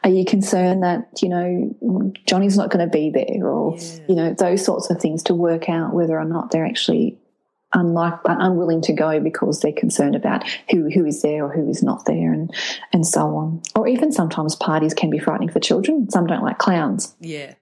Are 0.04 0.10
you 0.10 0.24
concerned 0.24 0.82
that 0.82 1.22
you 1.22 1.28
know 1.28 2.12
Johnny's 2.26 2.56
not 2.56 2.70
going 2.70 2.84
to 2.84 2.90
be 2.90 3.10
there, 3.10 3.46
or 3.46 3.76
yeah. 3.78 3.98
you 4.08 4.14
know 4.14 4.34
those 4.34 4.64
sorts 4.64 4.90
of 4.90 5.00
things 5.00 5.22
to 5.24 5.34
work 5.34 5.68
out 5.68 5.94
whether 5.94 6.18
or 6.18 6.24
not 6.24 6.50
they're 6.50 6.66
actually 6.66 7.18
unlike 7.72 8.14
unwilling 8.24 8.80
to 8.80 8.92
go 8.92 9.20
because 9.20 9.60
they're 9.60 9.72
concerned 9.72 10.16
about 10.16 10.44
who 10.70 10.88
who 10.90 11.04
is 11.04 11.22
there 11.22 11.44
or 11.44 11.52
who 11.52 11.68
is 11.68 11.82
not 11.82 12.04
there, 12.06 12.32
and 12.32 12.52
and 12.92 13.06
so 13.06 13.36
on. 13.36 13.62
Or 13.74 13.86
even 13.86 14.12
sometimes 14.12 14.56
parties 14.56 14.94
can 14.94 15.10
be 15.10 15.18
frightening 15.18 15.50
for 15.50 15.60
children. 15.60 16.10
Some 16.10 16.26
don't 16.26 16.42
like 16.42 16.58
clowns. 16.58 17.14
Yeah. 17.20 17.54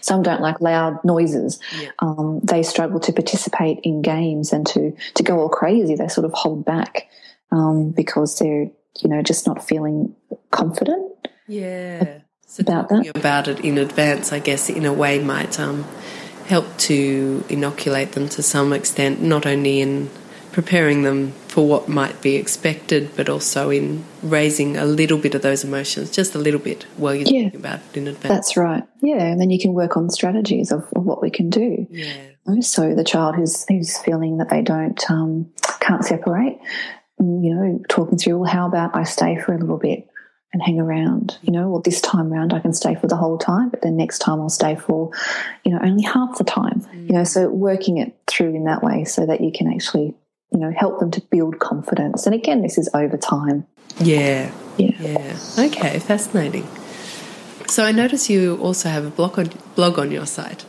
Some 0.00 0.22
don't 0.22 0.40
like 0.40 0.60
loud 0.60 1.04
noises. 1.04 1.60
Yeah. 1.80 1.90
Um, 2.00 2.40
they 2.42 2.62
struggle 2.62 3.00
to 3.00 3.12
participate 3.12 3.80
in 3.82 4.02
games 4.02 4.52
and 4.52 4.66
to 4.68 4.94
to 5.14 5.22
go 5.22 5.38
all 5.38 5.48
crazy. 5.48 5.94
They 5.94 6.08
sort 6.08 6.24
of 6.24 6.32
hold 6.32 6.64
back 6.64 7.08
um, 7.50 7.90
because 7.90 8.38
they're 8.38 8.70
you 9.00 9.08
know 9.08 9.22
just 9.22 9.46
not 9.46 9.66
feeling 9.66 10.14
confident 10.50 11.12
yeah. 11.46 12.18
So 12.46 12.62
about 12.62 12.88
that. 12.88 13.16
About 13.16 13.48
it 13.48 13.60
in 13.60 13.78
advance, 13.78 14.32
I 14.32 14.38
guess, 14.38 14.70
in 14.70 14.84
a 14.84 14.92
way 14.92 15.18
might 15.18 15.58
um, 15.58 15.84
help 16.46 16.76
to 16.78 17.44
inoculate 17.48 18.12
them 18.12 18.28
to 18.30 18.42
some 18.42 18.72
extent, 18.72 19.20
not 19.20 19.46
only 19.46 19.80
in 19.80 20.10
preparing 20.52 21.02
them 21.02 21.32
for 21.48 21.66
what 21.68 21.86
might 21.86 22.22
be 22.22 22.36
expected, 22.36 23.10
but 23.14 23.28
also 23.28 23.68
in 23.68 24.02
raising 24.22 24.76
a 24.76 24.86
little 24.86 25.18
bit 25.18 25.34
of 25.34 25.42
those 25.42 25.64
emotions, 25.64 26.10
just 26.10 26.34
a 26.34 26.38
little 26.38 26.60
bit, 26.60 26.84
while 26.96 27.14
you're 27.14 27.24
yeah, 27.24 27.42
thinking 27.42 27.60
about 27.60 27.80
it 27.90 27.96
in 27.98 28.08
advance. 28.08 28.28
That's 28.28 28.56
right. 28.56 28.82
Yeah, 29.02 29.22
and 29.22 29.38
then 29.38 29.50
you 29.50 29.58
can 29.58 29.74
work 29.74 29.98
on 29.98 30.08
strategies 30.08 30.72
of, 30.72 30.84
of 30.94 31.04
what 31.04 31.20
we 31.20 31.30
can 31.30 31.50
do. 31.50 31.86
Yeah. 31.90 32.60
So 32.60 32.94
the 32.94 33.04
child 33.04 33.34
who's 33.34 33.66
who's 33.68 33.98
feeling 33.98 34.38
that 34.38 34.48
they 34.48 34.62
don't 34.62 35.10
um, 35.10 35.52
can't 35.80 36.04
separate, 36.04 36.58
you 37.18 37.54
know, 37.54 37.82
talking 37.88 38.16
through, 38.16 38.38
well, 38.38 38.50
how 38.50 38.66
about 38.66 38.96
I 38.96 39.02
stay 39.02 39.36
for 39.36 39.52
a 39.52 39.58
little 39.58 39.78
bit? 39.78 40.08
And 40.52 40.62
hang 40.62 40.80
around. 40.80 41.38
You 41.42 41.52
know, 41.52 41.68
well, 41.68 41.80
this 41.80 42.00
time 42.00 42.32
round 42.32 42.52
I 42.52 42.60
can 42.60 42.72
stay 42.72 42.94
for 42.94 43.06
the 43.06 43.16
whole 43.16 43.38
time, 43.38 43.68
but 43.68 43.82
then 43.82 43.96
next 43.96 44.18
time 44.18 44.40
I'll 44.40 44.48
stay 44.48 44.76
for, 44.76 45.10
you 45.64 45.72
know, 45.72 45.80
only 45.82 46.02
half 46.02 46.38
the 46.38 46.44
time. 46.44 46.80
Mm. 46.80 47.08
You 47.08 47.14
know, 47.14 47.24
so 47.24 47.48
working 47.48 47.98
it 47.98 48.16
through 48.26 48.54
in 48.54 48.64
that 48.64 48.82
way 48.82 49.04
so 49.04 49.26
that 49.26 49.40
you 49.40 49.52
can 49.52 49.72
actually, 49.72 50.14
you 50.52 50.58
know, 50.58 50.72
help 50.76 51.00
them 51.00 51.10
to 51.12 51.20
build 51.30 51.58
confidence. 51.58 52.26
And 52.26 52.34
again, 52.34 52.62
this 52.62 52.78
is 52.78 52.88
over 52.94 53.16
time. 53.16 53.66
Yeah. 53.98 54.50
Yeah. 54.78 54.92
Yeah. 55.00 55.36
Okay, 55.58 55.98
fascinating. 55.98 56.66
So 57.68 57.84
I 57.84 57.92
notice 57.92 58.30
you 58.30 58.56
also 58.58 58.88
have 58.88 59.04
a 59.04 59.10
blog 59.10 59.38
on 59.38 59.50
blog 59.74 59.98
on 59.98 60.10
your 60.10 60.26
site. 60.26 60.64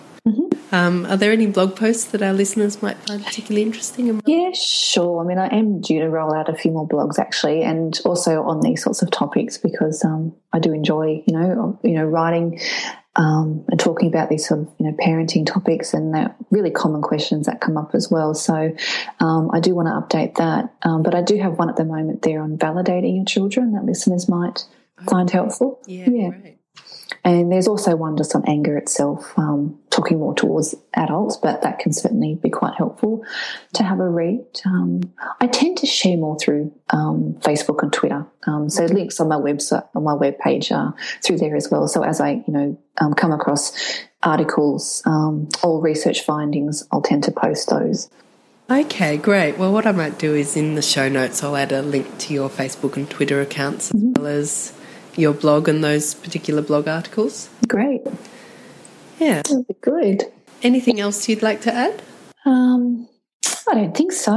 Um, 0.71 1.05
are 1.05 1.17
there 1.17 1.31
any 1.31 1.47
blog 1.47 1.75
posts 1.75 2.05
that 2.05 2.21
our 2.21 2.33
listeners 2.33 2.81
might 2.81 2.97
find 2.97 3.23
particularly 3.23 3.63
interesting? 3.63 4.21
Yeah, 4.25 4.51
sure. 4.53 5.23
I 5.23 5.27
mean, 5.27 5.37
I 5.37 5.47
am 5.47 5.81
due 5.81 5.99
to 5.99 6.09
roll 6.09 6.33
out 6.33 6.49
a 6.49 6.55
few 6.55 6.71
more 6.71 6.87
blogs 6.87 7.19
actually, 7.19 7.63
and 7.63 7.99
also 8.05 8.43
on 8.43 8.61
these 8.61 8.83
sorts 8.83 9.01
of 9.01 9.11
topics 9.11 9.57
because 9.57 10.03
um, 10.03 10.35
I 10.53 10.59
do 10.59 10.73
enjoy, 10.73 11.23
you 11.25 11.33
know, 11.33 11.79
you 11.83 11.93
know, 11.93 12.05
writing 12.05 12.59
um, 13.17 13.65
and 13.69 13.79
talking 13.79 14.07
about 14.07 14.29
these 14.29 14.47
sort 14.47 14.61
of 14.61 14.73
you 14.79 14.85
know 14.85 14.95
parenting 14.97 15.45
topics 15.45 15.93
and 15.93 16.13
that 16.13 16.35
really 16.51 16.71
common 16.71 17.01
questions 17.01 17.47
that 17.47 17.61
come 17.61 17.77
up 17.77 17.95
as 17.95 18.09
well. 18.09 18.33
So 18.33 18.75
um, 19.19 19.49
I 19.51 19.59
do 19.59 19.73
want 19.73 19.87
to 19.87 20.17
update 20.17 20.35
that, 20.35 20.73
um, 20.83 21.03
but 21.03 21.15
I 21.15 21.21
do 21.21 21.37
have 21.37 21.57
one 21.57 21.69
at 21.69 21.75
the 21.75 21.85
moment 21.85 22.21
there 22.21 22.41
on 22.41 22.57
validating 22.57 23.15
your 23.15 23.25
children 23.25 23.73
that 23.73 23.85
listeners 23.85 24.29
might 24.29 24.65
find 25.09 25.29
helpful. 25.29 25.79
Yeah, 25.87 26.09
yeah. 26.09 26.29
Great. 26.29 26.57
And 27.23 27.51
there's 27.51 27.67
also 27.67 27.95
one 27.95 28.15
just 28.15 28.35
on 28.35 28.43
anger 28.47 28.77
itself, 28.77 29.33
um, 29.37 29.77
talking 29.97 30.19
more 30.19 30.35
towards 30.35 30.75
adults, 30.93 31.37
but 31.37 31.63
that 31.63 31.79
can 31.79 31.91
certainly 31.91 32.35
be 32.35 32.49
quite 32.49 32.75
helpful 32.75 33.25
to 33.73 33.83
have 33.83 33.99
a 33.99 34.07
read. 34.07 34.45
Um, 34.63 35.01
I 35.41 35.47
tend 35.47 35.79
to 35.79 35.87
share 35.87 36.17
more 36.17 36.37
through 36.37 36.71
um, 36.91 37.35
Facebook 37.39 37.81
and 37.81 37.91
Twitter. 37.91 38.25
Um, 38.45 38.69
so 38.69 38.85
links 38.85 39.19
on 39.19 39.27
my 39.27 39.37
website, 39.37 39.87
on 39.95 40.03
my 40.03 40.13
webpage 40.13 40.71
are 40.71 40.93
through 41.23 41.39
there 41.39 41.55
as 41.55 41.71
well. 41.71 41.87
So 41.87 42.03
as 42.03 42.21
I, 42.21 42.43
you 42.45 42.53
know, 42.53 42.77
um, 43.01 43.15
come 43.15 43.31
across 43.31 43.73
articles 44.21 45.01
um, 45.05 45.49
or 45.63 45.81
research 45.81 46.21
findings, 46.21 46.83
I'll 46.91 47.01
tend 47.01 47.23
to 47.23 47.31
post 47.31 47.69
those. 47.69 48.07
Okay, 48.69 49.17
great. 49.17 49.57
Well, 49.57 49.73
what 49.73 49.87
I 49.87 49.93
might 49.93 50.19
do 50.19 50.35
is 50.35 50.55
in 50.55 50.75
the 50.75 50.81
show 50.83 51.09
notes, 51.09 51.43
I'll 51.43 51.57
add 51.57 51.71
a 51.71 51.81
link 51.81 52.19
to 52.19 52.33
your 52.33 52.49
Facebook 52.49 52.97
and 52.97 53.09
Twitter 53.09 53.41
accounts 53.41 53.91
as 53.91 53.99
mm-hmm. 53.99 54.21
well 54.21 54.27
as 54.27 54.73
your 55.15 55.33
blog 55.33 55.67
and 55.67 55.83
those 55.83 56.13
particular 56.13 56.61
blog 56.61 56.87
articles. 56.87 57.49
Great. 57.67 58.01
Yeah. 59.19 59.41
be 59.43 59.75
good. 59.81 60.23
Anything 60.63 60.99
else 60.99 61.27
you'd 61.27 61.43
like 61.43 61.61
to 61.61 61.73
add? 61.73 62.01
Um, 62.45 63.07
I 63.69 63.75
don't 63.75 63.95
think 63.95 64.11
so. 64.11 64.35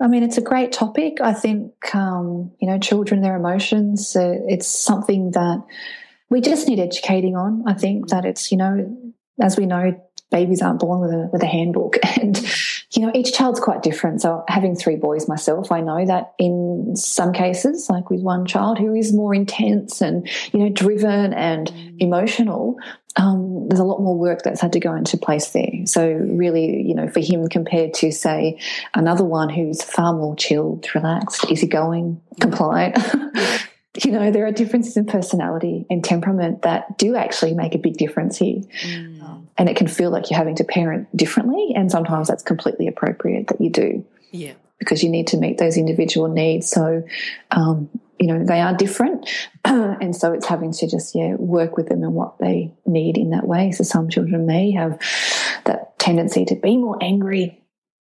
I 0.00 0.06
mean, 0.06 0.22
it's 0.22 0.38
a 0.38 0.42
great 0.42 0.72
topic. 0.72 1.20
I 1.20 1.32
think, 1.32 1.72
um, 1.94 2.52
you 2.60 2.68
know, 2.68 2.78
children, 2.78 3.20
their 3.20 3.36
emotions, 3.36 4.14
uh, 4.14 4.38
it's 4.46 4.68
something 4.68 5.32
that 5.32 5.64
we 6.30 6.40
just 6.40 6.68
need 6.68 6.78
educating 6.78 7.36
on. 7.36 7.64
I 7.66 7.74
think 7.74 8.08
that 8.08 8.24
it's, 8.24 8.52
you 8.52 8.58
know, 8.58 8.96
as 9.40 9.56
we 9.56 9.66
know, 9.66 10.00
babies 10.30 10.60
aren't 10.60 10.80
born 10.80 11.00
with 11.00 11.10
a 11.10 11.28
with 11.32 11.42
a 11.42 11.46
handbook 11.46 11.96
and 12.20 12.38
you 12.92 13.02
know 13.02 13.10
each 13.14 13.32
child's 13.32 13.60
quite 13.60 13.82
different 13.82 14.20
so 14.20 14.44
having 14.48 14.76
three 14.76 14.96
boys 14.96 15.28
myself 15.28 15.72
i 15.72 15.80
know 15.80 16.04
that 16.04 16.34
in 16.38 16.94
some 16.94 17.32
cases 17.32 17.88
like 17.88 18.10
with 18.10 18.20
one 18.20 18.44
child 18.44 18.78
who 18.78 18.94
is 18.94 19.12
more 19.12 19.34
intense 19.34 20.00
and 20.00 20.28
you 20.52 20.60
know 20.60 20.68
driven 20.68 21.32
and 21.32 21.68
mm. 21.68 21.96
emotional 22.00 22.76
um, 23.18 23.68
there's 23.68 23.80
a 23.80 23.84
lot 23.84 24.00
more 24.00 24.16
work 24.16 24.42
that's 24.42 24.60
had 24.60 24.72
to 24.72 24.80
go 24.80 24.94
into 24.94 25.16
place 25.16 25.50
there 25.50 25.84
so 25.84 26.08
really 26.08 26.82
you 26.82 26.94
know 26.94 27.08
for 27.08 27.20
him 27.20 27.48
compared 27.48 27.92
to 27.94 28.10
say 28.10 28.58
another 28.94 29.24
one 29.24 29.48
who's 29.48 29.82
far 29.82 30.12
more 30.12 30.34
chilled 30.36 30.86
relaxed 30.94 31.50
easygoing 31.50 32.20
compliant 32.40 32.96
you 34.04 34.12
know, 34.12 34.30
there 34.30 34.46
are 34.46 34.52
differences 34.52 34.96
in 34.96 35.06
personality 35.06 35.86
and 35.90 36.04
temperament 36.04 36.62
that 36.62 36.98
do 36.98 37.16
actually 37.16 37.54
make 37.54 37.74
a 37.74 37.78
big 37.78 37.96
difference 37.96 38.36
here. 38.36 38.60
Mm. 38.82 39.22
Um, 39.22 39.48
and 39.56 39.68
it 39.68 39.76
can 39.76 39.88
feel 39.88 40.10
like 40.10 40.30
you're 40.30 40.38
having 40.38 40.56
to 40.56 40.64
parent 40.64 41.14
differently. 41.16 41.72
And 41.74 41.90
sometimes 41.90 42.28
that's 42.28 42.42
completely 42.42 42.86
appropriate 42.86 43.48
that 43.48 43.60
you 43.60 43.70
do. 43.70 44.04
Yeah. 44.30 44.52
Because 44.78 45.02
you 45.02 45.10
need 45.10 45.28
to 45.28 45.36
meet 45.36 45.58
those 45.58 45.76
individual 45.76 46.28
needs. 46.28 46.70
So, 46.70 47.02
um, 47.50 47.90
you 48.18 48.26
know, 48.26 48.44
they 48.44 48.60
are 48.60 48.74
different. 48.74 49.28
and 49.64 50.14
so 50.14 50.32
it's 50.32 50.46
having 50.46 50.72
to 50.72 50.88
just, 50.88 51.14
yeah, 51.14 51.34
work 51.34 51.76
with 51.76 51.88
them 51.88 52.02
and 52.02 52.14
what 52.14 52.38
they 52.38 52.74
need 52.86 53.16
in 53.16 53.30
that 53.30 53.46
way. 53.46 53.72
So 53.72 53.84
some 53.84 54.08
children 54.08 54.46
may 54.46 54.72
have 54.72 55.00
that 55.64 55.98
tendency 55.98 56.44
to 56.46 56.56
be 56.56 56.76
more 56.76 56.98
angry 57.00 57.62